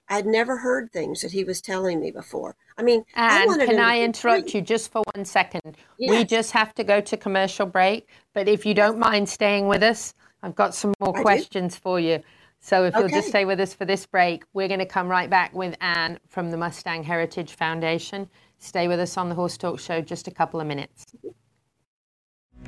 I'd 0.09 0.27
never 0.27 0.59
heard 0.59 0.93
things 0.93 1.23
that 1.23 1.33
he 1.33 1.45
was 1.45 1.61
telling 1.61 2.01
me 2.01 2.11
before. 2.11 2.57
I 2.77 2.83
mean, 2.83 3.05
I 3.15 3.43
And 3.43 3.47
wanted 3.47 3.69
can 3.69 3.79
I 3.79 4.01
interrupt 4.01 4.55
you 4.55 4.61
just 4.61 4.91
for 4.91 5.03
one 5.15 5.25
second? 5.25 5.77
We 5.99 6.25
just 6.25 6.51
have 6.53 6.75
to 6.75 6.85
go 6.85 7.01
to 7.01 7.17
commercial 7.17 7.67
break, 7.67 8.09
but 8.35 8.49
if 8.49 8.67
you 8.67 8.75
don't 8.75 8.99
mind 8.99 9.29
staying 9.29 9.69
with 9.69 9.83
us, 9.83 10.15
I've 10.43 10.55
got 10.55 10.75
some 10.75 10.95
more 11.01 11.15
I 11.15 11.19
do. 11.19 11.23
questions 11.23 11.77
for 11.77 12.01
you. 12.01 12.23
So 12.61 12.85
if 12.85 12.95
you'll 12.95 13.09
just 13.09 13.29
stay 13.29 13.47
with 13.47 13.59
us 13.59 13.73
for 13.73 13.87
this 13.87 14.05
break, 14.05 14.45
we're 14.53 14.69
going 14.69 14.81
to 14.81 14.87
come 14.87 15.09
right 15.09 15.31
back 15.31 15.55
with 15.55 15.75
Ann 15.81 16.21
from 16.29 16.51
the 16.51 16.59
Mustang 16.59 17.03
Heritage 17.03 17.55
Foundation. 17.55 18.29
Stay 18.59 18.87
with 18.87 19.01
us 19.01 19.17
on 19.17 19.31
the 19.31 19.35
Horse 19.35 19.57
Talk 19.57 19.81
Show 19.81 20.03
just 20.03 20.29
a 20.29 20.31
couple 20.31 20.61
of 20.61 20.67
minutes. 20.67 21.07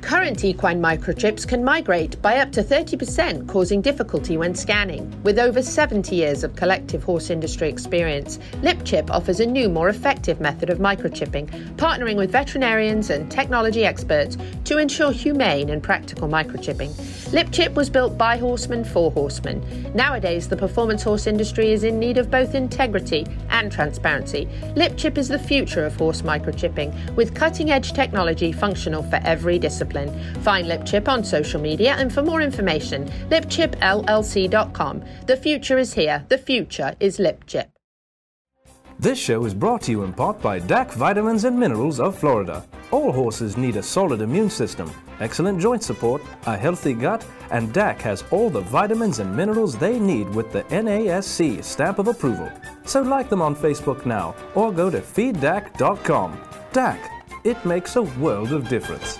Current 0.01 0.43
equine 0.43 0.81
microchips 0.81 1.47
can 1.47 1.63
migrate 1.63 2.21
by 2.21 2.37
up 2.37 2.51
to 2.51 2.61
30%, 2.61 3.47
causing 3.47 3.81
difficulty 3.81 4.35
when 4.35 4.53
scanning. 4.53 5.09
With 5.23 5.39
over 5.39 5.63
70 5.63 6.13
years 6.13 6.43
of 6.43 6.57
collective 6.57 7.03
horse 7.03 7.29
industry 7.29 7.69
experience, 7.69 8.37
LipChip 8.61 9.09
offers 9.09 9.39
a 9.39 9.45
new, 9.45 9.69
more 9.69 9.87
effective 9.87 10.41
method 10.41 10.69
of 10.69 10.79
microchipping, 10.79 11.49
partnering 11.77 12.17
with 12.17 12.31
veterinarians 12.31 13.09
and 13.09 13.31
technology 13.31 13.85
experts 13.85 14.37
to 14.65 14.77
ensure 14.77 15.11
humane 15.11 15.69
and 15.69 15.81
practical 15.81 16.27
microchipping. 16.27 16.89
LipChip 17.31 17.73
was 17.73 17.89
built 17.89 18.17
by 18.17 18.35
horsemen 18.35 18.83
for 18.83 19.09
horsemen. 19.09 19.63
Nowadays, 19.95 20.49
the 20.49 20.57
performance 20.57 21.01
horse 21.01 21.27
industry 21.27 21.71
is 21.71 21.85
in 21.85 21.97
need 21.97 22.17
of 22.17 22.29
both 22.29 22.55
integrity 22.55 23.25
and 23.49 23.71
transparency. 23.71 24.47
LipChip 24.75 25.17
is 25.17 25.29
the 25.29 25.39
future 25.39 25.85
of 25.85 25.95
horse 25.95 26.23
microchipping, 26.23 27.15
with 27.15 27.33
cutting 27.33 27.71
edge 27.71 27.93
technology 27.93 28.51
functional 28.51 29.01
for 29.03 29.19
every 29.23 29.57
discipline. 29.57 29.82
Find 30.41 30.67
LipChip 30.67 31.07
on 31.07 31.23
social 31.23 31.61
media, 31.61 31.95
and 31.97 32.13
for 32.13 32.21
more 32.21 32.41
information, 32.41 33.05
lipchipllc.com. 33.29 35.03
The 35.27 35.37
future 35.37 35.77
is 35.77 35.93
here. 35.93 36.25
The 36.29 36.37
future 36.37 36.95
is 36.99 37.17
LipChip. 37.17 37.69
This 38.99 39.19
show 39.19 39.43
is 39.45 39.53
brought 39.53 39.81
to 39.83 39.91
you 39.91 40.03
in 40.03 40.13
part 40.13 40.41
by 40.41 40.59
DAC 40.59 40.93
Vitamins 40.93 41.43
and 41.43 41.59
Minerals 41.59 41.99
of 41.99 42.17
Florida. 42.17 42.63
All 42.91 43.11
horses 43.11 43.57
need 43.57 43.75
a 43.75 43.83
solid 43.83 44.21
immune 44.21 44.49
system, 44.49 44.89
excellent 45.19 45.59
joint 45.59 45.83
support, 45.83 46.21
a 46.45 46.55
healthy 46.55 46.93
gut, 46.93 47.25
and 47.51 47.73
DAC 47.73 47.99
has 48.01 48.23
all 48.29 48.49
the 48.49 48.61
vitamins 48.61 49.19
and 49.19 49.35
minerals 49.35 49.75
they 49.75 49.99
need 49.99 50.29
with 50.29 50.51
the 50.51 50.63
NASC 50.63 51.63
stamp 51.63 51.99
of 51.99 52.07
approval. 52.07 52.51
So 52.85 53.01
like 53.01 53.29
them 53.29 53.41
on 53.41 53.55
Facebook 53.55 54.05
now 54.05 54.35
or 54.53 54.71
go 54.71 54.89
to 54.89 55.01
feeddac.com. 55.01 56.37
DAC, 56.71 56.99
it 57.43 57.65
makes 57.65 57.95
a 57.95 58.03
world 58.03 58.53
of 58.53 58.69
difference. 58.69 59.19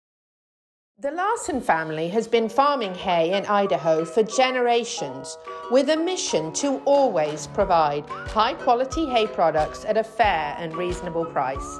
The 1.01 1.09
Larson 1.09 1.61
family 1.61 2.09
has 2.09 2.27
been 2.27 2.47
farming 2.47 2.93
hay 2.93 3.35
in 3.35 3.47
Idaho 3.47 4.05
for 4.05 4.21
generations 4.21 5.35
with 5.71 5.89
a 5.89 5.97
mission 5.97 6.53
to 6.53 6.77
always 6.85 7.47
provide 7.47 8.07
high 8.07 8.53
quality 8.53 9.07
hay 9.07 9.25
products 9.25 9.83
at 9.83 9.97
a 9.97 10.03
fair 10.03 10.55
and 10.59 10.77
reasonable 10.77 11.25
price. 11.25 11.79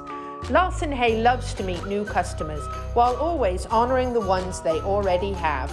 Larson 0.50 0.90
Hay 0.90 1.22
loves 1.22 1.54
to 1.54 1.62
meet 1.62 1.86
new 1.86 2.04
customers 2.04 2.66
while 2.94 3.14
always 3.14 3.64
honoring 3.66 4.12
the 4.12 4.20
ones 4.20 4.60
they 4.60 4.80
already 4.80 5.32
have. 5.34 5.72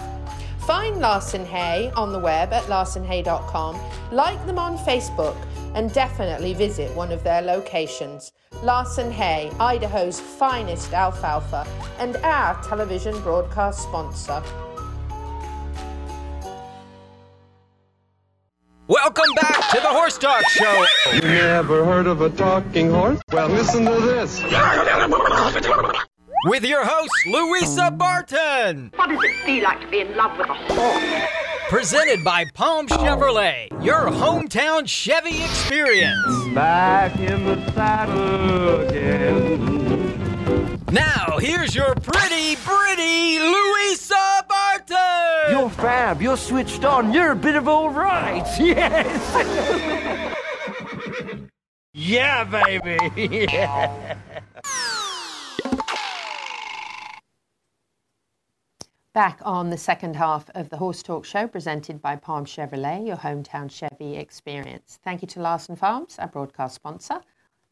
Find 0.67 0.99
Larson 0.99 1.43
Hay 1.47 1.91
on 1.95 2.13
the 2.13 2.19
web 2.19 2.53
at 2.53 2.65
larsonhay.com, 2.65 3.79
like 4.11 4.45
them 4.45 4.59
on 4.59 4.77
Facebook, 4.77 5.35
and 5.75 5.93
definitely 5.93 6.53
visit 6.53 6.93
one 6.95 7.11
of 7.11 7.23
their 7.23 7.41
locations. 7.41 8.31
Larson 8.63 9.11
Hay, 9.11 9.51
Idaho's 9.59 10.19
finest 10.19 10.93
alfalfa, 10.93 11.65
and 11.97 12.17
our 12.17 12.61
television 12.63 13.19
broadcast 13.21 13.83
sponsor. 13.83 14.43
Welcome 18.87 19.35
back 19.35 19.69
to 19.69 19.81
the 19.81 19.87
Horse 19.87 20.17
Talk 20.17 20.43
Show. 20.49 20.85
You 21.13 21.21
never 21.21 21.85
heard 21.85 22.07
of 22.07 22.21
a 22.21 22.31
talking 22.31 22.89
horse? 22.89 23.21
Well, 23.31 23.47
listen 23.49 23.85
to 23.85 23.99
this. 24.01 24.41
With 26.45 26.63
your 26.63 26.85
host, 26.85 27.11
Louisa 27.27 27.91
Barton. 27.91 28.91
What 28.95 29.09
does 29.09 29.19
it 29.21 29.35
feel 29.45 29.63
like 29.63 29.81
to 29.81 29.87
be 29.87 29.99
in 29.99 30.15
love 30.15 30.37
with 30.37 30.47
a 30.49 30.53
horse? 30.53 31.29
Presented 31.67 32.23
by 32.23 32.45
Palm 32.53 32.87
Chevrolet, 32.87 33.67
your 33.83 34.07
hometown 34.07 34.87
Chevy 34.87 35.43
experience. 35.43 36.47
Back 36.55 37.19
in 37.19 37.43
the 37.45 37.71
saddle 37.73 38.87
again. 38.87 40.85
Now, 40.91 41.37
here's 41.39 41.75
your 41.75 41.93
pretty, 41.95 42.55
pretty 42.55 43.39
Louisa 43.39 44.45
Barton. 44.47 45.51
You're 45.51 45.69
fab. 45.69 46.21
You're 46.21 46.37
switched 46.37 46.85
on. 46.85 47.11
You're 47.13 47.33
a 47.33 47.35
bit 47.35 47.55
of 47.55 47.67
all 47.67 47.89
right. 47.89 48.45
Yes. 48.59 49.35
yeah, 51.93 52.43
baby. 52.45 52.97
Yeah. 53.51 54.15
Back 59.15 59.39
on 59.41 59.71
the 59.71 59.77
second 59.77 60.15
half 60.15 60.51
of 60.53 60.69
the 60.69 60.77
Horse 60.77 61.01
Talk 61.01 61.25
Show, 61.25 61.47
presented 61.47 61.99
by 61.99 62.15
Palm 62.15 62.45
Chevrolet, 62.45 63.07
your 63.07 63.17
hometown 63.17 63.67
Chevy 63.67 64.15
experience. 64.15 64.99
Thank 65.03 65.23
you 65.23 65.27
to 65.29 65.41
Larson 65.41 65.75
Farms, 65.75 66.17
our 66.19 66.27
broadcast 66.27 66.75
sponsor, 66.75 67.19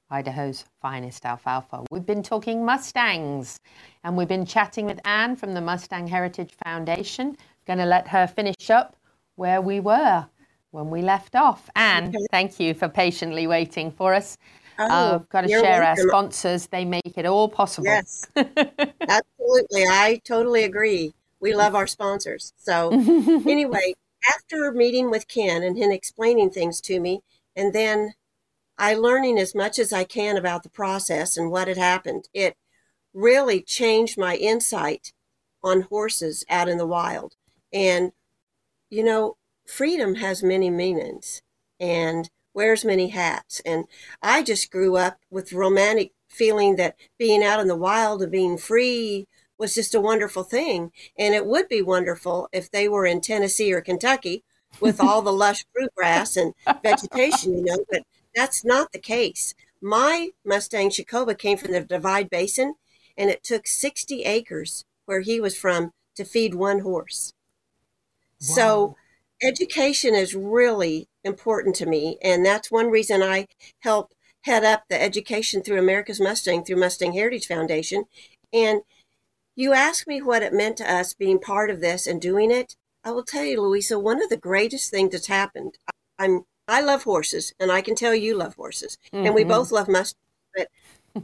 Idaho's 0.09 0.65
finest 0.81 1.27
alfalfa. 1.27 1.83
We've 1.91 2.07
been 2.07 2.23
talking 2.23 2.65
Mustangs, 2.65 3.59
and 4.03 4.17
we've 4.17 4.27
been 4.27 4.47
chatting 4.47 4.87
with 4.87 4.99
Ann 5.05 5.35
from 5.35 5.53
the 5.53 5.61
Mustang 5.61 6.07
Heritage 6.07 6.55
Foundation. 6.65 7.37
Going 7.67 7.77
to 7.77 7.85
let 7.85 8.07
her 8.07 8.25
finish 8.25 8.71
up 8.71 8.95
where 9.35 9.61
we 9.61 9.79
were 9.79 10.25
when 10.71 10.89
we 10.89 11.03
left 11.03 11.35
off. 11.35 11.69
Ann, 11.75 12.13
thank 12.31 12.59
you 12.59 12.73
for 12.73 12.89
patiently 12.89 13.45
waiting 13.45 13.91
for 13.91 14.15
us. 14.15 14.39
Oh, 14.79 14.85
uh, 14.85 15.15
I've 15.15 15.29
got 15.29 15.41
to 15.41 15.49
share 15.49 15.83
our 15.83 15.95
sponsors; 15.97 16.65
they 16.65 16.83
make 16.83 17.15
it 17.15 17.27
all 17.27 17.47
possible. 17.47 17.85
Yes, 17.85 18.25
absolutely. 18.35 19.85
I 19.87 20.19
totally 20.23 20.63
agree. 20.63 21.13
We 21.39 21.53
love 21.53 21.75
our 21.75 21.87
sponsors. 21.87 22.53
So, 22.57 22.91
anyway, 23.47 23.93
after 24.33 24.71
meeting 24.71 25.09
with 25.09 25.27
Ken 25.27 25.63
and 25.63 25.77
him 25.77 25.91
explaining 25.91 26.49
things 26.49 26.81
to 26.81 26.99
me, 26.99 27.21
and 27.55 27.73
then 27.73 28.13
I 28.77 28.93
learning 28.93 29.39
as 29.39 29.55
much 29.55 29.79
as 29.79 29.91
I 29.91 30.03
can 30.03 30.37
about 30.37 30.63
the 30.63 30.69
process 30.69 31.37
and 31.37 31.51
what 31.51 31.67
had 31.67 31.77
happened, 31.77 32.29
it 32.33 32.55
really 33.13 33.61
changed 33.61 34.17
my 34.17 34.35
insight 34.35 35.13
on 35.63 35.81
horses 35.81 36.45
out 36.49 36.69
in 36.69 36.77
the 36.77 36.85
wild. 36.85 37.35
And, 37.73 38.11
you 38.89 39.03
know, 39.03 39.37
freedom 39.67 40.15
has 40.15 40.43
many 40.43 40.69
meanings 40.69 41.41
and 41.79 42.29
wears 42.53 42.85
many 42.85 43.09
hats. 43.09 43.61
And 43.65 43.85
I 44.21 44.43
just 44.43 44.71
grew 44.71 44.95
up 44.97 45.17
with 45.31 45.53
romantic 45.53 46.11
feeling 46.29 46.75
that 46.75 46.95
being 47.17 47.43
out 47.43 47.59
in 47.59 47.67
the 47.67 47.75
wild 47.75 48.21
and 48.21 48.31
being 48.31 48.57
free 48.57 49.27
was 49.57 49.75
just 49.75 49.95
a 49.95 50.01
wonderful 50.01 50.43
thing. 50.43 50.91
And 51.17 51.33
it 51.33 51.45
would 51.45 51.67
be 51.67 51.81
wonderful 51.81 52.49
if 52.51 52.69
they 52.69 52.87
were 52.87 53.05
in 53.05 53.21
Tennessee 53.21 53.73
or 53.73 53.81
Kentucky 53.81 54.43
with 54.79 54.99
all 54.99 55.21
the 55.21 55.33
lush 55.33 55.65
fruit 55.73 55.93
grass 55.95 56.37
and 56.37 56.53
vegetation, 56.83 57.57
you 57.57 57.63
know, 57.65 57.77
but 57.89 58.03
that's 58.35 58.63
not 58.63 58.91
the 58.91 58.99
case. 58.99 59.53
My 59.81 60.29
Mustang 60.45 60.89
Shakoba 60.89 61.37
came 61.37 61.57
from 61.57 61.71
the 61.71 61.81
Divide 61.81 62.29
Basin, 62.29 62.75
and 63.17 63.29
it 63.29 63.43
took 63.43 63.67
60 63.67 64.23
acres 64.23 64.85
where 65.05 65.21
he 65.21 65.39
was 65.39 65.57
from 65.57 65.91
to 66.15 66.25
feed 66.25 66.53
one 66.53 66.79
horse. 66.79 67.33
Wow. 68.41 68.55
So, 68.55 68.95
education 69.41 70.13
is 70.13 70.35
really 70.35 71.07
important 71.23 71.75
to 71.77 71.85
me, 71.85 72.17
and 72.21 72.45
that's 72.45 72.71
one 72.71 72.89
reason 72.89 73.23
I 73.23 73.47
help 73.79 74.13
head 74.41 74.63
up 74.63 74.83
the 74.89 75.01
education 75.01 75.61
through 75.61 75.79
America's 75.79 76.21
Mustang 76.21 76.63
through 76.63 76.77
Mustang 76.77 77.13
Heritage 77.13 77.47
Foundation. 77.47 78.05
And 78.53 78.81
you 79.57 79.73
asked 79.73 80.07
me 80.07 80.21
what 80.21 80.43
it 80.43 80.53
meant 80.53 80.77
to 80.77 80.89
us 80.89 81.13
being 81.13 81.39
part 81.39 81.69
of 81.69 81.81
this 81.81 82.07
and 82.07 82.21
doing 82.21 82.51
it. 82.51 82.77
I 83.03 83.11
will 83.11 83.23
tell 83.23 83.43
you, 83.43 83.59
Louisa, 83.59 83.97
one 83.99 84.21
of 84.21 84.29
the 84.29 84.37
greatest 84.37 84.91
things 84.91 85.11
that's 85.11 85.27
happened. 85.27 85.77
I'm 86.17 86.45
I 86.67 86.81
love 86.81 87.03
horses, 87.03 87.53
and 87.59 87.71
I 87.71 87.81
can 87.81 87.95
tell 87.95 88.13
you 88.13 88.35
love 88.35 88.55
horses, 88.55 88.97
mm-hmm. 89.13 89.25
and 89.25 89.35
we 89.35 89.41
mm-hmm. 89.41 89.49
both 89.49 89.71
love 89.71 89.87
mustangs. 89.87 90.21
But 90.55 90.67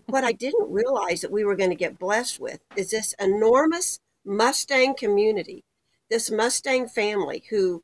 what 0.07 0.23
I 0.23 0.31
didn't 0.31 0.71
realize 0.71 1.21
that 1.21 1.31
we 1.31 1.43
were 1.43 1.55
going 1.55 1.69
to 1.69 1.75
get 1.75 1.99
blessed 1.99 2.39
with 2.39 2.59
is 2.75 2.91
this 2.91 3.13
enormous 3.19 3.99
Mustang 4.25 4.95
community, 4.95 5.63
this 6.09 6.31
Mustang 6.31 6.87
family 6.87 7.43
who 7.49 7.83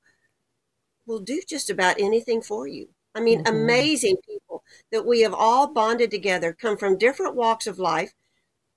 will 1.06 1.20
do 1.20 1.42
just 1.48 1.70
about 1.70 2.00
anything 2.00 2.42
for 2.42 2.66
you. 2.66 2.88
I 3.14 3.20
mean, 3.20 3.44
mm-hmm. 3.44 3.56
amazing 3.56 4.18
people 4.26 4.64
that 4.92 5.06
we 5.06 5.22
have 5.22 5.34
all 5.34 5.68
bonded 5.68 6.12
together, 6.12 6.54
come 6.54 6.78
from 6.78 6.98
different 6.98 7.36
walks 7.36 7.68
of 7.68 7.78
life, 7.78 8.14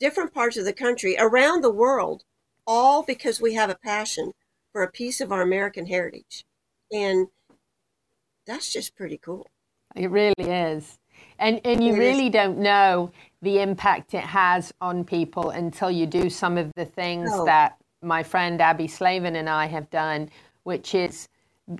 different 0.03 0.35
parts 0.35 0.57
of 0.57 0.65
the 0.65 0.73
country, 0.73 1.17
around 1.17 1.63
the 1.63 1.71
world, 1.71 2.25
all 2.67 3.05
because 3.05 3.41
we 3.41 3.55
have 3.55 3.71
a 3.71 3.77
passion 3.77 4.33
for 4.73 4.83
a 4.83 4.91
piece 4.91 5.21
of 5.21 5.31
our 5.31 5.43
American 5.43 5.87
heritage. 5.87 6.45
And 6.91 7.29
that's 8.45 8.73
just 8.73 8.97
pretty 8.97 9.17
cool. 9.17 9.47
It 9.95 10.11
really 10.11 10.35
is. 10.39 10.99
And, 11.39 11.61
and 11.65 11.85
you 11.85 11.95
it 11.95 11.99
really 11.99 12.27
is. 12.27 12.33
don't 12.33 12.59
know 12.59 13.13
the 13.43 13.61
impact 13.61 14.13
it 14.15 14.25
has 14.25 14.73
on 14.81 15.05
people 15.05 15.51
until 15.51 15.91
you 15.91 16.07
do 16.07 16.29
some 16.29 16.59
of 16.59 16.73
the 16.75 16.85
things 16.85 17.31
no. 17.31 17.45
that 17.45 17.77
my 18.03 18.25
friend 18.25 18.61
Abby 18.61 18.89
Slavin 18.89 19.37
and 19.37 19.49
I 19.49 19.67
have 19.67 19.89
done, 19.91 20.31
which 20.65 20.97
is, 20.97 21.29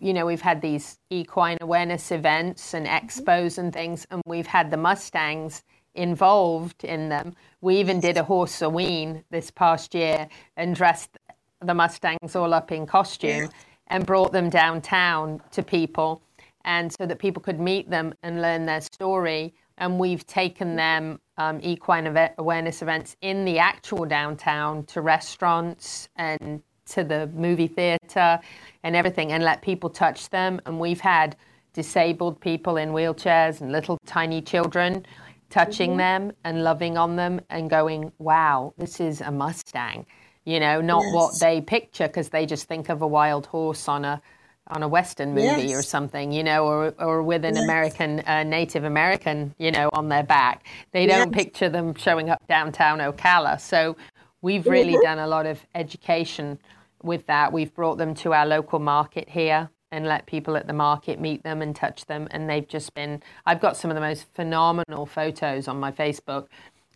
you 0.01 0.15
know, 0.15 0.27
we've 0.27 0.41
had 0.41 0.63
these 0.63 0.97
equine 1.11 1.59
awareness 1.61 2.13
events 2.13 2.73
and 2.73 2.87
mm-hmm. 2.87 3.05
expos 3.05 3.59
and 3.59 3.73
things, 3.73 4.07
and 4.13 4.23
we've 4.27 4.47
had 4.47 4.71
the 4.71 4.77
Mustangs 4.77 5.65
involved 5.95 6.85
in 6.85 7.09
them. 7.09 7.35
We 7.61 7.77
even 7.79 8.01
did 8.01 8.17
a 8.17 8.25
horse 8.25 8.59
Halloween 8.61 9.25
this 9.31 9.51
past 9.51 9.95
year 9.95 10.29
and 10.57 10.75
dressed 10.75 11.19
the 11.61 11.75
Mustangs 11.75 12.35
all 12.35 12.55
up 12.55 12.73
in 12.73 12.87
costume 12.87 13.49
and 13.89 14.07
brought 14.07 14.33
them 14.33 14.51
downtown 14.51 15.41
to 15.53 15.63
people 15.63 16.23
and 16.65 16.93
so 16.93 17.07
that 17.07 17.19
people 17.19 17.43
could 17.43 17.61
meet 17.61 17.91
them 17.91 18.15
and 18.23 18.41
learn 18.41 18.67
their 18.67 18.81
story. 18.81 19.55
And 19.79 19.99
we've 19.99 20.27
taken 20.27 20.77
them 20.77 21.21
um, 21.37 21.61
equine 21.63 22.07
awareness 22.39 22.83
events 22.83 23.17
in 23.21 23.45
the 23.45 23.59
actual 23.59 24.05
downtown 24.05 24.85
to 24.87 25.01
restaurants 25.01 26.09
and 26.17 26.63
to 26.87 27.05
the 27.05 27.27
movie 27.29 27.69
theater 27.69 28.39
and 28.83 28.97
everything 28.97 29.33
and 29.33 29.43
let 29.43 29.63
people 29.63 29.91
touch 29.91 30.31
them. 30.31 30.61
And 30.67 30.79
we've 30.79 31.01
had 31.01 31.37
disabled 31.73 32.41
people 32.41 32.77
in 32.77 32.91
wheelchairs 32.91 33.61
and 33.61 33.73
little 33.73 33.99
tiny 34.07 34.43
children 34.43 35.05
touching 35.53 35.91
mm-hmm. 35.91 35.99
them 35.99 36.33
and 36.45 36.65
loving 36.65 36.97
on 36.97 37.17
them 37.17 37.41
and 37.51 37.69
going, 37.69 38.11
wow, 38.19 38.73
this 38.79 39.01
is 39.01 39.21
a 39.21 39.31
Mustang. 39.31 40.07
You 40.45 40.59
know, 40.59 40.81
not 40.81 41.03
yes. 41.05 41.15
what 41.15 41.41
they 41.41 41.61
picture 41.61 42.09
because 42.09 42.31
they 42.31 42.47
just 42.47 42.67
think 42.67 42.89
of 42.89 43.03
a 43.03 43.07
wild 43.07 43.47
horse 43.47 43.87
on 43.87 44.05
a 44.05 44.21
on 44.69 44.83
a 44.83 44.89
Western 44.89 45.35
movie 45.35 45.69
yes. 45.69 45.73
or 45.73 45.83
something, 45.83 46.33
you 46.33 46.43
know, 46.43 46.65
or 46.65 46.95
or 46.99 47.23
with 47.23 47.45
an 47.45 47.55
yes. 47.55 47.63
American 47.63 48.21
uh, 48.21 48.43
Native 48.43 48.83
American, 48.83 49.55
you 49.59 49.71
know, 49.71 49.89
on 49.93 50.09
their 50.09 50.25
back. 50.25 50.67
They 50.91 51.07
don't 51.07 51.33
picture 51.33 51.69
them 51.69 51.95
showing 51.95 52.31
up 52.31 52.45
downtown 52.49 52.99
Ocala. 52.99 53.61
So 53.61 53.97
we've 54.41 54.67
really 54.67 54.95
mm-hmm. 54.95 55.03
done 55.03 55.19
a 55.19 55.29
lot 55.29 55.47
of 55.47 55.65
education 55.75 56.59
with 57.03 57.27
that. 57.27 57.53
We've 57.53 57.73
brought 57.73 57.99
them 57.99 58.15
to 58.15 58.33
our 58.33 58.47
local 58.47 58.81
market 58.81 59.29
here 59.29 59.71
and 59.93 60.07
let 60.07 60.27
people 60.27 60.57
at 60.57 60.67
the 60.67 60.73
market 60.73 61.21
meet 61.21 61.45
them 61.45 61.63
and 61.63 61.77
touch 61.77 62.07
them. 62.07 62.27
And 62.33 62.51
they've 62.51 62.67
just 62.67 62.95
been. 62.95 63.23
I've 63.47 63.61
got 63.61 63.77
some 63.77 63.91
of 63.91 63.95
the 63.95 64.01
most 64.01 64.27
phenomenal 64.35 65.07
photos 65.07 65.69
on 65.69 65.79
my 65.79 65.93
Facebook. 65.93 66.49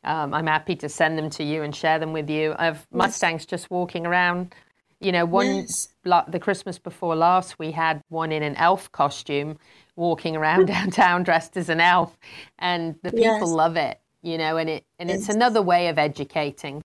Um, 0.03 0.35
I'm 0.35 0.47
happy 0.47 0.75
to 0.77 0.89
send 0.89 1.17
them 1.17 1.31
to 1.31 1.45
you 1.45 1.63
and 1.63 1.75
share 1.75 1.99
them 1.99 2.13
with 2.13 2.29
you 2.29 2.53
of 2.53 2.87
Mustangs 2.93 3.47
just 3.47 3.71
walking 3.71 4.07
around 4.07 4.55
you 5.01 5.13
know, 5.13 5.25
one 5.27 5.47
yes. 5.47 5.89
the 6.05 6.39
Christmas 6.41 6.79
before 6.79 7.15
last, 7.15 7.59
we 7.59 7.71
had 7.71 8.03
one 8.09 8.33
in 8.33 8.43
an 8.43 8.57
elf 8.57 8.91
costume 8.93 9.59
walking 9.95 10.37
around 10.37 10.67
downtown 10.69 11.23
dressed 11.23 11.57
as 11.57 11.69
an 11.69 11.81
elf, 11.81 12.17
and 12.59 12.97
the 13.03 13.11
people 13.11 13.23
yes. 13.23 13.49
love 13.49 13.77
it. 13.77 14.01
You 14.23 14.39
know, 14.39 14.57
and 14.57 14.69
it 14.69 14.85
and 14.99 15.11
it's 15.11 15.29
another 15.29 15.63
way 15.63 15.89
of 15.89 15.99
educating. 15.99 16.83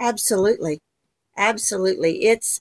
Absolutely, 0.00 0.80
absolutely. 1.36 2.24
It's 2.24 2.60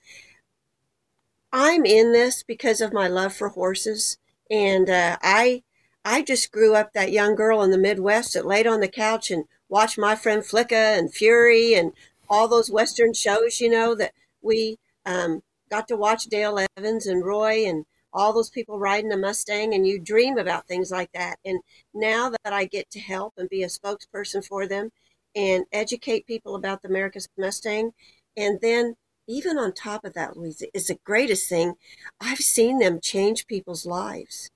I'm 1.58 1.86
in 1.86 2.12
this 2.12 2.44
because 2.44 2.82
of 2.82 2.92
my 2.92 3.08
love 3.08 3.34
for 3.34 3.48
horses, 3.48 4.18
and 4.52 4.90
uh, 4.90 5.18
I 5.22 5.64
I 6.04 6.22
just 6.22 6.52
grew 6.52 6.76
up 6.76 6.92
that 6.92 7.14
young 7.14 7.34
girl 7.34 7.64
in 7.64 7.72
the 7.72 7.78
Midwest 7.78 8.34
that 8.34 8.46
laid 8.46 8.68
on 8.68 8.82
the 8.82 8.90
couch 8.90 9.32
and 9.32 9.46
watched 9.70 9.98
my 9.98 10.18
friend 10.18 10.44
Flicka 10.44 11.00
and 11.00 11.14
Fury 11.14 11.74
and 11.74 11.94
all 12.30 12.50
those 12.50 12.70
Western 12.70 13.14
shows. 13.14 13.62
You 13.62 13.70
know 13.70 13.96
that 13.96 14.12
we 14.42 14.80
um, 15.06 15.44
got 15.72 15.88
to 15.88 15.96
watch 15.96 16.26
Dale 16.26 16.60
Evans 16.76 17.08
and 17.08 17.24
Roy 17.24 17.66
and 17.66 17.86
all 18.12 18.34
those 18.34 18.50
people 18.50 18.78
riding 18.78 19.14
a 19.14 19.18
Mustang, 19.18 19.74
and 19.74 19.88
you 19.88 19.98
dream 19.98 20.38
about 20.38 20.68
things 20.68 20.92
like 20.92 21.14
that. 21.14 21.38
And 21.46 21.62
now 21.94 22.32
that 22.32 22.52
I 22.52 22.66
get 22.66 22.92
to 22.92 23.00
help 23.00 23.36
and 23.38 23.48
be 23.48 23.64
a 23.64 23.68
spokesperson 23.68 24.46
for 24.46 24.68
them 24.68 24.90
and 25.34 25.64
educate 25.72 26.28
people 26.28 26.56
about 26.56 26.82
the 26.82 26.90
America's 26.90 27.30
Mustang, 27.38 27.94
and 28.36 28.60
then 28.60 28.98
even 29.28 29.58
on 29.58 29.74
top 29.74 30.06
of 30.06 30.14
that, 30.14 30.38
Louisa, 30.38 30.68
is 30.76 30.88
the 30.88 31.00
greatest 31.04 31.50
thing. 31.50 31.74
I've 32.20 32.40
seen 32.40 32.80
them 32.80 33.00
change 33.00 33.48
people's 33.48 33.86
lives. 33.86 34.52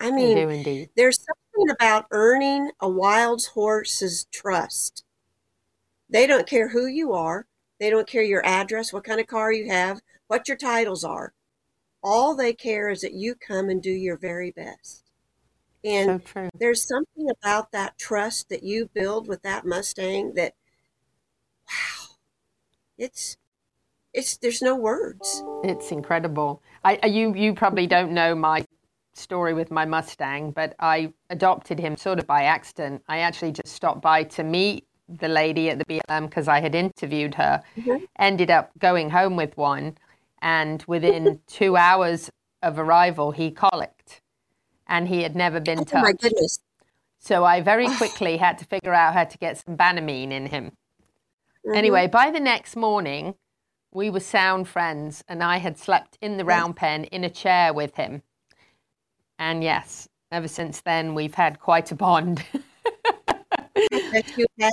I 0.00 0.10
mean, 0.10 0.88
there's 0.96 1.18
something 1.18 1.74
about 1.74 2.06
earning 2.12 2.70
a 2.80 2.88
wild 2.88 3.44
horse's 3.46 4.26
trust. 4.30 5.04
They 6.08 6.26
don't 6.26 6.46
care 6.46 6.68
who 6.68 6.86
you 6.86 7.12
are. 7.12 7.46
They 7.80 7.90
don't 7.90 8.06
care 8.06 8.22
your 8.22 8.44
address, 8.46 8.92
what 8.92 9.04
kind 9.04 9.20
of 9.20 9.26
car 9.26 9.52
you 9.52 9.68
have, 9.68 10.00
what 10.28 10.48
your 10.48 10.56
titles 10.56 11.04
are. 11.04 11.32
All 12.02 12.36
they 12.36 12.52
care 12.52 12.90
is 12.90 13.00
that 13.00 13.12
you 13.12 13.34
come 13.34 13.68
and 13.68 13.82
do 13.82 13.90
your 13.90 14.16
very 14.16 14.52
best. 14.52 15.04
And 15.84 16.22
so 16.32 16.48
there's 16.54 16.86
something 16.86 17.28
about 17.30 17.72
that 17.72 17.98
trust 17.98 18.48
that 18.48 18.62
you 18.62 18.88
build 18.94 19.28
with 19.28 19.42
that 19.42 19.66
Mustang 19.66 20.34
that, 20.34 20.54
wow, 21.68 22.16
it's 22.96 23.36
it's 24.18 24.36
there's 24.38 24.60
no 24.60 24.74
words. 24.74 25.44
It's 25.62 25.92
incredible. 25.92 26.60
I 26.84 27.06
you 27.06 27.34
you 27.34 27.54
probably 27.54 27.86
don't 27.86 28.12
know 28.12 28.34
my 28.34 28.64
story 29.14 29.54
with 29.54 29.70
my 29.70 29.84
Mustang, 29.84 30.50
but 30.50 30.74
I 30.80 31.12
adopted 31.30 31.78
him 31.78 31.96
sort 31.96 32.18
of 32.18 32.26
by 32.26 32.42
accident. 32.42 33.02
I 33.08 33.18
actually 33.18 33.52
just 33.52 33.68
stopped 33.68 34.02
by 34.02 34.24
to 34.24 34.42
meet 34.42 34.86
the 35.08 35.28
lady 35.28 35.70
at 35.70 35.78
the 35.78 35.84
BLM 35.84 36.28
because 36.28 36.48
I 36.48 36.60
had 36.60 36.74
interviewed 36.74 37.34
her, 37.36 37.62
mm-hmm. 37.76 38.04
ended 38.18 38.50
up 38.50 38.70
going 38.78 39.10
home 39.10 39.36
with 39.36 39.56
one. 39.56 39.96
And 40.42 40.84
within 40.86 41.40
two 41.46 41.76
hours 41.76 42.30
of 42.62 42.78
arrival, 42.78 43.30
he 43.30 43.50
colicked 43.50 44.20
and 44.86 45.08
he 45.08 45.22
had 45.22 45.34
never 45.34 45.60
been 45.60 45.80
oh, 45.80 45.84
touched. 45.84 46.02
my 46.02 46.12
goodness. 46.12 46.58
So 47.18 47.44
I 47.44 47.60
very 47.60 47.88
quickly 47.96 48.36
had 48.36 48.58
to 48.58 48.64
figure 48.64 48.94
out 48.94 49.14
how 49.14 49.24
to 49.24 49.38
get 49.38 49.58
some 49.58 49.76
Banamine 49.76 50.32
in 50.32 50.46
him. 50.46 50.72
Mm-hmm. 51.66 51.76
Anyway, 51.76 52.06
by 52.06 52.30
the 52.30 52.40
next 52.40 52.76
morning, 52.76 53.34
we 53.98 54.10
were 54.10 54.20
sound 54.20 54.68
friends, 54.68 55.24
and 55.26 55.42
I 55.42 55.56
had 55.56 55.76
slept 55.76 56.18
in 56.22 56.36
the 56.36 56.44
round 56.44 56.76
pen 56.76 57.02
in 57.04 57.24
a 57.24 57.28
chair 57.28 57.74
with 57.74 57.96
him. 57.96 58.22
And 59.40 59.64
yes, 59.64 60.08
ever 60.30 60.46
since 60.46 60.80
then, 60.82 61.16
we've 61.16 61.34
had 61.34 61.58
quite 61.58 61.90
a 61.90 61.96
bond. 61.96 62.44
that 63.74 64.32
you 64.36 64.46
had. 64.60 64.70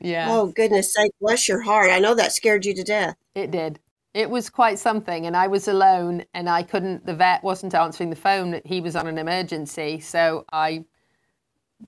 Yeah. 0.00 0.28
Oh 0.30 0.46
goodness 0.46 0.94
sake, 0.94 1.10
bless 1.20 1.48
your 1.48 1.60
heart. 1.62 1.90
I 1.90 1.98
know 1.98 2.14
that 2.14 2.30
scared 2.32 2.64
you 2.64 2.74
to 2.76 2.84
death. 2.84 3.16
It 3.34 3.50
did. 3.50 3.80
it 4.14 4.30
was 4.30 4.48
quite 4.48 4.78
something. 4.78 5.26
And 5.26 5.36
I 5.36 5.48
was 5.48 5.66
alone 5.66 6.24
and 6.32 6.48
I 6.48 6.62
couldn't, 6.62 7.06
the 7.06 7.14
vet 7.14 7.42
wasn't 7.42 7.74
answering 7.74 8.10
the 8.10 8.16
phone. 8.16 8.60
He 8.64 8.80
was 8.80 8.94
on 8.94 9.08
an 9.08 9.18
emergency. 9.18 9.98
So 9.98 10.44
I 10.52 10.84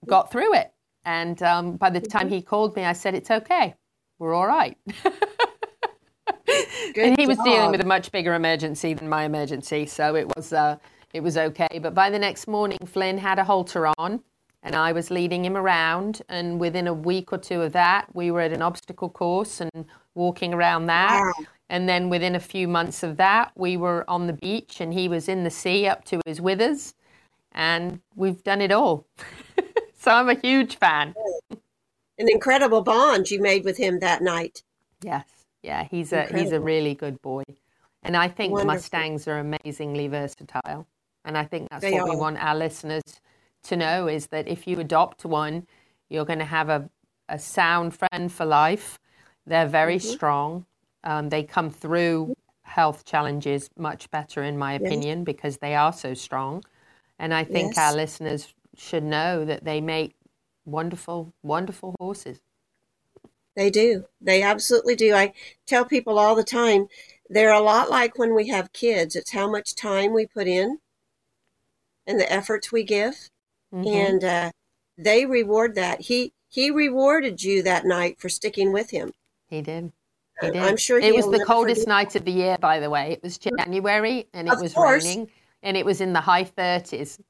got 0.04 0.32
through 0.32 0.54
it. 0.54 0.72
And 1.04 1.40
um, 1.44 1.76
by 1.76 1.90
the 1.90 2.00
time 2.00 2.28
he 2.28 2.42
called 2.42 2.74
me, 2.74 2.84
I 2.84 2.92
said, 2.92 3.14
It's 3.14 3.30
okay. 3.30 3.74
We're 4.18 4.34
all 4.34 4.48
right. 4.48 4.76
and 6.96 7.18
he 7.18 7.26
was 7.26 7.38
dealing 7.44 7.70
with 7.70 7.80
a 7.80 7.86
much 7.86 8.12
bigger 8.12 8.34
emergency 8.34 8.94
than 8.94 9.08
my 9.08 9.24
emergency. 9.24 9.86
So 9.86 10.14
it 10.14 10.26
was, 10.36 10.52
uh, 10.52 10.76
it 11.12 11.22
was 11.22 11.36
okay. 11.36 11.78
But 11.80 11.94
by 11.94 12.10
the 12.10 12.18
next 12.18 12.46
morning, 12.46 12.78
Flynn 12.86 13.18
had 13.18 13.38
a 13.38 13.44
halter 13.44 13.88
on 13.98 14.22
and 14.62 14.74
I 14.74 14.92
was 14.92 15.10
leading 15.10 15.44
him 15.44 15.56
around. 15.56 16.22
And 16.28 16.60
within 16.60 16.86
a 16.86 16.94
week 16.94 17.32
or 17.32 17.38
two 17.38 17.62
of 17.62 17.72
that, 17.72 18.14
we 18.14 18.30
were 18.30 18.40
at 18.40 18.52
an 18.52 18.62
obstacle 18.62 19.08
course 19.08 19.60
and 19.60 19.86
walking 20.14 20.52
around 20.52 20.86
that. 20.86 21.20
Wow. 21.20 21.46
And 21.68 21.88
then 21.88 22.10
within 22.10 22.34
a 22.34 22.40
few 22.40 22.66
months 22.66 23.02
of 23.02 23.16
that, 23.18 23.52
we 23.54 23.76
were 23.76 24.04
on 24.08 24.26
the 24.26 24.32
beach 24.32 24.80
and 24.80 24.92
he 24.92 25.08
was 25.08 25.28
in 25.28 25.44
the 25.44 25.50
sea 25.50 25.86
up 25.86 26.04
to 26.06 26.20
his 26.26 26.40
withers. 26.40 26.94
And 27.52 28.00
we've 28.14 28.42
done 28.42 28.60
it 28.60 28.72
all. 28.72 29.06
so 29.98 30.10
I'm 30.10 30.28
a 30.28 30.34
huge 30.34 30.76
fan. 30.76 31.14
An 32.18 32.28
incredible 32.28 32.82
bond 32.82 33.30
you 33.30 33.40
made 33.40 33.64
with 33.64 33.78
him 33.78 34.00
that 34.00 34.22
night. 34.22 34.62
Yes. 35.02 35.24
Yeah, 35.62 35.84
he's 35.84 36.12
a 36.12 36.26
he's 36.26 36.52
a 36.52 36.60
really 36.60 36.94
good 36.94 37.20
boy. 37.22 37.42
And 38.02 38.16
I 38.16 38.28
think 38.28 38.50
Wonderful. 38.52 38.66
Mustangs 38.66 39.28
are 39.28 39.38
amazingly 39.38 40.08
versatile. 40.08 40.86
And 41.24 41.36
I 41.36 41.44
think 41.44 41.68
that's 41.70 41.84
They 41.84 41.92
what 41.92 42.08
we 42.08 42.16
want 42.16 42.38
our 42.42 42.54
listeners 42.56 43.02
to 43.64 43.76
know 43.76 44.08
is 44.08 44.28
that 44.28 44.48
if 44.48 44.66
you 44.66 44.80
adopt 44.80 45.24
one, 45.24 45.66
you're 46.08 46.24
going 46.24 46.38
to 46.38 46.46
have 46.46 46.70
a, 46.70 46.88
a 47.28 47.38
sound 47.38 47.94
friend 47.94 48.32
for 48.32 48.46
life. 48.46 48.98
They're 49.46 49.68
very 49.68 49.98
Mm-hmm. 49.98 50.08
strong. 50.08 50.66
Um, 51.04 51.28
they 51.28 51.42
come 51.42 51.70
through 51.70 52.34
health 52.62 53.04
challenges 53.04 53.68
much 53.76 54.10
better, 54.10 54.42
in 54.42 54.56
my 54.58 54.72
Yes. 54.78 54.86
opinion, 54.86 55.24
because 55.24 55.58
they 55.58 55.74
are 55.74 55.92
so 55.92 56.14
strong. 56.14 56.64
And 57.18 57.34
I 57.34 57.44
think 57.44 57.74
Yes. 57.74 57.78
our 57.78 57.92
listeners 57.94 58.54
should 58.76 59.04
know 59.04 59.44
that 59.44 59.64
they 59.64 59.80
make 59.80 60.14
wonderful, 60.64 61.34
wonderful 61.42 61.94
horses. 62.00 62.40
They 63.60 63.68
do. 63.68 64.06
They 64.22 64.42
absolutely 64.42 64.96
do. 64.96 65.12
I 65.14 65.34
tell 65.66 65.84
people 65.84 66.18
all 66.18 66.34
the 66.34 66.42
time, 66.42 66.86
they're 67.28 67.52
a 67.52 67.60
lot 67.60 67.90
like 67.90 68.16
when 68.16 68.34
we 68.34 68.48
have 68.48 68.72
kids. 68.72 69.14
It's 69.14 69.32
how 69.32 69.50
much 69.50 69.74
time 69.74 70.14
we 70.14 70.24
put 70.24 70.48
in 70.48 70.78
and 72.06 72.18
the 72.18 72.32
efforts 72.32 72.72
we 72.72 72.84
give. 72.84 73.28
Mhm. 73.70 73.86
And 73.86 74.24
uh, 74.24 74.50
they 74.96 75.26
reward 75.26 75.74
that. 75.74 76.00
He 76.00 76.32
he 76.48 76.70
rewarded 76.70 77.42
you 77.42 77.62
that 77.64 77.84
night 77.84 78.18
for 78.18 78.30
sticking 78.30 78.72
with 78.72 78.88
him. 78.88 79.12
He 79.50 79.60
did. 79.60 79.92
He 80.40 80.46
did. 80.52 80.56
I'm 80.56 80.78
sure 80.78 80.98
it 80.98 81.14
was 81.14 81.26
the 81.30 81.44
coldest 81.44 81.82
forget 81.82 81.88
night 81.88 82.16
of 82.16 82.24
the 82.24 82.32
year, 82.32 82.56
by 82.58 82.80
the 82.80 82.88
way. 82.88 83.12
It 83.12 83.22
was 83.22 83.36
January 83.36 84.26
and 84.32 84.48
it 84.48 84.54
Of 84.54 84.62
was 84.62 84.72
course. 84.72 85.04
raining 85.04 85.30
and 85.62 85.76
it 85.76 85.84
was 85.84 86.00
in 86.00 86.14
the 86.14 86.22
high 86.22 86.44
30s. 86.44 87.20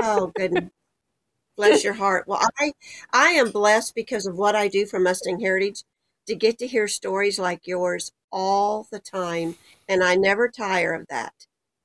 Oh 0.00 0.28
goodness. 0.36 0.70
Bless 1.56 1.84
your 1.84 1.94
heart. 2.04 2.26
Well, 2.26 2.40
I 2.58 2.72
I 3.12 3.28
am 3.30 3.50
blessed 3.50 3.94
because 3.94 4.26
of 4.26 4.36
what 4.36 4.54
I 4.54 4.68
do 4.68 4.86
for 4.86 4.98
Mustang 4.98 5.40
Heritage 5.40 5.82
to 6.26 6.34
get 6.34 6.58
to 6.58 6.66
hear 6.66 6.88
stories 6.88 7.38
like 7.38 7.66
yours 7.66 8.12
all 8.32 8.86
the 8.90 8.98
time, 8.98 9.56
and 9.88 10.02
I 10.02 10.16
never 10.16 10.48
tire 10.48 10.94
of 10.94 11.06
that. 11.08 11.32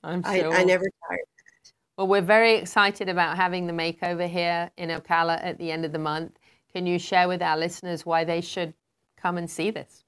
I'm 0.03 0.23
sure. 0.23 0.53
I 0.53 0.63
never 0.63 0.83
tire. 0.83 1.19
Of 1.19 1.27
that. 1.39 1.71
Well, 1.97 2.07
we're 2.07 2.21
very 2.21 2.55
excited 2.55 3.09
about 3.09 3.37
having 3.37 3.67
the 3.67 3.73
makeover 3.73 4.27
here 4.27 4.71
in 4.77 4.89
Ocala 4.89 5.39
at 5.43 5.57
the 5.59 5.71
end 5.71 5.85
of 5.85 5.91
the 5.91 5.99
month. 5.99 6.37
Can 6.73 6.87
you 6.87 6.97
share 6.97 7.27
with 7.27 7.41
our 7.41 7.57
listeners 7.57 8.05
why 8.05 8.23
they 8.23 8.41
should 8.41 8.73
come 9.17 9.37
and 9.37 9.49
see 9.49 9.71
this? 9.71 10.03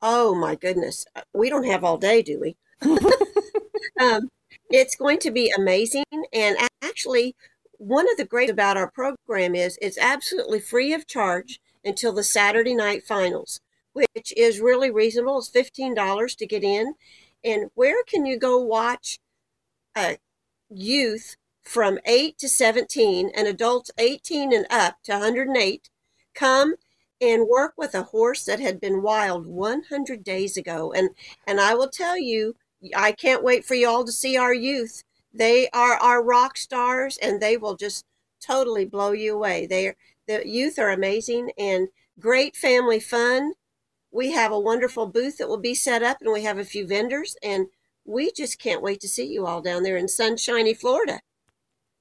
Oh 0.00 0.34
my 0.34 0.54
goodness, 0.54 1.04
we 1.34 1.50
don't 1.50 1.64
have 1.64 1.84
all 1.84 1.98
day, 1.98 2.22
do 2.22 2.40
we? 2.40 2.56
um, 4.00 4.30
it's 4.70 4.96
going 4.96 5.18
to 5.20 5.30
be 5.30 5.52
amazing, 5.56 6.04
and 6.32 6.56
actually, 6.82 7.34
one 7.78 8.10
of 8.10 8.16
the 8.16 8.24
great 8.24 8.50
about 8.50 8.76
our 8.76 8.90
program 8.90 9.54
is 9.54 9.78
it's 9.82 9.98
absolutely 9.98 10.60
free 10.60 10.92
of 10.92 11.06
charge 11.06 11.60
until 11.84 12.12
the 12.12 12.24
Saturday 12.24 12.74
night 12.74 13.04
finals, 13.04 13.60
which 13.92 14.32
is 14.36 14.60
really 14.60 14.90
reasonable. 14.90 15.38
It's 15.38 15.48
fifteen 15.48 15.94
dollars 15.94 16.34
to 16.36 16.46
get 16.46 16.64
in, 16.64 16.94
and 17.44 17.70
where 17.74 18.02
can 18.04 18.26
you 18.26 18.38
go 18.38 18.58
watch 18.58 19.18
a 19.96 20.18
youth 20.70 21.36
from 21.64 21.98
eight 22.06 22.38
to 22.38 22.48
seventeen 22.48 23.30
and 23.34 23.48
adults 23.48 23.90
eighteen 23.98 24.52
and 24.52 24.66
up 24.70 24.96
to 25.04 25.12
one 25.12 25.22
hundred 25.22 25.48
and 25.48 25.56
eight 25.56 25.90
come 26.34 26.74
and 27.20 27.48
work 27.48 27.74
with 27.76 27.94
a 27.94 28.02
horse 28.04 28.44
that 28.44 28.60
had 28.60 28.80
been 28.80 29.02
wild 29.02 29.46
100 29.46 30.22
days 30.22 30.56
ago 30.56 30.92
and 30.92 31.10
and 31.46 31.60
I 31.60 31.74
will 31.74 31.88
tell 31.88 32.18
you 32.18 32.56
I 32.94 33.12
can't 33.12 33.42
wait 33.42 33.64
for 33.64 33.74
you 33.74 33.88
all 33.88 34.04
to 34.04 34.12
see 34.12 34.36
our 34.36 34.52
youth 34.52 35.02
they 35.38 35.68
are 35.70 35.94
our 35.94 36.22
rock 36.22 36.56
stars 36.56 37.18
and 37.22 37.40
they 37.40 37.56
will 37.56 37.76
just 37.76 38.04
totally 38.40 38.84
blow 38.84 39.12
you 39.12 39.34
away 39.34 39.66
they 39.66 39.88
are 39.88 39.96
the 40.28 40.42
youth 40.46 40.78
are 40.78 40.90
amazing 40.90 41.50
and 41.58 41.88
great 42.18 42.56
family 42.56 43.00
fun 43.00 43.52
we 44.10 44.32
have 44.32 44.52
a 44.52 44.60
wonderful 44.60 45.06
booth 45.06 45.38
that 45.38 45.48
will 45.48 45.58
be 45.58 45.74
set 45.74 46.02
up 46.02 46.18
and 46.20 46.32
we 46.32 46.42
have 46.42 46.58
a 46.58 46.64
few 46.64 46.86
vendors 46.86 47.36
and 47.42 47.66
we 48.04 48.30
just 48.32 48.58
can't 48.58 48.82
wait 48.82 49.00
to 49.00 49.08
see 49.08 49.26
you 49.26 49.46
all 49.46 49.60
down 49.60 49.82
there 49.82 49.96
in 49.96 50.08
sunshiny 50.08 50.74
Florida 50.74 51.20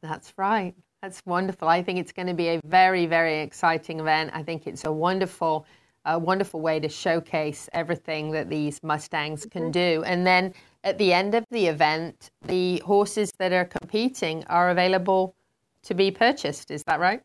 That's 0.02 0.34
right. 0.38 0.76
That's 1.02 1.22
wonderful. 1.26 1.68
I 1.68 1.84
think 1.84 2.00
it's 2.00 2.12
going 2.12 2.28
to 2.28 2.34
be 2.34 2.48
a 2.48 2.62
very, 2.66 3.06
very 3.06 3.42
exciting 3.42 4.00
event. 4.00 4.32
I 4.34 4.44
think 4.44 4.66
it's 4.66 4.86
a 4.86 4.92
wonderful, 4.92 5.68
a 6.06 6.18
wonderful 6.18 6.62
way 6.62 6.80
to 6.80 6.90
showcase 6.90 7.70
everything 7.74 8.32
that 8.32 8.50
these 8.50 8.82
Mustangs 8.84 9.46
can 9.46 9.64
mm-hmm. 9.64 9.72
do. 9.72 10.04
And 10.06 10.26
then 10.26 10.54
at 10.86 11.00
the 11.00 11.12
end 11.12 11.34
of 11.34 11.44
the 11.50 11.66
event, 11.66 12.30
the 12.46 12.78
horses 12.86 13.34
that 13.40 13.52
are 13.52 13.66
competing 13.66 14.46
are 14.46 14.70
available 14.70 15.36
to 15.84 15.96
be 15.96 16.12
purchased. 16.12 16.70
Is 16.70 16.84
that 16.84 17.00
right? 17.00 17.22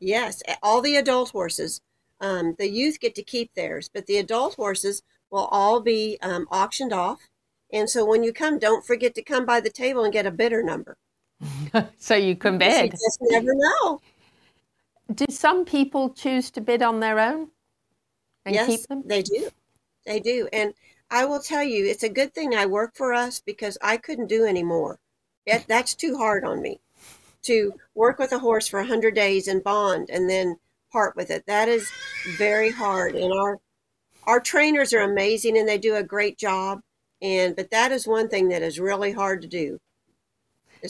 Yes, 0.00 0.42
all 0.62 0.82
the 0.82 0.96
adult 0.96 1.30
horses. 1.30 1.80
Um, 2.20 2.54
the 2.58 2.68
youth 2.68 2.98
get 3.00 3.14
to 3.14 3.22
keep 3.22 3.54
theirs, 3.54 3.88
but 3.92 4.06
the 4.06 4.18
adult 4.18 4.54
horses 4.56 5.02
will 5.30 5.46
all 5.46 5.80
be 5.80 6.18
um, 6.22 6.46
auctioned 6.50 6.92
off. 6.92 7.20
And 7.72 7.88
so 7.88 8.04
when 8.04 8.22
you 8.22 8.32
come, 8.32 8.58
don't 8.58 8.84
forget 8.84 9.14
to 9.14 9.22
come 9.22 9.46
by 9.46 9.60
the 9.60 9.70
table 9.70 10.02
and 10.04 10.12
get 10.12 10.26
a 10.26 10.30
bidder 10.30 10.62
number. 10.62 10.96
so 11.98 12.14
you 12.16 12.34
can 12.36 12.58
Because 12.58 12.76
You 12.76 12.82
bid. 12.82 12.90
just 12.92 13.18
never 13.22 13.54
know. 13.54 14.00
Do 15.14 15.26
some 15.30 15.64
people 15.64 16.10
choose 16.10 16.50
to 16.52 16.60
bid 16.60 16.82
on 16.82 16.98
their 17.00 17.20
own 17.20 17.48
and 18.44 18.54
yes, 18.54 18.66
keep 18.66 18.80
them? 18.88 19.02
they 19.06 19.22
do. 19.22 19.50
They 20.04 20.20
do. 20.20 20.48
And 20.52 20.74
I 21.10 21.24
will 21.24 21.40
tell 21.40 21.62
you, 21.62 21.86
it's 21.86 22.02
a 22.02 22.08
good 22.08 22.34
thing 22.34 22.54
I 22.54 22.66
work 22.66 22.96
for 22.96 23.12
us 23.12 23.40
because 23.40 23.78
I 23.82 23.96
couldn't 23.96 24.28
do 24.28 24.44
any 24.44 24.62
more. 24.62 24.98
It, 25.46 25.66
that's 25.68 25.94
too 25.94 26.16
hard 26.16 26.44
on 26.44 26.60
me 26.60 26.80
to 27.42 27.72
work 27.94 28.18
with 28.18 28.32
a 28.32 28.38
horse 28.38 28.66
for 28.66 28.80
100 28.80 29.14
days 29.14 29.46
and 29.46 29.62
bond 29.62 30.10
and 30.10 30.28
then 30.28 30.56
part 30.92 31.14
with 31.14 31.30
it. 31.30 31.44
That 31.46 31.68
is 31.68 31.88
very 32.36 32.70
hard. 32.70 33.14
And 33.14 33.32
our 33.32 33.58
our 34.26 34.40
trainers 34.40 34.92
are 34.92 35.02
amazing 35.02 35.56
and 35.56 35.68
they 35.68 35.78
do 35.78 35.94
a 35.94 36.02
great 36.02 36.36
job. 36.36 36.80
And 37.22 37.54
but 37.54 37.70
that 37.70 37.92
is 37.92 38.06
one 38.06 38.28
thing 38.28 38.48
that 38.48 38.62
is 38.62 38.80
really 38.80 39.12
hard 39.12 39.42
to 39.42 39.48
do. 39.48 39.78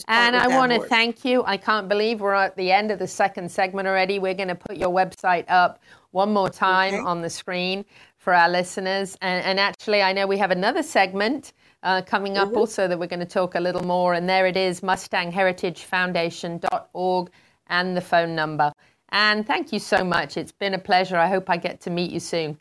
And 0.07 0.35
I 0.35 0.47
want 0.47 0.71
to 0.71 0.79
thank 0.79 1.23
you. 1.23 1.43
I 1.45 1.57
can't 1.57 1.87
believe 1.87 2.21
we're 2.21 2.33
at 2.33 2.55
the 2.55 2.71
end 2.71 2.91
of 2.91 2.99
the 2.99 3.07
second 3.07 3.49
segment 3.51 3.87
already. 3.87 4.19
We're 4.19 4.33
going 4.33 4.49
to 4.49 4.55
put 4.55 4.77
your 4.77 4.89
website 4.89 5.45
up 5.47 5.79
one 6.11 6.33
more 6.33 6.49
time 6.49 7.05
on 7.05 7.21
the 7.21 7.29
screen 7.29 7.85
for 8.17 8.33
our 8.33 8.49
listeners. 8.49 9.15
And, 9.21 9.43
and 9.45 9.59
actually, 9.59 10.01
I 10.01 10.13
know 10.13 10.27
we 10.27 10.37
have 10.37 10.51
another 10.51 10.83
segment 10.83 11.53
uh, 11.83 12.01
coming 12.01 12.37
up 12.37 12.49
Mhm. 12.49 12.57
also 12.57 12.87
that 12.87 12.97
we're 12.99 13.07
going 13.07 13.19
to 13.19 13.25
talk 13.25 13.55
a 13.55 13.59
little 13.59 13.83
more. 13.85 14.13
And 14.13 14.27
there 14.27 14.47
it 14.47 14.57
is 14.57 14.81
MustangHeritageFoundation.org 14.81 17.29
and 17.67 17.95
the 17.97 18.01
phone 18.01 18.35
number. 18.35 18.71
And 19.09 19.45
thank 19.45 19.71
you 19.71 19.79
so 19.79 20.03
much. 20.03 20.37
It's 20.37 20.51
been 20.51 20.73
a 20.73 20.79
pleasure. 20.79 21.17
I 21.17 21.27
hope 21.27 21.49
I 21.49 21.57
get 21.57 21.81
to 21.81 21.89
meet 21.89 22.11
you 22.11 22.19
soon. 22.19 22.59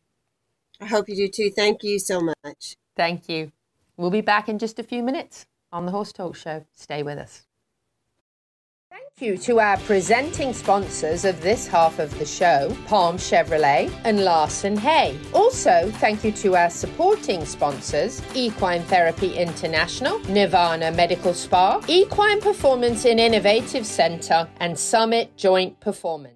I 0.80 0.86
hope 0.86 1.08
you 1.08 1.16
do 1.16 1.28
too. 1.28 1.50
Thank 1.50 1.82
you 1.82 1.98
so 1.98 2.20
much. 2.20 2.76
Thank 2.96 3.28
you. 3.28 3.52
We'll 3.96 4.10
be 4.10 4.20
back 4.20 4.48
in 4.48 4.58
just 4.58 4.78
a 4.78 4.82
few 4.82 5.02
minutes 5.02 5.46
on 5.72 5.86
the 5.86 5.92
Horse 5.92 6.12
Talk 6.12 6.36
Show. 6.36 6.64
Stay 6.74 7.02
with 7.02 7.18
us. 7.18 7.45
Thank 9.18 9.30
you 9.30 9.38
to 9.38 9.60
our 9.60 9.78
presenting 9.78 10.52
sponsors 10.52 11.24
of 11.24 11.40
this 11.40 11.66
half 11.66 11.98
of 11.98 12.16
the 12.18 12.26
show, 12.26 12.76
Palm 12.86 13.16
Chevrolet 13.16 13.90
and 14.04 14.24
Larson 14.24 14.76
Hay. 14.76 15.18
Also, 15.32 15.90
thank 15.94 16.22
you 16.22 16.30
to 16.32 16.54
our 16.54 16.68
supporting 16.68 17.46
sponsors, 17.46 18.20
Equine 18.34 18.82
Therapy 18.82 19.32
International, 19.34 20.18
Nirvana 20.28 20.92
Medical 20.92 21.32
Spa, 21.32 21.80
Equine 21.88 22.42
Performance 22.42 23.06
and 23.06 23.18
Innovative 23.18 23.86
Center, 23.86 24.46
and 24.60 24.78
Summit 24.78 25.34
Joint 25.36 25.80
Performance. 25.80 26.35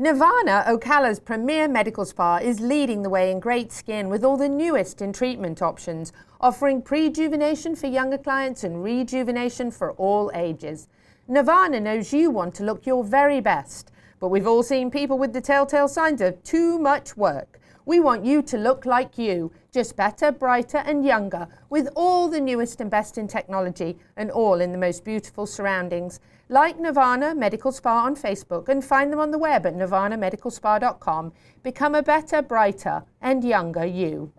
Nirvana, 0.00 0.62
Ocala's 0.68 1.18
premier 1.18 1.66
medical 1.66 2.04
spa, 2.04 2.36
is 2.36 2.60
leading 2.60 3.02
the 3.02 3.10
way 3.10 3.32
in 3.32 3.40
great 3.40 3.72
skin 3.72 4.08
with 4.08 4.22
all 4.22 4.36
the 4.36 4.48
newest 4.48 5.02
in 5.02 5.12
treatment 5.12 5.60
options, 5.60 6.12
offering 6.40 6.80
prejuvenation 6.80 7.76
for 7.76 7.88
younger 7.88 8.16
clients 8.16 8.62
and 8.62 8.84
rejuvenation 8.84 9.72
for 9.72 9.90
all 9.94 10.30
ages. 10.36 10.86
Nirvana 11.26 11.80
knows 11.80 12.12
you 12.12 12.30
want 12.30 12.54
to 12.54 12.62
look 12.62 12.86
your 12.86 13.02
very 13.02 13.40
best, 13.40 13.90
but 14.20 14.28
we've 14.28 14.46
all 14.46 14.62
seen 14.62 14.88
people 14.88 15.18
with 15.18 15.32
the 15.32 15.40
telltale 15.40 15.88
signs 15.88 16.20
of 16.20 16.40
too 16.44 16.78
much 16.78 17.16
work. 17.16 17.58
We 17.84 17.98
want 17.98 18.24
you 18.24 18.40
to 18.42 18.56
look 18.56 18.86
like 18.86 19.18
you, 19.18 19.50
just 19.72 19.96
better, 19.96 20.30
brighter, 20.30 20.78
and 20.78 21.04
younger, 21.04 21.48
with 21.70 21.88
all 21.96 22.28
the 22.28 22.40
newest 22.40 22.80
and 22.80 22.88
best 22.88 23.18
in 23.18 23.26
technology, 23.26 23.98
and 24.16 24.30
all 24.30 24.60
in 24.60 24.70
the 24.70 24.78
most 24.78 25.04
beautiful 25.04 25.44
surroundings. 25.44 26.20
Like 26.50 26.80
Nirvana 26.80 27.34
Medical 27.34 27.72
Spa 27.72 28.04
on 28.04 28.16
Facebook 28.16 28.70
and 28.70 28.82
find 28.82 29.12
them 29.12 29.20
on 29.20 29.30
the 29.30 29.38
web 29.38 29.66
at 29.66 29.74
nirvanamedicalspa.com. 29.74 31.32
Become 31.62 31.94
a 31.94 32.02
better, 32.02 32.40
brighter, 32.40 33.04
and 33.20 33.44
younger 33.44 33.84
you. 33.84 34.32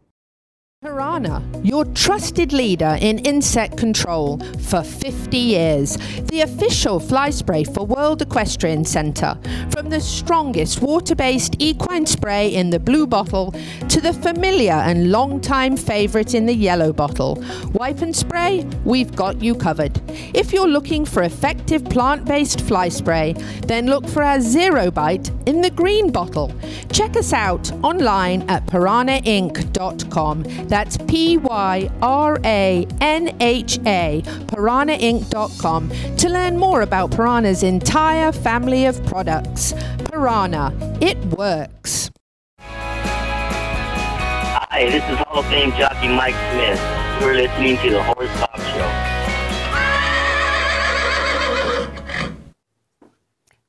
Pyranha, 0.82 1.43
your 1.61 1.84
trusted 1.84 2.53
leader 2.53 2.97
in 3.01 3.19
insect 3.19 3.75
control 3.75 4.39
for 4.59 4.82
50 4.82 5.38
years. 5.38 5.97
The 6.32 6.39
official 6.39 7.01
fly 7.01 7.32
spray 7.32 7.65
for 7.65 7.86
World 7.86 8.21
Equestrian 8.21 8.86
Centre. 8.86 9.38
From 9.71 9.89
the 9.89 9.99
strongest 9.99 10.82
water 10.82 11.15
based 11.15 11.57
equine 11.59 12.05
spray 12.05 12.55
in 12.55 12.69
the 12.69 12.80
blue 12.80 13.05
bottle 13.05 13.53
to 13.89 13.99
the 13.99 14.13
familiar 14.13 14.71
and 14.71 15.11
long 15.11 15.41
time 15.41 15.75
favourite 15.75 16.34
in 16.34 16.45
the 16.45 16.55
yellow 16.55 16.93
bottle. 16.93 17.43
Wipe 17.73 18.01
and 18.01 18.15
spray, 18.15 18.65
we've 18.86 19.13
got 19.13 19.41
you 19.41 19.55
covered. 19.55 19.99
If 20.34 20.53
you're 20.53 20.65
looking 20.65 21.03
for 21.03 21.23
effective 21.23 21.84
plant 21.84 22.23
based 22.23 22.61
fly 22.61 22.88
spray, 22.88 23.34
then 23.67 23.88
look 23.88 24.07
for 24.07 24.23
our 24.23 24.39
Zero 24.39 24.91
Bite 24.91 25.30
in 25.45 25.59
the 25.59 25.71
green 25.71 26.09
bottle. 26.09 26.53
Check 26.89 27.17
us 27.17 27.34
out 27.34 27.69
online 27.84 28.49
at 28.49 28.65
pyranhainc.com. 28.67 30.68
That's 30.70 30.97
P 31.07 31.38
Y 31.38 31.89
R 32.01 32.39
A 32.45 32.88
N 33.01 33.36
H 33.41 33.80
A, 33.88 34.22
pyranhainc.com, 34.26 35.89
to 36.17 36.30
learn 36.30 36.57
more 36.57 36.84
about 36.84 37.09
Pyranha's 37.09 37.63
entire 37.63 38.32
family 38.32 38.86
of 38.86 39.03
products. 39.07 39.74
Pyranha, 39.97 40.72
it 41.01 41.17
works. 41.36 42.11
Hi, 42.59 44.86
this 44.86 45.03
is 45.09 45.17
Hall 45.17 45.39
of 45.39 45.47
Fame 45.47 45.72
jockey 45.72 46.07
Mike 46.07 46.36
Smith. 46.51 46.80
You're 47.20 47.34
listening 47.34 47.76
to 47.78 47.89
the 47.89 48.03
Horse 48.03 48.30
Talk 48.39 48.59
Show. 48.59 48.88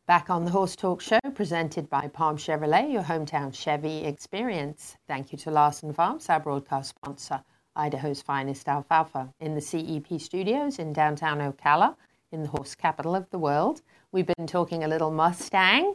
Back 0.07 0.29
on 0.29 0.45
the 0.45 0.51
Horse 0.51 0.77
Talk 0.77 1.01
Show, 1.01 1.20
presented 1.31 1.89
by 1.89 2.09
Palm 2.09 2.37
Chevrolet, 2.37 2.93
your 2.93 3.03
hometown 3.03 3.55
Chevy 3.55 4.05
experience. 4.05 4.97
Thank 5.07 5.33
you 5.33 5.39
to 5.39 5.51
Larson 5.51 5.93
Farms, 5.93 6.29
our 6.29 6.41
broadcast 6.41 6.91
sponsor, 6.91 7.43
Idaho's 7.77 8.21
finest 8.21 8.69
alfalfa, 8.69 9.33
in 9.41 9.55
the 9.55 9.61
CEP 9.61 10.21
studios 10.21 10.79
in 10.79 10.93
downtown 10.93 11.39
Ocala, 11.39 11.95
in 12.33 12.43
the 12.43 12.49
horse 12.49 12.75
capital 12.75 13.15
of 13.15 13.29
the 13.31 13.39
world. 13.39 13.83
We've 14.13 14.27
been 14.27 14.47
talking 14.47 14.85
a 14.85 14.89
little 14.89 15.11
Mustang, 15.11 15.95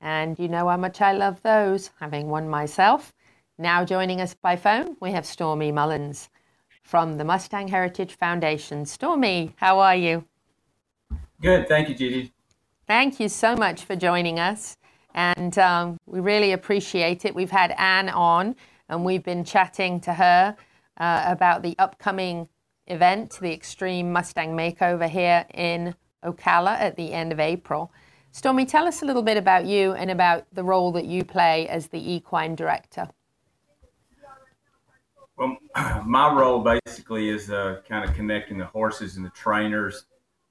and 0.00 0.38
you 0.38 0.48
know 0.48 0.68
how 0.68 0.76
much 0.76 1.00
I 1.00 1.12
love 1.12 1.42
those, 1.42 1.90
having 2.00 2.28
one 2.28 2.48
myself. 2.48 3.14
Now 3.58 3.84
joining 3.84 4.20
us 4.20 4.34
by 4.34 4.56
phone, 4.56 4.96
we 5.00 5.12
have 5.12 5.26
Stormy 5.26 5.72
Mullins 5.72 6.28
from 6.82 7.18
the 7.18 7.24
Mustang 7.24 7.68
Heritage 7.68 8.14
Foundation. 8.14 8.86
Stormy, 8.86 9.54
how 9.56 9.78
are 9.78 9.96
you? 9.96 10.24
Good, 11.40 11.68
thank 11.68 11.88
you, 11.88 11.94
Gigi. 11.94 12.32
Thank 12.86 13.18
you 13.18 13.28
so 13.28 13.56
much 13.56 13.82
for 13.82 13.96
joining 13.96 14.38
us. 14.38 14.76
And 15.12 15.58
um, 15.58 15.98
we 16.06 16.20
really 16.20 16.52
appreciate 16.52 17.24
it. 17.24 17.34
We've 17.34 17.50
had 17.50 17.72
Ann 17.72 18.08
on, 18.08 18.54
and 18.88 19.04
we've 19.04 19.24
been 19.24 19.44
chatting 19.44 19.98
to 20.02 20.12
her 20.12 20.56
uh, 20.96 21.24
about 21.26 21.62
the 21.62 21.74
upcoming 21.80 22.48
event, 22.86 23.38
the 23.40 23.52
Extreme 23.52 24.12
Mustang 24.12 24.56
Makeover 24.56 25.08
here 25.08 25.44
in 25.52 25.96
Ocala 26.24 26.78
at 26.78 26.96
the 26.96 27.12
end 27.12 27.32
of 27.32 27.40
April. 27.40 27.92
Stormy, 28.30 28.64
tell 28.64 28.86
us 28.86 29.02
a 29.02 29.04
little 29.04 29.22
bit 29.22 29.36
about 29.36 29.64
you 29.64 29.94
and 29.94 30.08
about 30.08 30.46
the 30.52 30.62
role 30.62 30.92
that 30.92 31.06
you 31.06 31.24
play 31.24 31.66
as 31.68 31.88
the 31.88 32.12
equine 32.12 32.54
director. 32.54 33.08
Well, 35.36 35.56
my 36.06 36.32
role 36.32 36.60
basically 36.60 37.30
is 37.30 37.50
uh, 37.50 37.80
kind 37.88 38.08
of 38.08 38.14
connecting 38.14 38.58
the 38.58 38.66
horses 38.66 39.16
and 39.16 39.26
the 39.26 39.30
trainers 39.30 40.04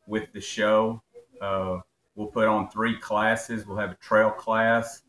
with 0.05 0.33
the 0.33 0.41
show. 0.41 1.01
Uh, 1.39 1.79
we'll 2.15 2.27
put 2.27 2.47
on 2.47 2.69
three 2.69 2.97
classes. 2.97 3.65
We'll 3.65 3.77
have 3.77 3.91
a 3.91 3.95
trail 3.95 4.31
class, 4.31 5.03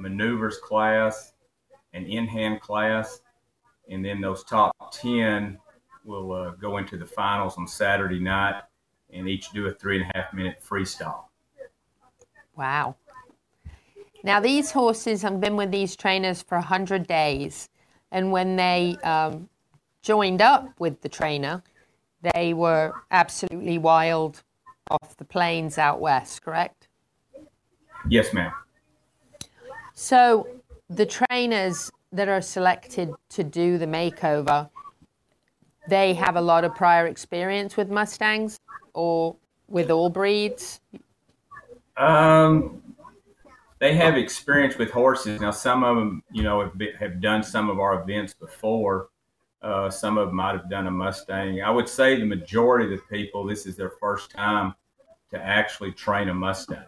maneuvers 0.00 0.58
class, 0.58 1.32
an 1.92 2.06
in-hand 2.06 2.60
class, 2.60 3.20
and 3.88 4.04
then 4.04 4.20
those 4.20 4.44
top 4.44 4.74
10 4.92 5.58
will 6.04 6.32
uh, 6.32 6.50
go 6.52 6.78
into 6.78 6.96
the 6.96 7.06
finals 7.06 7.56
on 7.58 7.66
Saturday 7.66 8.20
night 8.20 8.62
and 9.12 9.28
each 9.28 9.50
do 9.50 9.66
a 9.66 9.72
three 9.72 10.00
and 10.00 10.10
a 10.10 10.18
half 10.18 10.32
minute 10.32 10.62
freestyle. 10.66 11.24
Wow. 12.56 12.96
Now, 14.24 14.40
these 14.40 14.70
horses 14.70 15.22
have 15.22 15.40
been 15.40 15.56
with 15.56 15.70
these 15.70 15.94
trainers 15.94 16.42
for 16.42 16.58
100 16.58 17.06
days. 17.06 17.68
And 18.10 18.32
when 18.32 18.56
they 18.56 18.96
um, 19.02 19.48
joined 20.02 20.42
up 20.42 20.68
with 20.78 21.00
the 21.00 21.08
trainer, 21.08 21.62
they 22.34 22.52
were 22.52 22.92
absolutely 23.10 23.78
wild 23.78 24.42
off 24.90 25.16
the 25.16 25.24
plains 25.24 25.78
out 25.78 26.00
west, 26.00 26.42
correct? 26.42 26.88
Yes, 28.08 28.32
ma'am. 28.32 28.52
So 29.94 30.48
the 30.88 31.06
trainers 31.06 31.90
that 32.12 32.28
are 32.28 32.40
selected 32.40 33.12
to 33.30 33.44
do 33.44 33.78
the 33.78 33.86
makeover, 33.86 34.70
they 35.88 36.14
have 36.14 36.36
a 36.36 36.40
lot 36.40 36.64
of 36.64 36.74
prior 36.74 37.06
experience 37.06 37.76
with 37.76 37.90
Mustangs 37.90 38.58
or 38.94 39.36
with 39.68 39.90
all 39.90 40.10
breeds? 40.10 40.80
Um, 41.96 42.82
they 43.78 43.94
have 43.94 44.16
experience 44.16 44.76
with 44.76 44.90
horses. 44.90 45.40
Now, 45.40 45.50
some 45.50 45.84
of 45.84 45.96
them, 45.96 46.22
you 46.32 46.42
know, 46.42 46.60
have, 46.62 46.76
been, 46.76 46.94
have 46.98 47.20
done 47.20 47.42
some 47.42 47.70
of 47.70 47.78
our 47.78 48.02
events 48.02 48.34
before. 48.34 49.08
Uh, 49.60 49.90
some 49.90 50.18
of 50.18 50.28
them 50.28 50.36
might 50.36 50.52
have 50.52 50.70
done 50.70 50.86
a 50.86 50.90
Mustang. 50.90 51.62
I 51.62 51.70
would 51.70 51.88
say 51.88 52.16
the 52.16 52.24
majority 52.24 52.92
of 52.92 53.00
the 53.00 53.16
people, 53.16 53.44
this 53.44 53.66
is 53.66 53.76
their 53.76 53.92
first 54.00 54.30
time 54.30 54.74
to 55.30 55.38
actually 55.38 55.92
train 55.92 56.28
a 56.28 56.34
Mustang. 56.34 56.84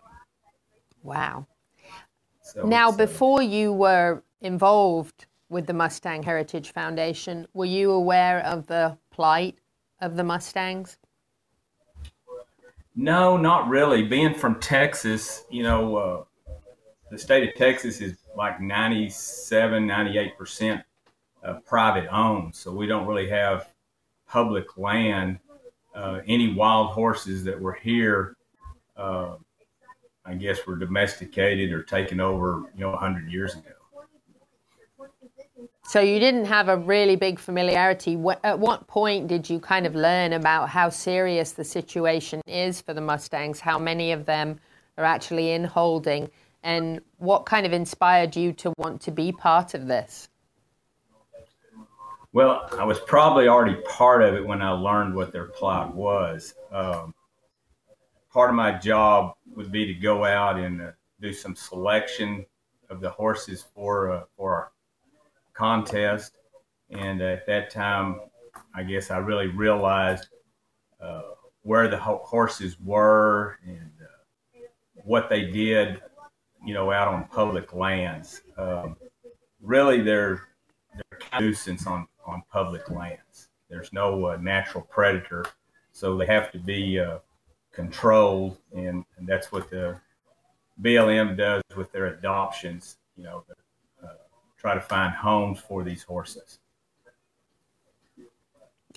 Wow. 1.02 1.46
So 2.42 2.66
now, 2.66 2.92
before 2.92 3.42
you 3.42 3.72
were 3.72 4.22
involved 4.40 5.26
with 5.48 5.66
the 5.66 5.72
Mustang 5.72 6.22
Heritage 6.22 6.72
Foundation, 6.72 7.46
were 7.54 7.64
you 7.64 7.90
aware 7.90 8.40
of 8.40 8.66
the 8.66 8.96
plight 9.10 9.58
of 10.00 10.16
the 10.16 10.24
Mustangs? 10.24 10.96
No, 12.96 13.36
not 13.36 13.68
really. 13.68 14.02
Being 14.02 14.34
from 14.34 14.60
Texas, 14.60 15.44
you 15.50 15.62
know, 15.62 15.96
uh, 15.96 16.24
the 17.10 17.18
state 17.18 17.48
of 17.48 17.54
Texas 17.54 18.00
is 18.00 18.16
like 18.36 18.60
97, 18.60 19.86
98% 19.86 20.82
uh, 21.44 21.54
private 21.66 22.08
owned. 22.12 22.54
So 22.54 22.72
we 22.72 22.86
don't 22.86 23.06
really 23.06 23.28
have 23.28 23.68
public 24.28 24.76
land. 24.76 25.38
Uh, 25.94 26.20
any 26.26 26.54
wild 26.54 26.90
horses 26.90 27.44
that 27.44 27.60
were 27.60 27.72
here, 27.72 28.36
uh, 28.96 29.34
I 30.24 30.34
guess, 30.34 30.66
were 30.66 30.76
domesticated 30.76 31.72
or 31.72 31.82
taken 31.82 32.20
over, 32.20 32.64
you 32.74 32.80
know, 32.80 32.90
100 32.90 33.30
years 33.30 33.54
ago. 33.54 33.70
So 35.90 35.98
you 35.98 36.20
didn't 36.20 36.44
have 36.44 36.68
a 36.68 36.76
really 36.76 37.16
big 37.16 37.40
familiarity. 37.40 38.16
At 38.44 38.60
what 38.60 38.86
point 38.86 39.26
did 39.26 39.50
you 39.50 39.58
kind 39.58 39.86
of 39.86 39.96
learn 39.96 40.34
about 40.34 40.68
how 40.68 40.88
serious 40.88 41.50
the 41.50 41.64
situation 41.64 42.40
is 42.46 42.80
for 42.80 42.94
the 42.94 43.00
Mustangs? 43.00 43.58
How 43.58 43.76
many 43.76 44.12
of 44.12 44.24
them 44.24 44.60
are 44.96 45.04
actually 45.04 45.50
in 45.50 45.64
holding? 45.64 46.30
And 46.62 47.00
what 47.18 47.44
kind 47.44 47.66
of 47.66 47.72
inspired 47.72 48.36
you 48.36 48.52
to 48.52 48.72
want 48.78 49.00
to 49.00 49.10
be 49.10 49.32
part 49.32 49.74
of 49.74 49.88
this? 49.88 50.28
Well, 52.32 52.68
I 52.78 52.84
was 52.84 53.00
probably 53.00 53.48
already 53.48 53.80
part 53.88 54.22
of 54.22 54.34
it 54.34 54.46
when 54.46 54.62
I 54.62 54.70
learned 54.70 55.14
what 55.16 55.32
their 55.32 55.46
plot 55.46 55.94
was. 55.94 56.54
Um, 56.70 57.12
part 58.32 58.50
of 58.50 58.56
my 58.56 58.72
job 58.72 59.34
would 59.56 59.72
be 59.72 59.84
to 59.86 59.94
go 59.94 60.24
out 60.24 60.56
and 60.56 60.80
uh, 60.80 60.90
do 61.20 61.32
some 61.32 61.56
selection 61.56 62.46
of 62.88 63.00
the 63.00 63.10
horses 63.10 63.64
for 63.74 64.12
uh, 64.12 64.22
for 64.36 64.54
our 64.54 64.72
contest, 65.54 66.36
And 66.90 67.20
at 67.20 67.46
that 67.46 67.70
time, 67.70 68.20
I 68.74 68.82
guess 68.82 69.10
I 69.10 69.18
really 69.18 69.48
realized 69.48 70.28
uh, 71.00 71.22
where 71.62 71.88
the 71.88 71.98
ho- 71.98 72.22
horses 72.24 72.80
were 72.80 73.58
and 73.66 73.90
uh, 74.00 74.60
what 75.04 75.28
they 75.28 75.50
did, 75.50 76.00
you 76.64 76.74
know, 76.74 76.90
out 76.90 77.08
on 77.08 77.26
public 77.28 77.74
lands. 77.74 78.42
Um, 78.56 78.96
really, 79.60 80.00
they're 80.00 80.48
they're 80.94 81.18
kind 81.20 81.44
of 81.44 81.48
nuisance 81.50 81.86
on 81.86 82.06
on 82.30 82.42
public 82.50 82.90
lands. 82.90 83.48
There's 83.68 83.92
no 83.92 84.26
uh, 84.26 84.36
natural 84.36 84.84
predator, 84.90 85.44
so 85.92 86.16
they 86.16 86.26
have 86.26 86.50
to 86.52 86.58
be 86.58 86.98
uh, 86.98 87.18
controlled, 87.72 88.58
and, 88.74 89.04
and 89.16 89.26
that's 89.26 89.52
what 89.52 89.70
the 89.70 90.00
BLM 90.82 91.36
does 91.36 91.62
with 91.76 91.92
their 91.92 92.06
adoptions. 92.06 92.96
You 93.16 93.24
know, 93.24 93.44
uh, 94.02 94.08
try 94.56 94.74
to 94.74 94.80
find 94.80 95.14
homes 95.14 95.60
for 95.60 95.84
these 95.84 96.02
horses. 96.02 96.58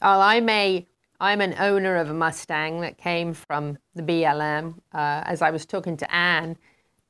Well, 0.02 0.22
I'm 0.22 0.50
a 0.50 0.88
I'm 1.20 1.40
an 1.40 1.56
owner 1.60 1.96
of 1.98 2.10
a 2.10 2.14
Mustang 2.14 2.82
that 2.82 2.98
came 2.98 3.34
from 3.34 3.78
the 3.96 4.02
BLM. 4.02 4.80
Uh, 4.94 5.24
as 5.26 5.42
I 5.42 5.52
was 5.52 5.66
talking 5.66 5.96
to 5.98 6.14
Ann, 6.14 6.58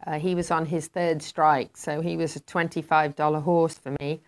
uh, 0.05 0.19
he 0.19 0.35
was 0.35 0.51
on 0.51 0.65
his 0.65 0.87
third 0.87 1.21
strike, 1.21 1.77
so 1.77 2.01
he 2.01 2.17
was 2.17 2.35
a 2.35 2.39
$25 2.41 3.41
horse 3.41 3.75
for 3.75 3.95
me, 3.99 4.21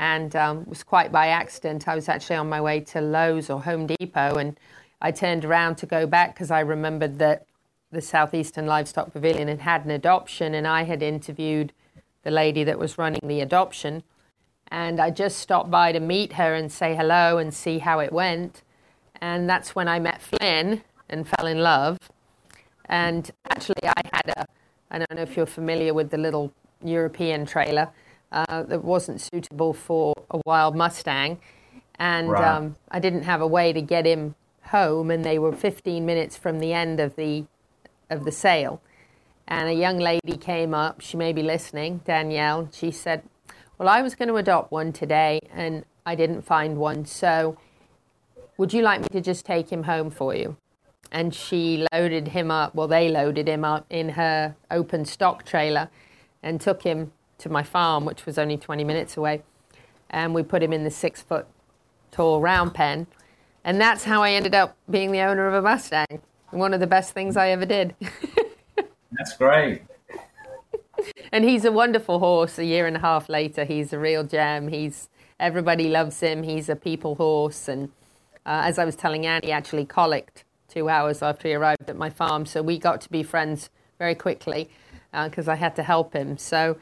and 0.00 0.34
um, 0.34 0.64
was 0.64 0.82
quite 0.82 1.12
by 1.12 1.26
accident. 1.26 1.86
I 1.86 1.94
was 1.94 2.08
actually 2.08 2.36
on 2.36 2.48
my 2.48 2.58
way 2.58 2.80
to 2.80 3.02
Lowe's 3.02 3.50
or 3.50 3.60
Home 3.60 3.86
Depot, 3.86 4.36
and 4.36 4.58
I 5.02 5.10
turned 5.10 5.44
around 5.44 5.76
to 5.76 5.86
go 5.86 6.06
back 6.06 6.34
because 6.34 6.50
I 6.50 6.60
remembered 6.60 7.18
that 7.18 7.44
the 7.92 8.00
Southeastern 8.00 8.64
Livestock 8.64 9.12
Pavilion 9.12 9.46
had 9.48 9.60
had 9.60 9.84
an 9.84 9.90
adoption, 9.90 10.54
and 10.54 10.66
I 10.66 10.84
had 10.84 11.02
interviewed 11.02 11.74
the 12.22 12.30
lady 12.30 12.64
that 12.64 12.78
was 12.78 12.96
running 12.96 13.20
the 13.24 13.42
adoption. 13.42 14.02
And 14.68 15.00
I 15.00 15.10
just 15.10 15.36
stopped 15.36 15.70
by 15.70 15.92
to 15.92 16.00
meet 16.00 16.32
her 16.34 16.54
and 16.54 16.72
say 16.72 16.96
hello 16.96 17.36
and 17.36 17.52
see 17.52 17.78
how 17.78 17.98
it 17.98 18.10
went. 18.10 18.62
And 19.20 19.50
that's 19.50 19.74
when 19.74 19.86
I 19.86 19.98
met 19.98 20.22
Flynn 20.22 20.82
and 21.10 21.28
fell 21.28 21.46
in 21.46 21.58
love. 21.58 21.98
And 22.86 23.30
actually, 23.50 23.84
I 23.84 24.00
had 24.14 24.32
a, 24.34 24.46
I 24.90 24.98
don't 24.98 25.14
know 25.14 25.22
if 25.22 25.36
you're 25.36 25.44
familiar 25.44 25.92
with 25.92 26.08
the 26.08 26.16
little 26.16 26.54
European 26.82 27.44
trailer 27.44 27.90
uh, 28.32 28.62
that 28.64 28.84
wasn't 28.84 29.20
suitable 29.20 29.72
for 29.72 30.14
a 30.30 30.40
wild 30.46 30.76
Mustang. 30.76 31.38
And 31.98 32.30
Right. 32.30 32.56
um, 32.56 32.76
I 32.90 32.98
didn't 32.98 33.22
have 33.22 33.40
a 33.40 33.46
way 33.46 33.72
to 33.72 33.82
get 33.82 34.06
him 34.06 34.34
home, 34.64 35.10
and 35.10 35.24
they 35.24 35.38
were 35.38 35.52
15 35.52 36.04
minutes 36.06 36.36
from 36.36 36.60
the 36.60 36.72
end 36.72 37.00
of 37.00 37.16
the, 37.16 37.44
of 38.08 38.24
the 38.24 38.32
sale. 38.32 38.80
And 39.46 39.68
a 39.68 39.74
young 39.74 39.98
lady 39.98 40.36
came 40.38 40.72
up, 40.72 41.00
she 41.00 41.16
may 41.16 41.32
be 41.32 41.42
listening, 41.42 42.02
Danielle. 42.04 42.68
She 42.72 42.92
said, 42.92 43.22
Well, 43.78 43.88
I 43.88 44.00
was 44.00 44.14
going 44.14 44.28
to 44.28 44.36
adopt 44.36 44.70
one 44.70 44.92
today 44.92 45.40
and 45.52 45.84
I 46.06 46.14
didn't 46.14 46.42
find 46.42 46.78
one. 46.78 47.04
So 47.04 47.58
would 48.56 48.72
you 48.72 48.82
like 48.82 49.00
me 49.00 49.08
to 49.10 49.20
just 49.20 49.44
take 49.44 49.70
him 49.70 49.84
home 49.84 50.10
for 50.10 50.34
you? 50.34 50.56
And 51.10 51.34
she 51.34 51.86
loaded 51.92 52.28
him 52.28 52.50
up, 52.52 52.74
well, 52.76 52.86
they 52.86 53.08
loaded 53.08 53.48
him 53.48 53.64
up 53.64 53.86
in 53.90 54.10
her 54.10 54.54
open 54.70 55.04
stock 55.04 55.44
trailer 55.44 55.88
and 56.42 56.60
took 56.60 56.82
him 56.82 57.10
to 57.40 57.48
my 57.48 57.62
farm, 57.62 58.04
which 58.04 58.26
was 58.26 58.38
only 58.38 58.56
20 58.56 58.84
minutes 58.84 59.16
away. 59.16 59.42
And 60.08 60.34
we 60.34 60.42
put 60.42 60.62
him 60.62 60.72
in 60.72 60.84
the 60.84 60.90
six 60.90 61.22
foot 61.22 61.46
tall 62.10 62.40
round 62.40 62.74
pen. 62.74 63.06
And 63.64 63.80
that's 63.80 64.04
how 64.04 64.22
I 64.22 64.32
ended 64.32 64.54
up 64.54 64.76
being 64.88 65.12
the 65.12 65.20
owner 65.20 65.46
of 65.46 65.54
a 65.54 65.62
Mustang. 65.62 66.22
One 66.50 66.74
of 66.74 66.80
the 66.80 66.86
best 66.86 67.12
things 67.12 67.36
I 67.36 67.50
ever 67.50 67.66
did. 67.66 67.94
That's 69.12 69.36
great. 69.36 69.82
and 71.32 71.44
he's 71.44 71.64
a 71.64 71.72
wonderful 71.72 72.18
horse. 72.18 72.58
A 72.58 72.64
year 72.64 72.86
and 72.86 72.96
a 72.96 73.00
half 73.00 73.28
later, 73.28 73.64
he's 73.64 73.92
a 73.92 73.98
real 73.98 74.24
gem. 74.24 74.68
He's 74.68 75.08
everybody 75.38 75.88
loves 75.88 76.20
him. 76.20 76.42
He's 76.42 76.68
a 76.68 76.76
people 76.76 77.14
horse, 77.16 77.68
and 77.68 77.90
uh, 78.46 78.62
as 78.64 78.78
I 78.78 78.84
was 78.84 78.96
telling 78.96 79.26
Annie, 79.26 79.48
he 79.48 79.52
actually 79.52 79.84
colicked 79.84 80.44
two 80.68 80.88
hours 80.88 81.22
after 81.22 81.48
he 81.48 81.54
arrived 81.54 81.88
at 81.88 81.96
my 81.96 82.10
farm. 82.10 82.46
So 82.46 82.62
we 82.62 82.78
got 82.78 83.00
to 83.02 83.10
be 83.10 83.22
friends 83.22 83.70
very 83.98 84.14
quickly 84.14 84.70
because 85.12 85.48
I 85.48 85.56
had 85.56 85.76
to 85.76 85.82
help 85.82 86.14
him. 86.14 86.38
So 86.38 86.78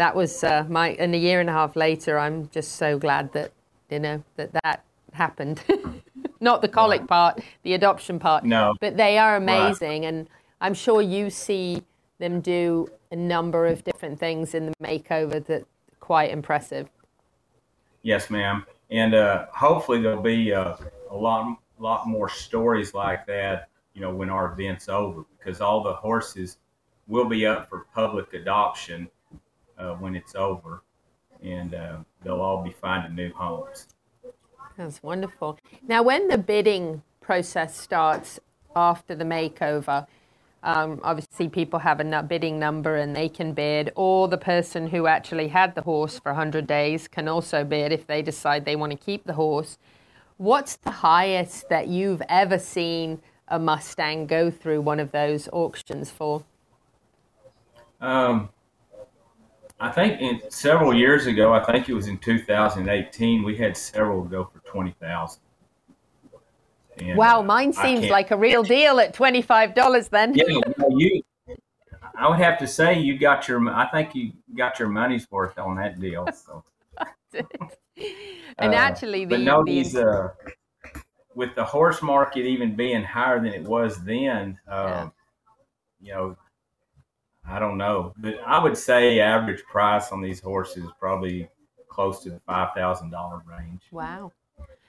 that 0.00 0.16
was 0.16 0.42
uh, 0.42 0.64
my. 0.68 0.90
And 0.98 1.14
a 1.14 1.18
year 1.18 1.40
and 1.40 1.50
a 1.50 1.52
half 1.52 1.76
later, 1.76 2.18
I'm 2.18 2.48
just 2.48 2.76
so 2.76 2.98
glad 2.98 3.32
that 3.34 3.52
you 3.90 3.98
know 3.98 4.24
that 4.36 4.50
that 4.64 4.82
happened. 5.12 5.62
Not 6.40 6.62
the 6.62 6.68
colic 6.68 7.06
part, 7.06 7.42
the 7.64 7.74
adoption 7.74 8.18
part. 8.18 8.44
No. 8.44 8.74
But 8.80 8.96
they 8.96 9.18
are 9.18 9.32
Right. 9.32 9.42
amazing, 9.42 10.06
and 10.06 10.26
I'm 10.62 10.72
sure 10.72 11.02
you 11.02 11.28
see 11.28 11.82
them 12.18 12.40
do 12.40 12.88
a 13.10 13.16
number 13.16 13.66
of 13.66 13.84
different 13.84 14.18
things 14.18 14.54
in 14.54 14.66
the 14.66 14.72
makeover 14.82 15.44
that 15.44 15.64
quite 16.00 16.30
impressive. 16.30 16.88
Yes, 18.02 18.30
ma'am. 18.30 18.64
And 18.90 19.14
uh, 19.14 19.46
hopefully 19.52 20.00
there'll 20.00 20.22
be 20.22 20.54
uh, 20.54 20.76
a 21.10 21.14
lot, 21.16 21.58
lot 21.78 22.08
more 22.08 22.30
stories 22.30 22.94
like 22.94 23.26
that. 23.26 23.68
You 23.92 24.00
know, 24.00 24.14
when 24.14 24.30
our 24.30 24.52
event's 24.52 24.88
over, 24.88 25.24
because 25.38 25.60
all 25.60 25.82
the 25.82 25.92
horses 25.92 26.56
will 27.06 27.28
be 27.28 27.44
up 27.44 27.68
for 27.68 27.86
public 27.94 28.32
adoption 28.32 29.10
uh, 29.80 29.94
when 29.94 30.14
it's 30.14 30.34
over, 30.34 30.82
and 31.42 31.74
uh, 31.74 31.96
they'll 32.22 32.40
all 32.40 32.62
be 32.62 32.70
finding 32.70 33.14
new 33.14 33.32
homes. 33.32 33.88
That's 34.76 35.02
wonderful. 35.02 35.58
Now, 35.86 36.02
when 36.02 36.28
the 36.28 36.38
bidding 36.38 37.02
process 37.20 37.76
starts 37.76 38.40
after 38.74 39.14
the 39.14 39.24
makeover, 39.24 40.06
um, 40.62 41.00
obviously 41.02 41.48
people 41.48 41.78
have 41.78 42.00
a 42.00 42.22
bidding 42.22 42.58
number 42.58 42.96
and 42.96 43.16
they 43.16 43.28
can 43.28 43.52
bid, 43.52 43.92
or 43.94 44.28
the 44.28 44.38
person 44.38 44.88
who 44.88 45.06
actually 45.06 45.48
had 45.48 45.74
the 45.74 45.82
horse 45.82 46.18
for 46.18 46.32
100 46.32 46.66
days 46.66 47.08
can 47.08 47.28
also 47.28 47.64
bid 47.64 47.92
if 47.92 48.06
they 48.06 48.22
decide 48.22 48.64
they 48.64 48.76
want 48.76 48.92
to 48.92 48.98
keep 48.98 49.24
the 49.24 49.32
horse. 49.32 49.78
What's 50.36 50.76
the 50.76 50.90
highest 50.90 51.68
that 51.68 51.88
you've 51.88 52.22
ever 52.28 52.58
seen 52.58 53.20
a 53.48 53.58
Mustang 53.58 54.26
go 54.26 54.50
through 54.50 54.80
one 54.80 55.00
of 55.00 55.12
those 55.12 55.48
auctions 55.52 56.10
for? 56.10 56.44
Um, 58.00 58.48
I 59.80 59.90
think 59.90 60.20
in, 60.20 60.50
several 60.50 60.92
years 60.92 61.26
ago, 61.26 61.54
I 61.54 61.64
think 61.64 61.88
it 61.88 61.94
was 61.94 62.06
in 62.06 62.18
2018, 62.18 63.42
we 63.42 63.56
had 63.56 63.76
several 63.76 64.22
go 64.22 64.44
for 64.44 64.60
20,000. 64.70 65.40
And, 66.98 67.16
wow, 67.16 67.40
uh, 67.40 67.44
mine 67.44 67.72
seems 67.72 68.08
like 68.08 68.30
a 68.30 68.36
real 68.36 68.62
deal 68.62 69.00
at 69.00 69.14
$25 69.14 70.10
then. 70.10 70.34
Yeah, 70.34 70.44
well, 70.76 71.00
you. 71.00 71.22
I 72.14 72.28
would 72.28 72.38
have 72.38 72.58
to 72.58 72.66
say 72.66 72.98
you 73.00 73.18
got 73.18 73.48
your. 73.48 73.66
I 73.70 73.86
think 73.86 74.14
you 74.14 74.32
got 74.54 74.78
your 74.78 74.88
money's 74.88 75.30
worth 75.30 75.58
on 75.58 75.76
that 75.76 75.98
deal. 75.98 76.28
So. 76.34 76.62
and 78.58 78.74
Uh, 78.74 78.76
actually, 78.76 79.24
the, 79.24 79.38
no, 79.38 79.64
the- 79.64 79.72
these 79.72 79.96
uh, 79.96 80.28
with 81.34 81.54
the 81.54 81.64
horse 81.64 82.02
market 82.02 82.44
even 82.44 82.74
being 82.76 83.02
higher 83.02 83.40
than 83.40 83.54
it 83.54 83.62
was 83.62 84.02
then, 84.04 84.58
um, 84.68 85.12
you 86.00 86.12
know, 86.12 86.36
I 87.50 87.58
don't 87.58 87.76
know, 87.76 88.14
but 88.18 88.38
I 88.46 88.62
would 88.62 88.76
say 88.76 89.20
average 89.20 89.64
price 89.64 90.12
on 90.12 90.20
these 90.20 90.40
horses 90.40 90.84
probably 90.98 91.48
close 91.88 92.22
to 92.22 92.30
the 92.30 92.40
five 92.46 92.72
thousand 92.74 93.10
dollar 93.10 93.42
range. 93.46 93.82
Wow. 93.90 94.32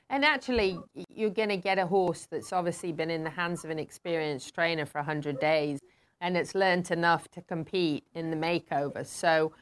And 0.09 0.25
actually, 0.25 0.77
you're 1.09 1.29
going 1.29 1.49
to 1.49 1.57
get 1.57 1.79
a 1.79 1.87
horse 1.87 2.27
that's 2.29 2.51
obviously 2.51 2.91
been 2.91 3.09
in 3.09 3.23
the 3.23 3.29
hands 3.29 3.63
of 3.63 3.71
an 3.71 3.79
experienced 3.79 4.53
trainer 4.53 4.85
for 4.85 4.97
100 4.99 5.39
days 5.39 5.79
and 6.19 6.35
it's 6.35 6.53
learnt 6.53 6.91
enough 6.91 7.29
to 7.31 7.41
compete 7.41 8.03
in 8.13 8.29
the 8.29 8.35
makeover. 8.35 9.05
So, 9.05 9.53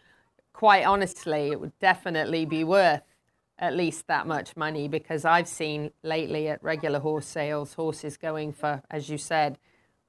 quite 0.52 0.86
honestly, 0.86 1.52
it 1.52 1.60
would 1.60 1.78
definitely 1.80 2.46
be 2.46 2.64
worth 2.64 3.04
at 3.60 3.76
least 3.76 4.08
that 4.08 4.26
much 4.26 4.58
money 4.58 4.88
because 4.88 5.24
I've 5.24 5.48
seen 5.48 5.92
lately 6.04 6.48
at 6.48 6.64
regular 6.64 7.00
horse 7.00 7.28
sales 7.28 7.76
horses 7.76 8.18
going 8.18 8.52
for, 8.52 8.82
as 8.90 9.08
you 9.08 9.18
said, 9.18 9.58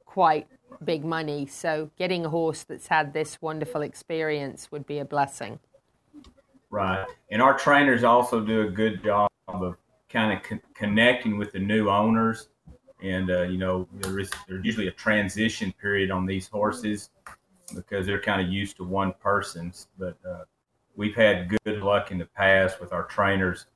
quite 0.07 0.49
big 0.85 1.05
money. 1.05 1.47
So, 1.47 1.91
getting 1.99 2.25
a 2.25 2.29
horse 2.29 2.65
that's 2.65 2.87
had 2.87 3.13
this 3.13 3.41
wonderful 3.41 3.83
experience 3.83 4.71
would 4.71 4.87
be 4.87 4.99
a 4.99 5.05
blessing. 5.05 5.59
Right. 6.71 7.07
And 7.31 7.43
our 7.43 7.59
trainers 7.59 8.05
also 8.05 8.41
do 8.41 8.63
a 8.63 8.71
good 8.71 9.03
job 9.03 9.31
of 9.49 9.77
kind 10.09 10.33
of 10.33 10.43
con- 10.43 10.63
connecting 10.75 11.37
with 11.37 11.53
the 11.53 11.59
new 11.59 11.91
owners. 11.91 12.49
And, 13.03 13.31
uh, 13.31 13.43
you 13.43 13.59
know, 13.59 13.89
there 13.95 14.19
is 14.21 14.31
there's 14.47 14.65
usually 14.65 14.89
a 14.89 14.93
transition 14.93 15.73
period 15.81 16.11
on 16.11 16.27
these 16.27 16.47
horses 16.47 17.11
because 17.75 18.07
they're 18.07 18.21
kind 18.21 18.41
of 18.41 18.53
used 18.53 18.77
to 18.77 18.85
one 18.85 19.15
person's. 19.21 19.89
But 19.99 20.17
uh, 20.29 20.45
we've 20.95 21.15
had 21.15 21.49
good 21.65 21.83
luck 21.83 22.11
in 22.11 22.19
the 22.19 22.27
past 22.27 22.81
with 22.81 22.93
our 22.93 23.05
trainers 23.05 23.67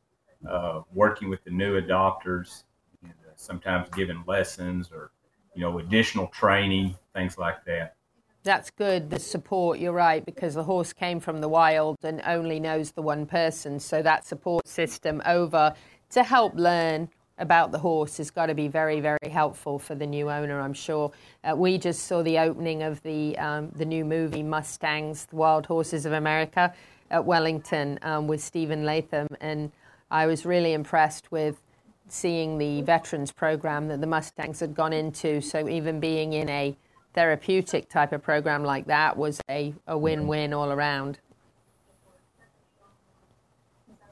uh, 0.48 0.82
working 0.92 1.30
with 1.30 1.42
the 1.44 1.50
new 1.50 1.80
adopters 1.80 2.64
and 3.02 3.12
uh, 3.12 3.32
sometimes 3.34 3.88
giving 3.90 4.22
lessons 4.26 4.90
or, 4.92 5.10
you 5.54 5.62
know, 5.62 5.78
additional 5.78 6.26
training, 6.28 6.96
things 7.14 7.38
like 7.38 7.64
that. 7.64 7.94
That's 8.42 8.70
good, 8.70 9.08
the 9.08 9.18
support, 9.18 9.78
you're 9.78 9.92
right, 9.92 10.24
because 10.24 10.54
the 10.54 10.64
horse 10.64 10.92
came 10.92 11.18
from 11.18 11.40
the 11.40 11.48
wild 11.48 11.96
and 12.02 12.20
only 12.26 12.60
knows 12.60 12.90
the 12.90 13.00
one 13.00 13.24
person. 13.24 13.80
So 13.80 14.02
that 14.02 14.26
support 14.26 14.68
system 14.68 15.22
over 15.24 15.74
to 16.10 16.22
help 16.22 16.54
learn 16.54 17.08
about 17.38 17.72
the 17.72 17.78
horse 17.78 18.18
has 18.18 18.30
got 18.30 18.46
to 18.46 18.54
be 18.54 18.68
very, 18.68 19.00
very 19.00 19.30
helpful 19.30 19.78
for 19.78 19.94
the 19.94 20.06
new 20.06 20.30
owner, 20.30 20.60
I'm 20.60 20.74
sure. 20.74 21.10
Uh, 21.42 21.56
we 21.56 21.78
just 21.78 22.04
saw 22.06 22.22
the 22.22 22.38
opening 22.38 22.82
of 22.82 23.02
the, 23.02 23.36
um, 23.38 23.70
the 23.74 23.84
new 23.84 24.04
movie 24.04 24.42
Mustangs, 24.42 25.26
The 25.26 25.36
Wild 25.36 25.66
Horses 25.66 26.06
of 26.06 26.12
America, 26.12 26.72
at 27.10 27.24
Wellington 27.24 27.98
um, 28.02 28.28
with 28.28 28.42
Steven 28.42 28.84
Latham. 28.84 29.26
And 29.40 29.72
I 30.10 30.26
was 30.26 30.44
really 30.44 30.74
impressed 30.74 31.32
with 31.32 31.60
seeing 32.08 32.58
the 32.58 32.82
veterans 32.82 33.32
program 33.32 33.88
that 33.88 34.00
the 34.00 34.06
Mustangs 34.06 34.60
had 34.60 34.74
gone 34.74 34.92
into. 34.92 35.40
So 35.40 35.68
even 35.68 36.00
being 36.00 36.32
in 36.34 36.48
a 36.48 36.76
therapeutic 37.14 37.88
type 37.88 38.12
of 38.12 38.22
program 38.22 38.64
like 38.64 38.86
that 38.86 39.16
was 39.16 39.40
a, 39.48 39.74
a 39.86 39.96
win-win 39.96 40.52
all 40.52 40.70
around. 40.72 41.18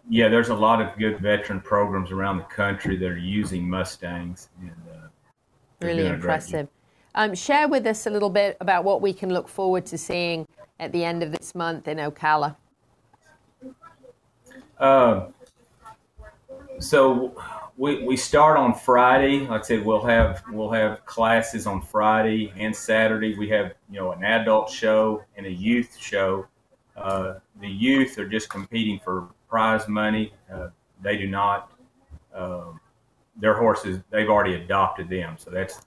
Yeah, 0.08 0.28
there's 0.28 0.48
a 0.48 0.54
lot 0.54 0.80
of 0.80 0.96
good 0.98 1.20
veteran 1.20 1.60
programs 1.60 2.10
around 2.10 2.38
the 2.38 2.44
country 2.44 2.96
that 2.96 3.06
are 3.06 3.16
using 3.16 3.68
Mustangs. 3.68 4.48
And, 4.60 4.70
uh, 4.90 5.06
Really 5.80 6.02
doing 6.02 6.06
a 6.06 6.10
great 6.10 6.18
job. 6.18 6.24
impressive. 6.24 6.68
Um, 7.14 7.34
share 7.34 7.68
with 7.68 7.86
us 7.86 8.06
a 8.06 8.10
little 8.10 8.30
bit 8.30 8.56
about 8.60 8.84
what 8.84 9.02
we 9.02 9.12
can 9.12 9.32
look 9.32 9.48
forward 9.48 9.84
to 9.86 9.98
seeing 9.98 10.46
at 10.80 10.92
the 10.92 11.04
end 11.04 11.22
of 11.22 11.30
this 11.30 11.54
month 11.54 11.88
in 11.88 11.98
Ocala. 11.98 12.56
Uh, 14.78 15.26
so 16.78 17.34
we, 17.82 18.04
we 18.04 18.16
start 18.16 18.56
on 18.56 18.74
Friday. 18.74 19.40
Like 19.40 19.62
I 19.62 19.64
said, 19.64 19.84
we'll 19.84 20.04
have 20.04 20.44
we'll 20.52 20.70
have 20.70 21.04
classes 21.04 21.66
on 21.66 21.82
Friday 21.82 22.52
and 22.56 22.74
Saturday. 22.74 23.36
We 23.36 23.48
have 23.48 23.72
you 23.90 23.98
know 23.98 24.12
an 24.12 24.22
adult 24.22 24.70
show 24.70 25.24
and 25.36 25.46
a 25.46 25.50
youth 25.50 25.98
show. 25.98 26.46
Uh, 26.96 27.40
the 27.60 27.66
youth 27.66 28.16
are 28.18 28.28
just 28.28 28.50
competing 28.50 29.00
for 29.00 29.30
prize 29.48 29.88
money. 29.88 30.32
Uh, 30.52 30.68
they 31.02 31.16
do 31.16 31.26
not. 31.26 31.72
Um, 32.32 32.78
their 33.34 33.54
horses 33.54 33.98
they've 34.10 34.30
already 34.30 34.54
adopted 34.54 35.08
them, 35.08 35.34
so 35.36 35.50
that's 35.50 35.82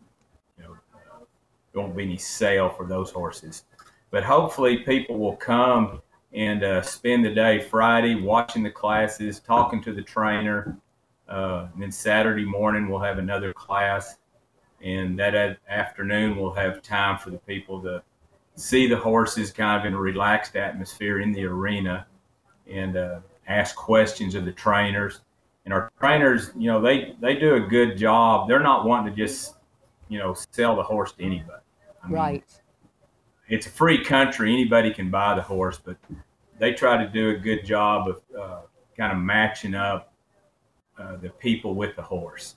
you 0.57 0.65
know 0.65 0.73
uh, 0.93 1.23
there 1.71 1.81
won't 1.81 1.95
be 1.95 2.03
any 2.03 2.17
sale 2.17 2.67
for 2.67 2.85
those 2.85 3.09
horses. 3.09 3.63
But 4.11 4.25
hopefully, 4.25 4.79
people 4.79 5.17
will 5.17 5.37
come 5.37 6.01
and 6.33 6.61
uh, 6.61 6.81
spend 6.81 7.23
the 7.23 7.33
day 7.33 7.61
Friday 7.61 8.15
watching 8.15 8.63
the 8.63 8.71
classes, 8.71 9.39
talking 9.39 9.81
to 9.83 9.93
the 9.93 10.01
trainer. 10.01 10.77
Uh, 11.27 11.67
and 11.73 11.81
then 11.81 11.91
Saturday 11.91 12.45
morning, 12.45 12.87
we'll 12.87 12.99
have 12.99 13.17
another 13.17 13.53
class. 13.53 14.17
And 14.81 15.17
that 15.19 15.33
a- 15.35 15.57
afternoon, 15.69 16.37
we'll 16.37 16.53
have 16.53 16.81
time 16.81 17.17
for 17.17 17.31
the 17.31 17.37
people 17.39 17.81
to 17.83 18.03
see 18.55 18.87
the 18.87 18.97
horses 18.97 19.51
kind 19.51 19.79
of 19.79 19.85
in 19.85 19.93
a 19.93 19.99
relaxed 19.99 20.55
atmosphere 20.55 21.19
in 21.21 21.31
the 21.31 21.43
arena 21.45 22.05
and 22.71 22.95
uh, 22.95 23.19
ask 23.47 23.75
questions 23.75 24.35
of 24.35 24.45
the 24.45 24.51
trainers. 24.51 25.21
And 25.65 25.73
our 25.73 25.91
trainers, 25.99 26.51
you 26.55 26.71
know, 26.71 26.79
they, 26.81 27.15
they 27.19 27.35
do 27.35 27.55
a 27.55 27.59
good 27.59 27.97
job. 27.97 28.47
They're 28.47 28.59
not 28.61 28.85
wanting 28.85 29.15
to 29.15 29.17
just, 29.17 29.55
you 30.09 30.19
know, 30.19 30.35
sell 30.51 30.75
the 30.75 30.83
horse 30.83 31.11
to 31.13 31.23
anybody. 31.23 31.63
I 32.03 32.07
mean, 32.07 32.15
Right. 32.15 32.61
it's 33.47 33.65
a 33.65 33.71
free 33.71 34.03
country. 34.03 34.53
Anybody 34.53 34.93
can 34.93 35.09
buy 35.09 35.33
the 35.33 35.41
horse, 35.41 35.79
but 35.83 35.97
they 36.59 36.73
try 36.73 37.03
to 37.03 37.09
do 37.09 37.31
a 37.31 37.35
good 37.35 37.65
job 37.65 38.07
of 38.07 38.21
uh, 38.39 38.61
kind 38.95 39.11
of 39.11 39.17
matching 39.17 39.73
up 39.73 40.13
uh, 40.97 41.17
the 41.17 41.29
people 41.29 41.75
with 41.75 41.95
the 41.95 42.01
horse. 42.01 42.55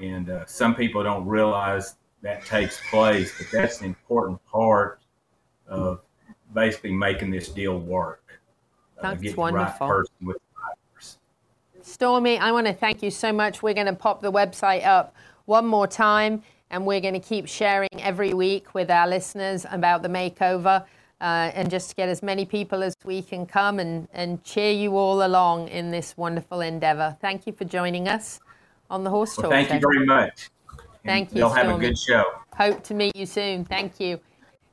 And 0.00 0.30
uh, 0.30 0.46
some 0.46 0.74
people 0.74 1.02
don't 1.02 1.26
realize 1.26 1.96
that 2.22 2.44
takes 2.44 2.80
place, 2.90 3.32
but 3.36 3.46
that's 3.52 3.80
an 3.80 3.86
important 3.86 4.44
part 4.46 5.00
of 5.66 6.00
basically 6.54 6.92
making 6.92 7.30
this 7.30 7.48
deal 7.48 7.78
work. 7.78 8.22
Uh, 9.00 9.14
That's 9.14 9.36
wonderful. 9.36 10.04
The 10.20 10.26
right 10.26 10.36
Stormy, 11.82 12.38
I 12.38 12.52
want 12.52 12.68
to 12.68 12.72
thank 12.72 13.02
you 13.02 13.10
so 13.10 13.32
much. 13.32 13.62
We're 13.62 13.74
going 13.74 13.86
to 13.86 13.94
pop 13.94 14.22
the 14.22 14.30
website 14.30 14.84
up 14.86 15.14
one 15.46 15.66
more 15.66 15.88
time, 15.88 16.42
and 16.70 16.86
we're 16.86 17.00
going 17.00 17.14
to 17.14 17.20
keep 17.20 17.48
sharing 17.48 17.88
every 17.98 18.32
week 18.32 18.74
with 18.74 18.90
our 18.90 19.08
listeners 19.08 19.66
about 19.70 20.02
the 20.02 20.08
makeover. 20.08 20.84
Uh, 21.22 21.52
and 21.54 21.70
just 21.70 21.88
to 21.88 21.94
get 21.94 22.08
as 22.08 22.20
many 22.20 22.44
people 22.44 22.82
as 22.82 22.96
we 23.04 23.22
can 23.22 23.46
come 23.46 23.78
and, 23.78 24.08
and 24.12 24.42
cheer 24.42 24.72
you 24.72 24.96
all 24.96 25.24
along 25.24 25.68
in 25.68 25.92
this 25.92 26.16
wonderful 26.16 26.60
endeavor. 26.60 27.16
Thank 27.20 27.46
you 27.46 27.52
for 27.52 27.64
joining 27.64 28.08
us 28.08 28.40
on 28.90 29.04
the 29.04 29.10
Horse 29.10 29.38
well, 29.38 29.50
Talk. 29.50 29.52
thank 29.52 29.72
you 29.72 29.88
very 29.88 30.04
much. 30.04 30.50
Thank 31.04 31.32
you. 31.32 31.38
You'll 31.38 31.50
have 31.50 31.68
a 31.74 31.78
good 31.78 31.96
show. 31.96 32.24
Hope 32.56 32.82
to 32.82 32.94
meet 32.94 33.14
you 33.14 33.26
soon. 33.26 33.64
Thank 33.64 34.00
you. 34.00 34.18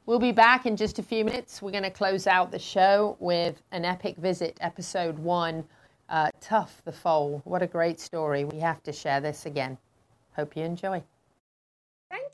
We'll 0.08 0.18
be 0.18 0.32
back 0.32 0.66
in 0.66 0.76
just 0.76 0.98
a 0.98 1.04
few 1.04 1.24
minutes. 1.24 1.62
We're 1.62 1.70
going 1.70 1.84
to 1.84 1.92
close 1.92 2.26
out 2.26 2.50
the 2.50 2.58
show 2.58 3.16
with 3.20 3.62
an 3.72 3.86
epic 3.86 4.18
visit, 4.18 4.58
episode 4.60 5.20
one 5.20 5.64
uh, 6.10 6.32
Tuff 6.42 6.82
the 6.84 6.92
Foal. 6.92 7.42
What 7.46 7.62
a 7.62 7.68
great 7.68 8.00
story. 8.00 8.44
We 8.44 8.60
have 8.60 8.82
to 8.84 8.92
share 8.92 9.22
this 9.22 9.46
again. 9.46 9.78
Hope 10.36 10.56
you 10.56 10.64
enjoy. 10.64 11.04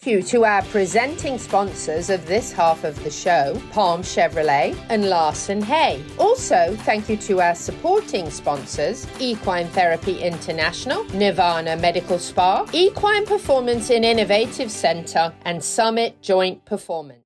Thank 0.05 0.07
you 0.07 0.23
to 0.29 0.45
our 0.45 0.61
presenting 0.61 1.37
sponsors 1.37 2.09
of 2.09 2.25
this 2.27 2.51
half 2.51 2.83
of 2.83 3.03
the 3.03 3.09
show, 3.09 3.59
Palm 3.71 4.03
Chevrolet 4.03 4.77
and 4.89 5.09
Larson 5.09 5.61
Hay. 5.63 6.01
Also, 6.17 6.77
thank 6.81 7.09
you 7.09 7.17
to 7.17 7.41
our 7.41 7.55
supporting 7.55 8.29
sponsors, 8.29 9.07
Equine 9.19 9.67
Therapy 9.67 10.19
International, 10.19 11.03
Nirvana 11.05 11.75
Medical 11.75 12.19
Spa, 12.19 12.65
Equine 12.71 13.25
Performance 13.25 13.89
and 13.89 14.05
Innovative 14.05 14.71
Center, 14.71 15.33
and 15.43 15.63
Summit 15.63 16.21
Joint 16.21 16.63
Performance. 16.65 17.25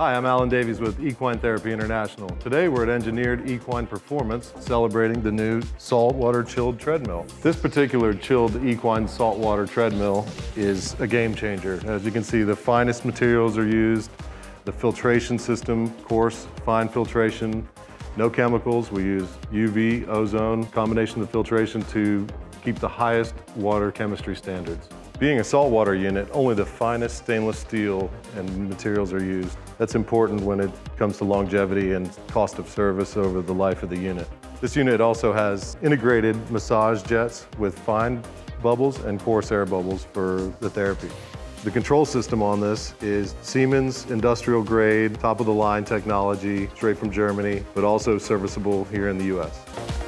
Hi, 0.00 0.14
I'm 0.14 0.26
Alan 0.26 0.48
Davies 0.48 0.78
with 0.78 1.04
Equine 1.04 1.40
Therapy 1.40 1.72
International. 1.72 2.28
Today 2.36 2.68
we're 2.68 2.84
at 2.84 2.88
Engineered 2.88 3.50
Equine 3.50 3.84
Performance 3.84 4.52
celebrating 4.60 5.20
the 5.22 5.32
new 5.32 5.60
saltwater 5.76 6.44
chilled 6.44 6.78
treadmill. 6.78 7.26
This 7.42 7.56
particular 7.56 8.14
chilled 8.14 8.64
equine 8.64 9.08
saltwater 9.08 9.66
treadmill 9.66 10.24
is 10.54 10.94
a 11.00 11.06
game 11.08 11.34
changer. 11.34 11.80
As 11.84 12.04
you 12.04 12.12
can 12.12 12.22
see, 12.22 12.44
the 12.44 12.54
finest 12.54 13.04
materials 13.04 13.58
are 13.58 13.66
used. 13.66 14.12
The 14.66 14.70
filtration 14.70 15.36
system, 15.36 15.90
coarse, 16.04 16.46
fine 16.64 16.88
filtration, 16.88 17.66
no 18.16 18.30
chemicals. 18.30 18.92
We 18.92 19.02
use 19.02 19.26
UV, 19.50 20.06
ozone, 20.06 20.66
combination 20.66 21.22
of 21.22 21.30
filtration 21.30 21.82
to 21.86 22.24
keep 22.62 22.76
the 22.76 22.86
highest 22.86 23.34
water 23.56 23.90
chemistry 23.90 24.36
standards. 24.36 24.88
Being 25.18 25.40
a 25.40 25.44
saltwater 25.44 25.96
unit, 25.96 26.28
only 26.30 26.54
the 26.54 26.64
finest 26.64 27.16
stainless 27.16 27.58
steel 27.58 28.08
and 28.36 28.68
materials 28.68 29.12
are 29.12 29.22
used. 29.22 29.58
That's 29.76 29.96
important 29.96 30.42
when 30.42 30.60
it 30.60 30.70
comes 30.96 31.18
to 31.18 31.24
longevity 31.24 31.94
and 31.94 32.08
cost 32.28 32.60
of 32.60 32.68
service 32.68 33.16
over 33.16 33.42
the 33.42 33.52
life 33.52 33.82
of 33.82 33.90
the 33.90 33.96
unit. 33.96 34.28
This 34.60 34.76
unit 34.76 35.00
also 35.00 35.32
has 35.32 35.76
integrated 35.82 36.36
massage 36.52 37.02
jets 37.02 37.48
with 37.58 37.76
fine 37.80 38.22
bubbles 38.62 39.00
and 39.00 39.18
coarse 39.18 39.50
air 39.50 39.66
bubbles 39.66 40.04
for 40.04 40.52
the 40.60 40.70
therapy. 40.70 41.10
The 41.64 41.72
control 41.72 42.04
system 42.04 42.40
on 42.40 42.60
this 42.60 42.94
is 43.00 43.34
Siemens 43.42 44.08
industrial 44.12 44.62
grade, 44.62 45.18
top 45.18 45.40
of 45.40 45.46
the 45.46 45.52
line 45.52 45.84
technology, 45.84 46.68
straight 46.76 46.96
from 46.96 47.10
Germany, 47.10 47.64
but 47.74 47.82
also 47.82 48.18
serviceable 48.18 48.84
here 48.84 49.08
in 49.08 49.18
the 49.18 49.36
US. 49.36 50.07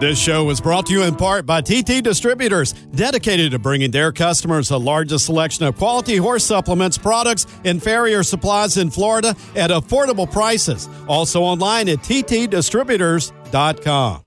This 0.00 0.16
show 0.16 0.44
was 0.44 0.60
brought 0.60 0.86
to 0.86 0.92
you 0.92 1.02
in 1.02 1.16
part 1.16 1.44
by 1.44 1.60
TT 1.60 2.04
Distributors, 2.04 2.72
dedicated 2.72 3.50
to 3.50 3.58
bringing 3.58 3.90
their 3.90 4.12
customers 4.12 4.68
the 4.68 4.78
largest 4.78 5.26
selection 5.26 5.66
of 5.66 5.76
quality 5.76 6.16
horse 6.16 6.44
supplements, 6.44 6.96
products, 6.96 7.46
and 7.64 7.82
farrier 7.82 8.22
supplies 8.22 8.76
in 8.76 8.90
Florida 8.90 9.34
at 9.56 9.70
affordable 9.70 10.30
prices. 10.30 10.88
Also 11.08 11.42
online 11.42 11.88
at 11.88 11.98
ttdistributors.com. 11.98 14.22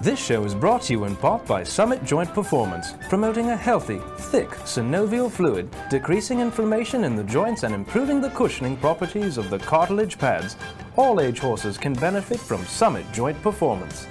This 0.00 0.24
show 0.24 0.44
is 0.44 0.54
brought 0.54 0.82
to 0.82 0.92
you 0.92 1.06
in 1.06 1.16
part 1.16 1.44
by 1.44 1.64
Summit 1.64 2.04
Joint 2.04 2.32
Performance, 2.32 2.94
promoting 3.08 3.50
a 3.50 3.56
healthy, 3.56 4.00
thick 4.16 4.50
synovial 4.50 5.28
fluid, 5.28 5.68
decreasing 5.90 6.38
inflammation 6.38 7.02
in 7.02 7.16
the 7.16 7.24
joints 7.24 7.64
and 7.64 7.74
improving 7.74 8.20
the 8.20 8.30
cushioning 8.30 8.76
properties 8.76 9.38
of 9.38 9.50
the 9.50 9.58
cartilage 9.58 10.18
pads. 10.18 10.54
All 10.96 11.20
age 11.20 11.40
horses 11.40 11.76
can 11.76 11.94
benefit 11.94 12.38
from 12.38 12.64
Summit 12.64 13.04
Joint 13.12 13.42
Performance. 13.42 14.06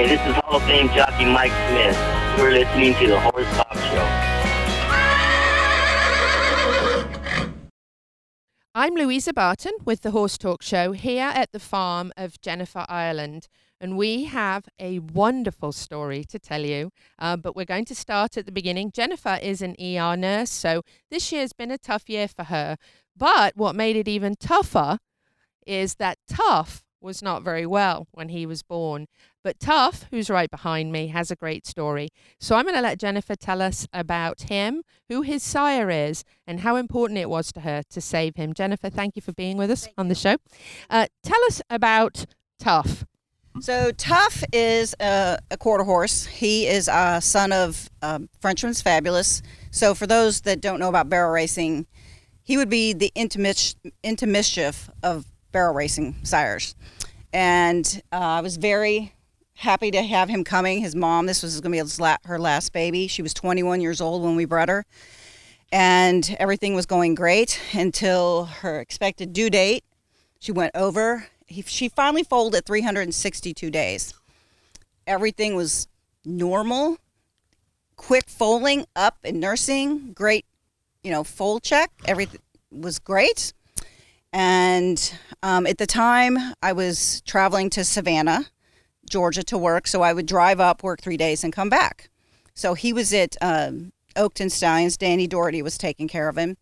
Hi, 0.00 0.06
this 0.06 0.26
is 0.26 0.34
Hall 0.36 0.56
of 0.56 0.62
Fame 0.62 0.88
jockey 0.94 1.26
Mike 1.26 1.52
Smith. 1.68 1.94
You're 2.38 2.52
listening 2.52 2.94
to 2.94 3.06
the 3.06 3.20
Horse 3.20 3.46
Talk 3.54 3.74
Show. 3.74 4.06
I'm 8.74 8.94
Louisa 8.94 9.34
Barton 9.34 9.72
with 9.84 10.00
the 10.00 10.12
Horse 10.12 10.38
Talk 10.38 10.62
Show 10.62 10.92
here 10.92 11.30
at 11.34 11.52
the 11.52 11.60
farm 11.60 12.14
of 12.16 12.40
Jennifer 12.40 12.86
Ireland. 12.88 13.48
and 13.78 13.98
we 13.98 14.24
have 14.24 14.70
a 14.78 15.00
wonderful 15.00 15.70
story 15.70 16.24
to 16.24 16.38
tell 16.38 16.62
you. 16.64 16.92
Uh, 17.18 17.36
but 17.36 17.54
we're 17.54 17.66
going 17.66 17.84
to 17.84 17.94
start 17.94 18.38
at 18.38 18.46
the 18.46 18.52
beginning. 18.52 18.92
Jennifer 18.92 19.38
is 19.42 19.60
an 19.60 19.76
ER 19.78 20.16
nurse, 20.16 20.48
so 20.48 20.80
this 21.10 21.30
year's 21.30 21.52
been 21.52 21.70
a 21.70 21.76
tough 21.76 22.08
year 22.08 22.26
for 22.26 22.44
her. 22.44 22.78
But 23.14 23.54
what 23.54 23.76
made 23.76 23.96
it 23.96 24.08
even 24.08 24.36
tougher 24.36 24.96
is 25.66 25.96
that 25.96 26.16
Tuff 26.26 26.84
was 27.00 27.22
not 27.22 27.42
very 27.42 27.66
well 27.66 28.06
when 28.12 28.28
he 28.28 28.46
was 28.46 28.62
born. 28.62 29.06
But 29.42 29.58
Tuff, 29.58 30.06
who's 30.10 30.28
right 30.28 30.50
behind 30.50 30.92
me, 30.92 31.08
has 31.08 31.30
a 31.30 31.36
great 31.36 31.66
story. 31.66 32.10
So 32.38 32.56
I'm 32.56 32.64
going 32.64 32.74
to 32.74 32.82
let 32.82 32.98
Jennifer 32.98 33.34
tell 33.34 33.62
us 33.62 33.86
about 33.92 34.42
him, 34.42 34.82
who 35.08 35.22
his 35.22 35.42
sire 35.42 35.90
is, 35.90 36.24
and 36.46 36.60
how 36.60 36.76
important 36.76 37.18
it 37.18 37.30
was 37.30 37.52
to 37.52 37.60
her 37.60 37.82
to 37.90 38.00
save 38.00 38.36
him. 38.36 38.52
Jennifer, 38.52 38.90
thank 38.90 39.16
you 39.16 39.22
for 39.22 39.32
being 39.32 39.56
with 39.56 39.70
us 39.70 39.88
on 39.96 40.08
the 40.08 40.14
show. 40.14 40.36
Uh, 40.90 41.06
tell 41.22 41.42
us 41.46 41.62
about 41.70 42.26
Tuff. 42.58 43.04
So 43.60 43.90
Tuff 43.90 44.44
is 44.52 44.94
a, 45.00 45.38
a 45.50 45.56
quarter 45.56 45.84
horse. 45.84 46.26
He 46.26 46.66
is 46.66 46.88
a 46.88 47.20
son 47.20 47.52
of 47.52 47.90
um, 48.00 48.28
Frenchman's 48.40 48.80
Fabulous. 48.80 49.42
So 49.70 49.94
for 49.94 50.06
those 50.06 50.42
that 50.42 50.60
don't 50.60 50.78
know 50.78 50.88
about 50.88 51.08
barrel 51.08 51.32
racing, 51.32 51.86
he 52.42 52.56
would 52.56 52.70
be 52.70 52.92
the 52.92 53.12
intermis- 53.16 53.74
Into 54.02 54.26
Mischief 54.26 54.90
of 55.02 55.26
barrel 55.52 55.74
racing 55.74 56.16
sires. 56.22 56.74
And 57.32 58.02
uh, 58.12 58.16
I 58.16 58.40
was 58.40 58.56
very 58.56 59.12
happy 59.54 59.90
to 59.90 60.02
have 60.02 60.28
him 60.28 60.42
coming. 60.42 60.80
His 60.80 60.96
mom, 60.96 61.26
this 61.26 61.42
was 61.42 61.60
going 61.60 61.76
to 61.76 61.84
be 61.84 62.02
la- 62.02 62.16
her 62.24 62.38
last 62.38 62.72
baby. 62.72 63.06
She 63.06 63.22
was 63.22 63.34
21 63.34 63.80
years 63.80 64.00
old 64.00 64.22
when 64.22 64.34
we 64.34 64.46
bred 64.46 64.68
her. 64.68 64.84
And 65.70 66.36
everything 66.40 66.74
was 66.74 66.86
going 66.86 67.14
great 67.14 67.60
until 67.72 68.46
her 68.46 68.80
expected 68.80 69.32
due 69.32 69.50
date. 69.50 69.84
She 70.40 70.50
went 70.50 70.74
over. 70.74 71.26
He, 71.46 71.62
she 71.62 71.88
finally 71.88 72.24
foaled 72.24 72.54
at 72.54 72.64
362 72.64 73.70
days. 73.70 74.14
Everything 75.06 75.54
was 75.54 75.86
normal, 76.24 76.96
quick 77.96 78.28
foaling, 78.28 78.86
up 78.96 79.18
and 79.24 79.40
nursing, 79.40 80.12
great, 80.12 80.46
you 81.02 81.10
know, 81.10 81.22
foal 81.22 81.60
check. 81.60 81.90
Everything 82.06 82.40
was 82.70 82.98
great. 82.98 83.52
And 84.32 85.12
um, 85.42 85.66
at 85.66 85.78
the 85.78 85.86
time, 85.86 86.38
I 86.62 86.72
was 86.72 87.20
traveling 87.22 87.70
to 87.70 87.84
Savannah, 87.84 88.46
Georgia 89.08 89.42
to 89.44 89.58
work. 89.58 89.86
So 89.86 90.02
I 90.02 90.12
would 90.12 90.26
drive 90.26 90.60
up, 90.60 90.82
work 90.82 91.00
three 91.00 91.16
days, 91.16 91.42
and 91.42 91.52
come 91.52 91.68
back. 91.68 92.10
So 92.54 92.74
he 92.74 92.92
was 92.92 93.12
at 93.12 93.36
um, 93.40 93.92
Oakton 94.16 94.50
Stallions. 94.50 94.96
Danny 94.96 95.26
Doherty 95.26 95.62
was 95.62 95.78
taking 95.78 96.08
care 96.08 96.28
of 96.28 96.36
him. 96.36 96.56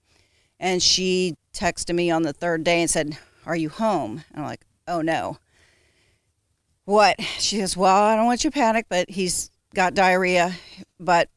And 0.61 0.83
she 0.83 1.35
texted 1.53 1.95
me 1.95 2.11
on 2.11 2.23
the 2.23 2.33
third 2.33 2.65
day 2.65 2.81
and 2.81 2.91
said, 2.91 3.19
Are 3.47 3.57
you 3.57 3.69
home? 3.69 4.25
And 4.33 4.43
I'm 4.43 4.49
like, 4.49 4.65
Oh 4.87 5.03
no. 5.03 5.39
What? 6.85 7.21
She 7.39 7.59
says, 7.59 7.77
Well, 7.77 8.03
I 8.03 8.17
don't 8.17 8.27
want 8.27 8.45
you 8.45 8.51
to 8.51 8.55
panic, 8.55 8.87
but 8.89 9.11
he's 9.11 9.51
got 9.75 9.95
diarrhea. 9.95 10.55
But 10.99 11.29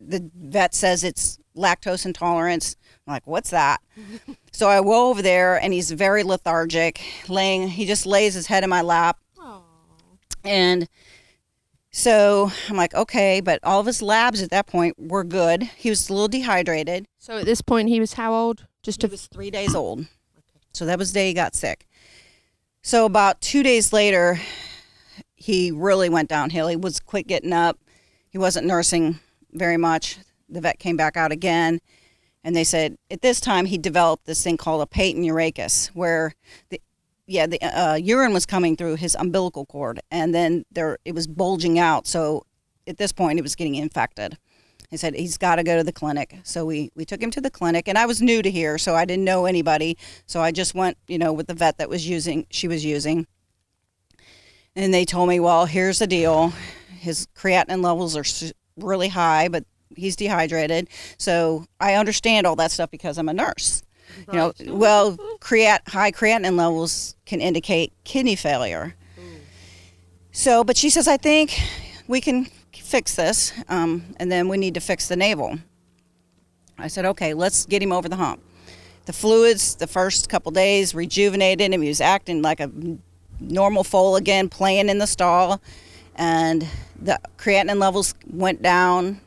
the 0.00 0.30
vet 0.34 0.74
says 0.74 1.02
it's 1.02 1.38
lactose 1.56 2.06
intolerance. 2.06 2.76
I'm 3.06 3.14
like, 3.14 3.26
What's 3.26 3.50
that? 3.50 3.80
so 4.58 4.68
I 4.68 4.82
go 4.82 5.08
over 5.08 5.22
there 5.22 5.56
and 5.56 5.72
he's 5.72 5.92
very 5.92 6.24
lethargic, 6.24 7.00
laying, 7.28 7.68
he 7.68 7.86
just 7.86 8.06
lays 8.06 8.34
his 8.34 8.48
head 8.48 8.64
in 8.64 8.70
my 8.70 8.82
lap. 8.82 9.20
And 10.42 10.88
so 11.92 12.50
I'm 12.68 12.76
like, 12.76 12.92
okay, 12.92 13.40
but 13.40 13.60
all 13.62 13.78
of 13.78 13.86
his 13.86 14.02
labs 14.02 14.42
at 14.42 14.50
that 14.50 14.66
point 14.66 14.96
were 14.98 15.22
good. 15.22 15.62
He 15.62 15.90
was 15.90 16.08
a 16.08 16.12
little 16.12 16.26
dehydrated. 16.26 17.06
So 17.18 17.38
at 17.38 17.44
this 17.44 17.60
point, 17.60 17.88
he 17.88 18.00
was 18.00 18.14
how 18.14 18.34
old? 18.34 18.66
Just 18.82 19.02
he 19.02 19.08
was 19.08 19.28
three 19.28 19.52
days 19.52 19.76
old. 19.76 20.00
Okay. 20.00 20.60
So 20.72 20.86
that 20.86 20.98
was 20.98 21.12
the 21.12 21.20
day 21.20 21.28
he 21.28 21.34
got 21.34 21.54
sick. 21.54 21.86
So 22.82 23.04
about 23.04 23.40
two 23.40 23.62
days 23.62 23.92
later, 23.92 24.40
he 25.36 25.70
really 25.70 26.08
went 26.08 26.28
downhill. 26.28 26.66
He 26.66 26.74
was 26.74 26.98
quit 26.98 27.28
getting 27.28 27.52
up. 27.52 27.78
He 28.28 28.38
wasn't 28.38 28.66
nursing 28.66 29.20
very 29.52 29.76
much. 29.76 30.18
The 30.48 30.60
vet 30.60 30.80
came 30.80 30.96
back 30.96 31.16
out 31.16 31.30
again, 31.30 31.78
and 32.44 32.54
they 32.54 32.64
said 32.64 32.96
at 33.10 33.22
this 33.22 33.40
time 33.40 33.66
he 33.66 33.78
developed 33.78 34.26
this 34.26 34.42
thing 34.42 34.56
called 34.56 34.82
a 34.82 34.86
patent 34.86 35.24
urachus, 35.24 35.88
where 35.88 36.34
the 36.70 36.80
yeah, 37.26 37.46
the 37.46 37.60
uh, 37.62 37.94
urine 37.94 38.32
was 38.32 38.46
coming 38.46 38.74
through 38.74 38.96
his 38.96 39.14
umbilical 39.14 39.66
cord, 39.66 40.00
and 40.10 40.34
then 40.34 40.64
there 40.72 40.98
it 41.04 41.14
was 41.14 41.26
bulging 41.26 41.78
out. 41.78 42.06
So 42.06 42.44
at 42.86 42.96
this 42.96 43.12
point, 43.12 43.38
it 43.38 43.42
was 43.42 43.54
getting 43.54 43.74
infected. 43.74 44.38
He 44.88 44.96
said 44.96 45.14
he's 45.14 45.36
got 45.36 45.56
to 45.56 45.62
go 45.62 45.76
to 45.76 45.84
the 45.84 45.92
clinic. 45.92 46.38
So 46.42 46.64
we 46.64 46.90
we 46.94 47.04
took 47.04 47.22
him 47.22 47.30
to 47.32 47.40
the 47.40 47.50
clinic, 47.50 47.86
and 47.86 47.98
I 47.98 48.06
was 48.06 48.22
new 48.22 48.40
to 48.40 48.50
here, 48.50 48.78
so 48.78 48.94
I 48.94 49.04
didn't 49.04 49.24
know 49.24 49.44
anybody. 49.44 49.98
So 50.24 50.40
I 50.40 50.50
just 50.50 50.74
went, 50.74 50.96
you 51.06 51.18
know, 51.18 51.32
with 51.32 51.46
the 51.46 51.54
vet 51.54 51.76
that 51.78 51.90
was 51.90 52.08
using 52.08 52.46
she 52.50 52.66
was 52.66 52.84
using, 52.84 53.26
and 54.74 54.94
they 54.94 55.04
told 55.04 55.28
me, 55.28 55.38
well, 55.38 55.66
here's 55.66 55.98
the 55.98 56.06
deal, 56.06 56.54
his 56.98 57.28
creatinine 57.36 57.84
levels 57.84 58.16
are 58.16 58.24
really 58.78 59.08
high, 59.08 59.48
but 59.48 59.64
he's 59.96 60.16
dehydrated. 60.16 60.88
So 61.16 61.66
I 61.80 61.94
understand 61.94 62.46
all 62.46 62.56
that 62.56 62.70
stuff 62.70 62.90
because 62.90 63.18
I'm 63.18 63.28
a 63.28 63.34
nurse. 63.34 63.82
You 64.32 64.38
know, 64.38 64.52
well, 64.66 65.16
creat 65.40 65.80
high 65.88 66.12
creatinine 66.12 66.56
levels 66.56 67.16
can 67.26 67.40
indicate 67.40 67.92
kidney 68.04 68.36
failure. 68.36 68.94
So, 70.32 70.62
but 70.62 70.76
she 70.76 70.88
says, 70.90 71.08
I 71.08 71.16
think 71.16 71.58
we 72.06 72.20
can 72.20 72.46
fix 72.72 73.16
this, 73.16 73.52
um, 73.68 74.14
and 74.18 74.30
then 74.30 74.48
we 74.48 74.56
need 74.56 74.74
to 74.74 74.80
fix 74.80 75.08
the 75.08 75.16
navel. 75.16 75.58
I 76.78 76.86
said, 76.86 77.04
okay, 77.06 77.34
let's 77.34 77.66
get 77.66 77.82
him 77.82 77.90
over 77.90 78.08
the 78.08 78.16
hump. 78.16 78.40
The 79.06 79.12
fluids, 79.12 79.74
the 79.74 79.86
first 79.86 80.28
couple 80.28 80.52
days, 80.52 80.94
rejuvenated 80.94 81.72
him. 81.72 81.82
He 81.82 81.88
was 81.88 82.00
acting 82.00 82.40
like 82.40 82.60
a 82.60 82.70
normal 83.40 83.82
foal 83.82 84.16
again, 84.16 84.48
playing 84.48 84.88
in 84.88 84.98
the 84.98 85.06
stall, 85.06 85.60
and 86.14 86.66
the 87.00 87.18
creatinine 87.36 87.80
levels 87.80 88.14
went 88.30 88.62
down, 88.62 89.20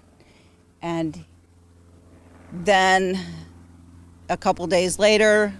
and 0.81 1.23
then 2.51 3.19
a 4.29 4.37
couple 4.37 4.65
days 4.67 4.99
later, 4.99 5.53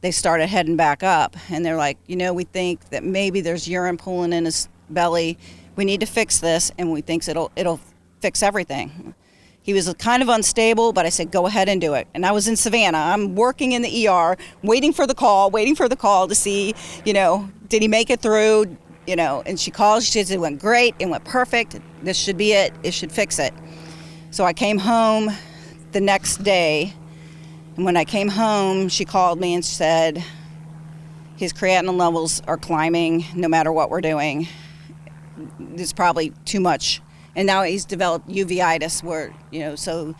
they 0.00 0.10
started 0.10 0.46
heading 0.46 0.76
back 0.76 1.02
up. 1.02 1.36
And 1.50 1.64
they're 1.64 1.76
like, 1.76 1.98
you 2.06 2.16
know, 2.16 2.32
we 2.32 2.44
think 2.44 2.88
that 2.90 3.04
maybe 3.04 3.40
there's 3.40 3.68
urine 3.68 3.96
pooling 3.96 4.32
in 4.32 4.44
his 4.44 4.68
belly. 4.88 5.38
We 5.76 5.84
need 5.84 6.00
to 6.00 6.06
fix 6.06 6.38
this, 6.38 6.72
and 6.78 6.90
we 6.90 7.00
think 7.00 7.26
it'll 7.28 7.50
it'll 7.56 7.80
fix 8.20 8.42
everything. 8.42 9.14
He 9.62 9.74
was 9.74 9.92
kind 9.98 10.22
of 10.22 10.28
unstable, 10.28 10.92
but 10.92 11.04
I 11.04 11.10
said, 11.10 11.30
go 11.30 11.46
ahead 11.46 11.68
and 11.68 11.80
do 11.80 11.94
it. 11.94 12.08
And 12.14 12.24
I 12.24 12.32
was 12.32 12.48
in 12.48 12.56
Savannah. 12.56 12.98
I'm 12.98 13.34
working 13.34 13.72
in 13.72 13.82
the 13.82 14.08
ER, 14.08 14.36
waiting 14.62 14.92
for 14.92 15.06
the 15.06 15.14
call, 15.14 15.50
waiting 15.50 15.76
for 15.76 15.88
the 15.88 15.96
call 15.96 16.28
to 16.28 16.34
see, 16.34 16.74
you 17.04 17.12
know, 17.12 17.48
did 17.68 17.82
he 17.82 17.88
make 17.88 18.08
it 18.08 18.20
through? 18.20 18.76
You 19.06 19.16
know, 19.16 19.42
and 19.44 19.60
she 19.60 19.70
calls, 19.70 20.04
she 20.04 20.12
says, 20.12 20.30
it 20.30 20.40
went 20.40 20.60
great, 20.60 20.94
it 20.98 21.06
went 21.06 21.24
perfect. 21.24 21.78
This 22.02 22.16
should 22.16 22.38
be 22.38 22.52
it, 22.52 22.72
it 22.82 22.94
should 22.94 23.12
fix 23.12 23.38
it. 23.38 23.52
So 24.32 24.44
I 24.44 24.52
came 24.52 24.78
home 24.78 25.30
the 25.90 26.00
next 26.00 26.44
day 26.44 26.94
and 27.76 27.84
when 27.84 27.96
I 27.96 28.04
came 28.04 28.28
home, 28.28 28.88
she 28.88 29.04
called 29.04 29.40
me 29.40 29.54
and 29.54 29.64
said, 29.64 30.22
his 31.36 31.52
creatinine 31.52 31.96
levels 31.96 32.40
are 32.46 32.56
climbing 32.56 33.24
no 33.34 33.48
matter 33.48 33.72
what 33.72 33.90
we're 33.90 34.00
doing. 34.00 34.46
It's 35.74 35.92
probably 35.92 36.30
too 36.44 36.60
much. 36.60 37.00
And 37.34 37.46
now 37.46 37.62
he's 37.62 37.84
developed 37.84 38.28
uveitis, 38.28 39.02
where, 39.02 39.34
you 39.50 39.60
know, 39.60 39.74
so 39.74 40.14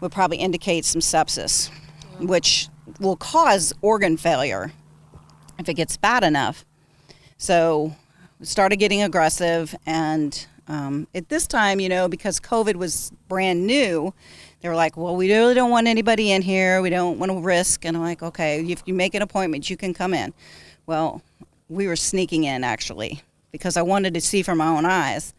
would 0.00 0.12
probably 0.12 0.38
indicate 0.38 0.84
some 0.84 1.00
sepsis, 1.00 1.70
which 2.18 2.68
will 2.98 3.16
cause 3.16 3.72
organ 3.80 4.16
failure 4.16 4.72
if 5.58 5.68
it 5.68 5.74
gets 5.74 5.96
bad 5.96 6.24
enough. 6.24 6.64
So 7.36 7.94
started 8.42 8.76
getting 8.76 9.02
aggressive. 9.02 9.74
And 9.84 10.46
um, 10.68 11.06
at 11.14 11.28
this 11.28 11.46
time, 11.46 11.80
you 11.80 11.88
know, 11.88 12.08
because 12.08 12.40
COVID 12.40 12.76
was 12.76 13.12
brand 13.28 13.66
new, 13.66 14.12
they 14.60 14.68
were 14.68 14.74
like, 14.74 14.96
well, 14.96 15.14
we 15.14 15.32
really 15.32 15.54
don't 15.54 15.70
want 15.70 15.86
anybody 15.86 16.32
in 16.32 16.42
here. 16.42 16.82
We 16.82 16.90
don't 16.90 17.18
want 17.18 17.30
to 17.30 17.40
risk. 17.40 17.84
And 17.84 17.96
I'm 17.96 18.02
like, 18.02 18.22
okay, 18.22 18.64
if 18.66 18.82
you 18.86 18.94
make 18.94 19.14
an 19.14 19.22
appointment, 19.22 19.70
you 19.70 19.76
can 19.76 19.94
come 19.94 20.12
in. 20.12 20.34
Well, 20.86 21.22
we 21.68 21.86
were 21.86 21.96
sneaking 21.96 22.44
in 22.44 22.64
actually 22.64 23.22
because 23.52 23.76
I 23.76 23.82
wanted 23.82 24.14
to 24.14 24.20
see 24.20 24.42
from 24.42 24.58
my 24.58 24.68
own 24.68 24.84
eyes. 24.84 25.34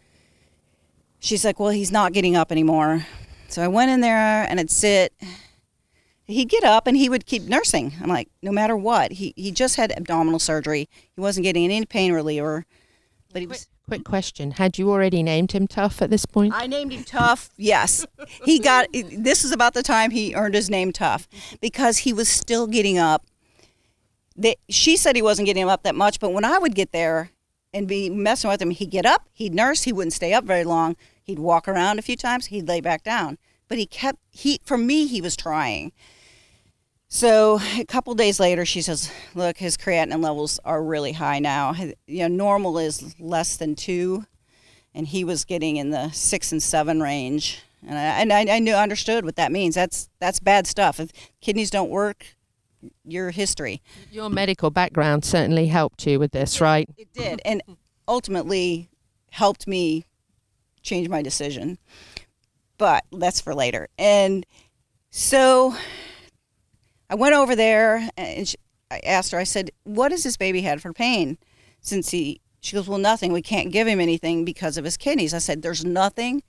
She's 1.20 1.44
like, 1.44 1.60
well, 1.60 1.70
he's 1.70 1.91
not 1.91 2.14
getting 2.14 2.36
up 2.36 2.52
anymore. 2.52 3.06
So 3.48 3.62
I 3.62 3.68
went 3.68 3.91
in 3.91 4.02
there 4.02 4.45
and 4.49 4.60
I'd 4.60 4.70
sit. 4.70 5.14
He'd 6.26 6.49
get 6.49 6.64
up 6.64 6.88
and 6.88 6.95
he 6.95 7.10
would 7.10 7.26
keep 7.26 7.44
nursing. 7.44 7.94
I'm 8.02 8.10
like, 8.10 8.30
no 8.41 8.52
matter 8.52 8.76
what. 8.76 9.14
He, 9.14 9.34
he 9.36 9.52
just 9.52 9.78
had 9.78 9.91
abdominal 9.98 10.40
surgery. 10.40 10.90
He 11.16 11.22
wasn't 11.22 11.45
getting 11.45 11.66
any 11.66 11.86
pain 11.86 12.12
reliever, 12.12 12.66
but 13.32 13.41
he 13.41 13.48
was. 13.48 13.68
Quick 13.88 14.03
question: 14.03 14.51
Had 14.51 14.77
you 14.77 14.91
already 14.91 15.23
named 15.23 15.53
him 15.53 15.65
Tuff 15.65 16.01
at 16.01 16.09
this 16.09 16.26
point? 16.26 16.53
I 16.53 16.68
named 16.68 16.91
him 16.91 17.05
Tuff. 17.05 17.49
Yes, 17.55 18.05
he 18.43 18.59
got. 18.59 18.88
This 18.91 19.45
is 19.45 19.53
about 19.53 19.73
the 19.73 19.84
time 19.84 20.11
he 20.11 20.35
earned 20.35 20.55
his 20.55 20.69
name 20.69 20.91
Tuff 20.91 21.27
because 21.61 21.99
he 21.99 22.11
was 22.11 22.27
still 22.27 22.68
getting 22.68 22.97
up. 22.97 23.26
She 24.68 24.97
said 24.97 25.15
he 25.15 25.22
wasn't 25.22 25.45
getting 25.45 25.69
up 25.69 25.84
that 25.84 25.95
much, 25.95 26.19
but 26.19 26.34
when 26.34 26.43
I 26.43 26.57
would 26.57 26.76
get 26.76 26.91
there 26.91 27.31
and 27.73 27.88
be 27.88 28.09
messing 28.09 28.49
with 28.49 28.61
him, 28.61 28.72
he'd 28.72 28.91
get 28.91 29.05
up, 29.05 29.30
he'd 29.31 29.53
nurse, 29.53 29.84
he 29.84 29.93
wouldn't 29.93 30.14
stay 30.14 30.34
up 30.34 30.43
very 30.43 30.65
long. 30.65 30.97
He'd 31.23 31.39
walk 31.39 31.68
around 31.68 31.97
a 31.97 32.01
few 32.01 32.18
times, 32.18 32.47
he'd 32.47 32.68
lay 32.68 32.81
back 32.81 33.03
down. 33.03 33.38
But 33.69 33.77
he 33.77 33.85
kept 33.85 34.19
he 34.30 34.59
for 34.65 34.77
me 34.77 35.07
he 35.07 35.22
was 35.22 35.38
trying. 35.38 35.93
So 37.10 37.60
a 37.78 37.86
couple 37.86 38.14
days 38.16 38.40
later, 38.40 38.66
she 38.66 38.82
says, 38.82 39.12
"Look, 39.34 39.58
his 39.58 39.78
creatinine 39.78 40.22
levels 40.22 40.60
are 40.66 40.84
really 40.84 41.14
high 41.14 41.40
now. 41.40 41.74
You 41.74 41.96
know, 42.24 42.28
normal 42.28 42.78
is 42.78 43.18
less 43.20 43.56
than 43.56 43.76
two, 43.76 44.26
and 44.94 45.08
he 45.08 45.24
was 45.24 45.46
getting 45.46 45.78
in 45.78 45.92
the 45.92 46.10
six 46.12 46.52
and 46.52 46.62
seven 46.62 47.02
range. 47.02 47.62
And 47.88 47.98
I, 47.98 48.02
and 48.02 48.34
I, 48.34 48.56
I 48.58 48.60
knew, 48.60 48.74
understood 48.74 49.24
what 49.24 49.38
that 49.38 49.52
means. 49.52 49.76
That's 49.76 50.10
that's 50.20 50.40
bad 50.40 50.68
stuff. 50.68 51.00
If 51.00 51.12
kidneys 51.40 51.70
don't 51.70 51.90
work, 51.90 52.26
your 53.06 53.32
history. 53.32 53.82
Your 54.12 54.30
medical 54.30 54.70
background 54.70 55.24
certainly 55.24 55.68
helped 55.68 56.06
you 56.06 56.20
with 56.20 56.32
this, 56.32 56.60
right? 56.60 56.90
It 56.98 57.14
did, 57.14 57.42
and 57.46 57.62
ultimately 58.08 58.90
helped 59.32 59.68
me 59.68 60.06
change 60.82 61.08
my 61.08 61.22
decision. 61.22 61.78
But 62.78 63.06
that's 63.12 63.42
for 63.42 63.56
later. 63.56 63.88
And 63.98 64.46
so 65.10 65.76
I 67.10 67.16
went 67.16 67.36
over 67.36 67.56
there 67.56 68.10
and 68.18 68.48
she, 68.48 68.58
I 68.92 69.00
asked 69.00 69.32
her. 69.32 69.38
I 69.38 69.44
said, 69.44 69.72
"What 69.84 70.12
has 70.12 70.24
this 70.24 70.38
baby 70.38 70.62
had 70.62 70.82
for 70.82 70.94
pain 70.94 71.38
since 71.82 72.10
he?" 72.10 72.42
She 72.60 72.76
goes, 72.76 72.88
"Well, 72.88 72.98
nothing. 72.98 73.32
We 73.34 73.42
can't 73.42 73.72
give 73.72 73.88
him 73.88 74.00
anything 74.00 74.46
because 74.46 74.78
of 74.78 74.86
his 74.86 74.98
kidneys." 74.98 75.34
I 75.34 75.40
said, 75.40 75.62
"There's 75.62 75.86
nothing." 75.86 76.44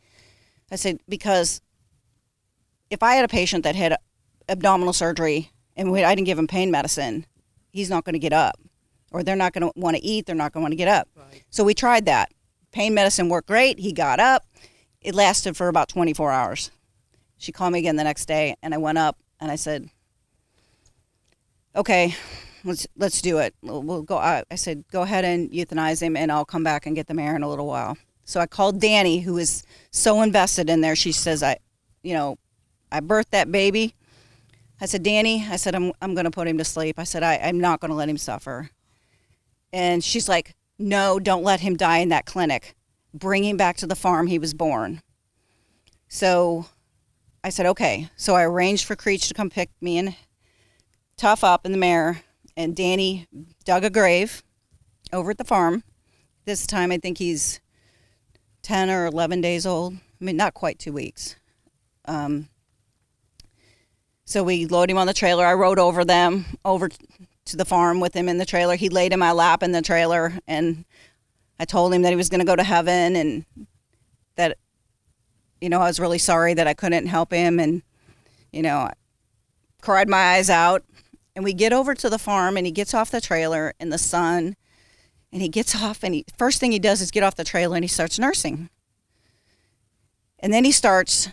I 0.70 0.76
said 0.76 1.00
because 1.08 1.60
if 2.90 3.02
I 3.02 3.14
had 3.14 3.24
a 3.24 3.28
patient 3.28 3.64
that 3.64 3.76
had 3.76 3.96
abdominal 4.48 4.92
surgery 4.92 5.52
and 5.76 5.92
we, 5.92 6.04
I 6.04 6.14
didn't 6.14 6.26
give 6.26 6.38
him 6.38 6.46
pain 6.46 6.70
medicine, 6.70 7.26
he's 7.70 7.90
not 7.90 8.04
going 8.04 8.14
to 8.14 8.18
get 8.18 8.32
up, 8.32 8.58
or 9.10 9.22
they're 9.22 9.36
not 9.36 9.52
going 9.52 9.70
to 9.70 9.78
want 9.78 9.96
to 9.96 10.02
eat. 10.02 10.26
They're 10.26 10.34
not 10.34 10.52
going 10.52 10.62
to 10.62 10.64
want 10.64 10.72
to 10.72 10.76
get 10.76 10.88
up. 10.88 11.08
Right. 11.16 11.44
So 11.50 11.64
we 11.64 11.74
tried 11.74 12.06
that. 12.06 12.32
Pain 12.72 12.94
medicine 12.94 13.28
worked 13.28 13.48
great. 13.48 13.78
He 13.78 13.92
got 13.92 14.20
up. 14.20 14.44
It 15.00 15.14
lasted 15.14 15.56
for 15.56 15.68
about 15.68 15.88
24 15.88 16.32
hours. 16.32 16.70
She 17.38 17.52
called 17.52 17.72
me 17.72 17.78
again 17.78 17.96
the 17.96 18.04
next 18.04 18.26
day, 18.26 18.56
and 18.62 18.74
I 18.74 18.78
went 18.78 18.98
up 18.98 19.16
and 19.40 19.50
I 19.50 19.56
said, 19.56 19.88
"Okay, 21.76 22.14
let's 22.64 22.86
let's 22.96 23.22
do 23.22 23.38
it. 23.38 23.54
We'll, 23.62 24.02
go." 24.02 24.16
I, 24.16 24.44
I 24.50 24.54
said, 24.54 24.84
"Go 24.90 25.02
ahead 25.02 25.24
and 25.24 25.50
euthanize 25.50 26.02
him, 26.02 26.16
and 26.16 26.30
I'll 26.30 26.44
come 26.44 26.64
back 26.64 26.86
and 26.86 26.96
get 26.96 27.06
the 27.06 27.14
mare 27.14 27.36
in 27.36 27.42
a 27.42 27.48
little 27.48 27.66
while." 27.66 27.96
So 28.24 28.40
I 28.40 28.46
called 28.46 28.80
Danny, 28.80 29.20
who 29.20 29.38
is 29.38 29.64
so 29.90 30.22
invested 30.22 30.68
in 30.68 30.80
there. 30.80 30.96
She 30.96 31.12
says, 31.12 31.42
"I, 31.42 31.58
you 32.02 32.14
know, 32.14 32.38
I 32.92 33.00
birthed 33.00 33.30
that 33.30 33.50
baby." 33.50 33.94
I 34.80 34.86
said, 34.86 35.02
"Danny," 35.02 35.46
I 35.48 35.56
said, 35.56 35.74
"I'm 35.74 35.92
I'm 36.00 36.14
going 36.14 36.24
to 36.24 36.30
put 36.30 36.48
him 36.48 36.58
to 36.58 36.64
sleep." 36.64 36.98
I 36.98 37.04
said, 37.04 37.22
I, 37.22 37.36
"I'm 37.36 37.60
not 37.60 37.80
going 37.80 37.90
to 37.90 37.96
let 37.96 38.08
him 38.08 38.18
suffer." 38.18 38.70
And 39.72 40.02
she's 40.02 40.28
like, 40.28 40.54
"No, 40.78 41.18
don't 41.18 41.42
let 41.42 41.60
him 41.60 41.76
die 41.76 41.98
in 41.98 42.08
that 42.10 42.26
clinic. 42.26 42.74
Bring 43.14 43.44
him 43.44 43.56
back 43.56 43.76
to 43.78 43.86
the 43.86 43.96
farm 43.96 44.26
he 44.26 44.38
was 44.38 44.54
born." 44.54 45.02
So 46.08 46.66
I 47.44 47.50
said, 47.50 47.66
okay. 47.66 48.10
So 48.16 48.34
I 48.34 48.42
arranged 48.42 48.84
for 48.84 48.96
Creech 48.96 49.28
to 49.28 49.34
come 49.34 49.50
pick 49.50 49.70
me 49.80 49.98
and 49.98 50.16
Tuff 51.18 51.44
up 51.44 51.66
in 51.66 51.72
the 51.72 51.78
mare, 51.78 52.22
and 52.56 52.74
Danny 52.74 53.26
dug 53.64 53.84
a 53.84 53.90
grave 53.90 54.42
over 55.12 55.30
at 55.30 55.36
the 55.36 55.44
farm. 55.44 55.84
This 56.46 56.66
time 56.66 56.90
I 56.90 56.96
think 56.96 57.18
he's 57.18 57.60
10 58.62 58.88
or 58.88 59.04
11 59.04 59.42
days 59.42 59.66
old. 59.66 59.94
I 59.94 60.24
mean, 60.24 60.36
not 60.36 60.54
quite 60.54 60.78
two 60.78 60.94
weeks. 60.94 61.36
Um, 62.06 62.48
so 64.24 64.42
we 64.42 64.64
load 64.64 64.90
him 64.90 64.96
on 64.96 65.06
the 65.06 65.12
trailer. 65.12 65.44
I 65.44 65.52
rode 65.52 65.78
over 65.78 66.04
them, 66.04 66.46
over 66.64 66.88
to 66.88 67.56
the 67.56 67.66
farm 67.66 68.00
with 68.00 68.14
him 68.14 68.30
in 68.30 68.38
the 68.38 68.46
trailer. 68.46 68.76
He 68.76 68.88
laid 68.88 69.12
in 69.12 69.18
my 69.18 69.32
lap 69.32 69.62
in 69.62 69.72
the 69.72 69.82
trailer, 69.82 70.38
and 70.46 70.86
I 71.60 71.66
told 71.66 71.92
him 71.92 72.02
that 72.02 72.10
he 72.10 72.16
was 72.16 72.30
going 72.30 72.40
to 72.40 72.46
go 72.46 72.56
to 72.56 72.64
heaven 72.64 73.14
and 73.14 73.44
that 74.36 74.56
you 75.60 75.68
know, 75.68 75.80
I 75.80 75.86
was 75.86 76.00
really 76.00 76.18
sorry 76.18 76.54
that 76.54 76.66
I 76.66 76.74
couldn't 76.74 77.06
help 77.06 77.32
him 77.32 77.58
and, 77.58 77.82
you 78.52 78.62
know, 78.62 78.78
I 78.78 78.92
cried 79.82 80.08
my 80.08 80.34
eyes 80.34 80.50
out. 80.50 80.84
And 81.38 81.44
we 81.44 81.52
get 81.52 81.72
over 81.72 81.94
to 81.94 82.10
the 82.10 82.18
farm 82.18 82.56
and 82.56 82.66
he 82.66 82.72
gets 82.72 82.92
off 82.92 83.12
the 83.12 83.20
trailer 83.20 83.72
in 83.78 83.90
the 83.90 83.96
sun 83.96 84.56
and 85.30 85.40
he 85.40 85.48
gets 85.48 85.80
off 85.80 86.02
and 86.02 86.12
he 86.12 86.24
first 86.36 86.58
thing 86.58 86.72
he 86.72 86.80
does 86.80 87.00
is 87.00 87.12
get 87.12 87.22
off 87.22 87.36
the 87.36 87.44
trailer 87.44 87.76
and 87.76 87.84
he 87.84 87.88
starts 87.88 88.18
nursing. 88.18 88.70
And 90.40 90.52
then 90.52 90.64
he 90.64 90.72
starts 90.72 91.28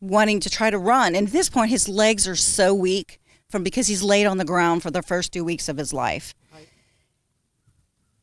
wanting 0.00 0.40
to 0.40 0.48
try 0.48 0.70
to 0.70 0.78
run. 0.78 1.14
And 1.14 1.26
at 1.26 1.32
this 1.34 1.50
point 1.50 1.70
his 1.70 1.90
legs 1.90 2.26
are 2.26 2.36
so 2.36 2.72
weak 2.72 3.20
from 3.50 3.62
because 3.62 3.86
he's 3.86 4.02
laid 4.02 4.24
on 4.24 4.38
the 4.38 4.46
ground 4.46 4.82
for 4.82 4.90
the 4.90 5.02
first 5.02 5.34
2 5.34 5.44
weeks 5.44 5.68
of 5.68 5.76
his 5.76 5.92
life. 5.92 6.34
Right. 6.54 6.68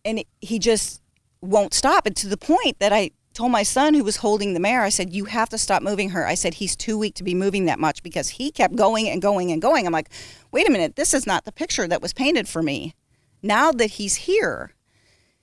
And 0.04 0.24
he 0.42 0.58
just 0.58 1.04
won't 1.40 1.76
stop 1.76 2.08
and 2.08 2.16
to 2.16 2.28
the 2.28 2.36
point 2.36 2.80
that 2.80 2.92
I 2.92 3.12
told 3.34 3.52
my 3.52 3.64
son 3.64 3.94
who 3.94 4.04
was 4.04 4.18
holding 4.18 4.54
the 4.54 4.60
mare, 4.60 4.82
I 4.82 4.90
said, 4.90 5.14
You 5.14 5.26
have 5.26 5.50
to 5.50 5.58
stop 5.58 5.82
moving 5.82 6.12
her. 6.12 6.26
I 6.26 6.36
said, 6.36 6.56
He's 6.56 6.76
too 6.76 6.98
weak 6.98 7.16
to 7.16 7.24
be 7.24 7.34
moving 7.34 7.66
that 7.66 7.80
much 7.80 8.04
because 8.04 8.30
he 8.30 8.52
kept 8.52 8.76
going 8.76 9.10
and 9.10 9.22
going 9.22 9.52
and 9.52 9.62
going. 9.62 9.86
I'm 9.86 9.94
like, 9.94 10.10
Wait 10.52 10.68
a 10.68 10.72
minute, 10.72 10.96
this 10.96 11.14
is 11.14 11.28
not 11.28 11.46
the 11.46 11.52
picture 11.52 11.88
that 11.88 12.02
was 12.02 12.14
painted 12.14 12.48
for 12.48 12.62
me. 12.62 12.96
Now 13.42 13.72
that 13.72 13.92
he's 13.92 14.16
here. 14.16 14.74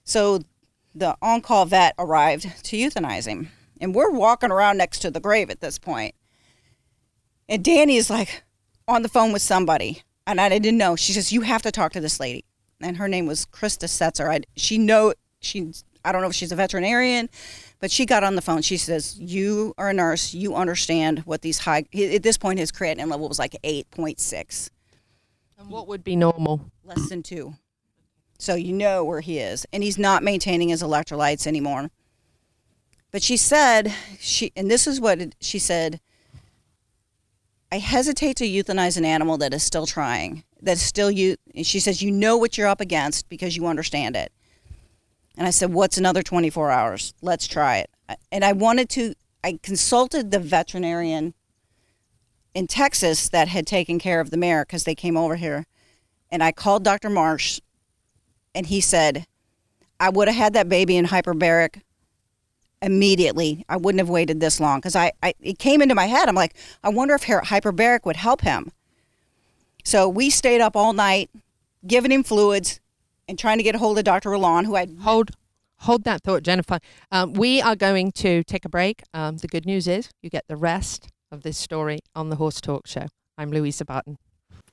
So 0.05 0.41
the 0.95 1.17
on 1.21 1.41
call 1.41 1.67
vet 1.67 1.95
arrived 1.99 2.65
to 2.65 2.77
euthanize 2.77 3.27
him. 3.27 3.51
And 3.81 3.95
we're 3.95 4.11
walking 4.11 4.51
around 4.51 4.79
next 4.79 5.01
to 5.01 5.11
the 5.11 5.21
grave 5.21 5.51
at 5.51 5.61
this 5.61 5.79
point. 5.79 6.15
And 7.49 7.65
Danny 7.65 7.97
is 7.97 8.11
like 8.11 8.45
on 8.87 9.03
the 9.03 9.09
phone 9.09 9.33
with 9.33 9.43
somebody. 9.43 10.03
And 10.27 10.41
I 10.41 10.49
didn't 10.49 10.79
know. 10.79 10.97
She 10.97 11.13
says, 11.13 11.33
You 11.33 11.43
have 11.43 11.63
to 11.63 11.73
talk 11.73 11.93
to 11.93 12.01
this 12.01 12.21
lady. 12.21 12.45
And 12.81 12.97
her 12.97 13.09
name 13.09 13.27
was 13.27 13.47
Krista 13.47 13.85
Setzer. 13.85 14.31
I, 14.31 14.41
she 14.57 14.79
know 14.79 15.13
she 15.41 15.73
I 16.05 16.13
don't 16.13 16.23
know 16.23 16.29
if 16.29 16.35
she's 16.35 16.53
a 16.53 16.57
veterinarian, 16.57 17.29
but 17.81 17.91
she 17.91 18.07
got 18.07 18.23
on 18.23 18.37
the 18.37 18.43
phone. 18.43 18.63
She 18.63 18.77
says, 18.77 19.19
"You 19.19 19.75
are 19.79 19.89
a 19.89 19.95
nurse. 19.95 20.35
You 20.35 20.55
understand 20.55 21.21
what 21.21 21.43
these 21.43 21.61
high." 21.61 21.87
At 21.95 22.23
this 22.23 22.37
point, 22.37 22.59
his 22.59 22.71
creatinine 22.71 23.11
level 23.11 23.29
was 23.29 23.39
like 23.39 23.57
eight 23.65 23.91
point 23.91 24.21
six. 24.21 24.71
And 25.59 25.71
what 25.71 25.89
would 25.89 26.05
be 26.05 26.15
normal? 26.15 26.71
Less 26.85 27.09
than 27.09 27.23
two. 27.23 27.55
So 28.39 28.55
you 28.55 28.73
know 28.73 29.05
where 29.05 29.21
he 29.21 29.39
is, 29.39 29.67
and 29.73 29.83
he's 29.83 29.99
not 29.99 30.23
maintaining 30.23 30.69
his 30.69 30.83
electrolytes 30.83 31.47
anymore. 31.47 31.91
But 33.11 33.23
she 33.23 33.37
said 33.37 33.93
she, 34.19 34.53
and 34.55 34.71
this 34.71 34.87
is 34.87 35.01
what 35.01 35.35
she 35.41 35.59
said. 35.59 36.01
I 37.73 37.79
hesitate 37.79 38.37
to 38.39 38.49
euthanize 38.49 38.97
an 38.97 39.05
animal 39.05 39.39
that 39.39 39.55
is 39.55 39.63
still 39.63 39.87
trying, 39.87 40.43
that 40.61 40.73
is 40.73 40.83
still 40.83 41.11
you. 41.11 41.37
She 41.63 41.79
says 41.79 42.03
you 42.03 42.11
know 42.11 42.37
what 42.37 42.59
you're 42.59 42.67
up 42.67 42.81
against 42.81 43.29
because 43.29 43.57
you 43.57 43.67
understand 43.67 44.17
it. 44.17 44.33
And 45.41 45.47
I 45.47 45.53
said, 45.53 45.73
What's 45.73 45.97
another 45.97 46.23
24 46.23 46.71
hours? 46.71 47.15
Let's 47.23 47.49
try 47.49 47.79
it. 47.79 47.91
And 48.31 48.45
I 48.45 48.53
wanted 48.53 48.91
to, 48.91 49.15
I 49.43 49.59
consulted 49.63 50.31
the 50.31 50.39
veterinarian 50.39 51.33
in 52.53 52.67
Texas 52.67 53.31
that 53.31 53.49
had 53.49 53.67
taken 53.67 53.99
care 53.99 54.21
of 54.21 54.29
the 54.29 54.37
mare 54.37 54.67
because 54.67 54.85
they 54.85 54.95
came 54.95 55.17
over 55.17 55.37
here. 55.37 55.67
And 56.31 56.43
I 56.45 56.53
called 56.53 56.85
Dr. 56.85 57.09
Marsh 57.09 57.59
and 58.55 58.67
he 58.67 58.83
said, 58.83 59.25
I 59.99 60.11
would 60.11 60.29
have 60.29 60.37
had 60.37 60.53
that 60.53 60.69
baby 60.69 60.99
in 60.99 61.07
hyperbaric 61.07 61.81
immediately. 62.83 63.65
I 63.67 63.79
wouldn't 63.79 64.01
have 64.01 64.11
waited 64.11 64.41
this 64.41 64.61
long 64.61 64.81
because 64.81 64.95
I, 64.95 65.13
I, 65.23 65.33
it 65.41 65.59
came 65.59 65.81
into 65.81 65.95
my 65.95 66.05
head. 66.05 66.29
I'm 66.29 66.35
like, 66.35 66.55
I 66.85 66.91
wonder 66.91 67.15
if 67.15 67.23
hyperbaric 67.23 68.05
would 68.05 68.17
help 68.17 68.43
him. 68.43 68.73
So 69.85 70.07
we 70.07 70.29
stayed 70.29 70.61
up 70.61 70.77
all 70.77 70.93
night, 70.93 71.31
giving 71.87 72.13
him 72.13 72.25
fluids, 72.25 72.80
and 73.31 73.39
trying 73.39 73.59
to 73.59 73.63
get 73.63 73.77
a 73.77 73.79
hold 73.79 73.97
of 73.97 74.05
Dr. 74.05 74.31
Roland, 74.31 74.67
who 74.67 74.77
I 74.77 74.89
hold 75.03 75.31
hold 75.77 76.05
that 76.05 76.23
thought, 76.23 76.43
Jennifer. 76.43 76.81
Um, 77.11 77.33
we 77.33 77.63
are 77.63 77.77
going 77.77 78.13
to 78.13 78.43
take 78.45 78.67
a 78.67 78.69
break. 78.69 79.03
Um, 79.15 79.39
the 79.39 79.49
good 79.49 79.65
news 79.65 79.89
is 79.89 80.11
you 80.21 80.29
get 80.29 80.45
the 80.49 80.57
rest 80.57 81.09
of 81.31 81.43
this 81.43 81.57
story 81.57 82.01
on 82.15 82.29
the 82.29 82.37
Horse 82.37 82.61
Talk 82.61 82.87
Show. 82.87 83.07
I'm 83.39 83.51
Louisa 83.51 83.85
Barton. 83.85 84.19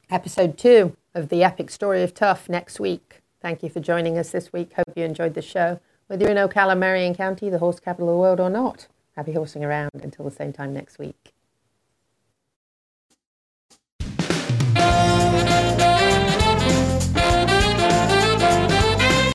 Episode 0.09 0.57
two 0.57 0.97
of 1.13 1.29
the 1.29 1.43
epic 1.43 1.69
story 1.69 2.01
of 2.01 2.13
Tough 2.13 2.49
next 2.49 2.79
week. 2.79 3.21
Thank 3.41 3.61
you 3.61 3.69
for 3.69 3.79
joining 3.79 4.17
us 4.17 4.31
this 4.31 4.51
week. 4.51 4.73
Hope 4.73 4.91
you 4.95 5.05
enjoyed 5.05 5.35
the 5.35 5.41
show. 5.41 5.79
Whether 6.07 6.23
you're 6.23 6.31
in 6.31 6.49
Ocala, 6.49 6.77
Marion 6.77 7.13
County, 7.13 7.49
the 7.49 7.59
horse 7.59 7.79
capital 7.79 8.09
of 8.09 8.15
the 8.15 8.19
world, 8.19 8.39
or 8.39 8.49
not, 8.49 8.88
happy 9.15 9.34
horsing 9.34 9.63
around 9.63 9.91
until 10.01 10.25
the 10.25 10.31
same 10.31 10.51
time 10.51 10.73
next 10.73 10.97
week. 10.97 11.34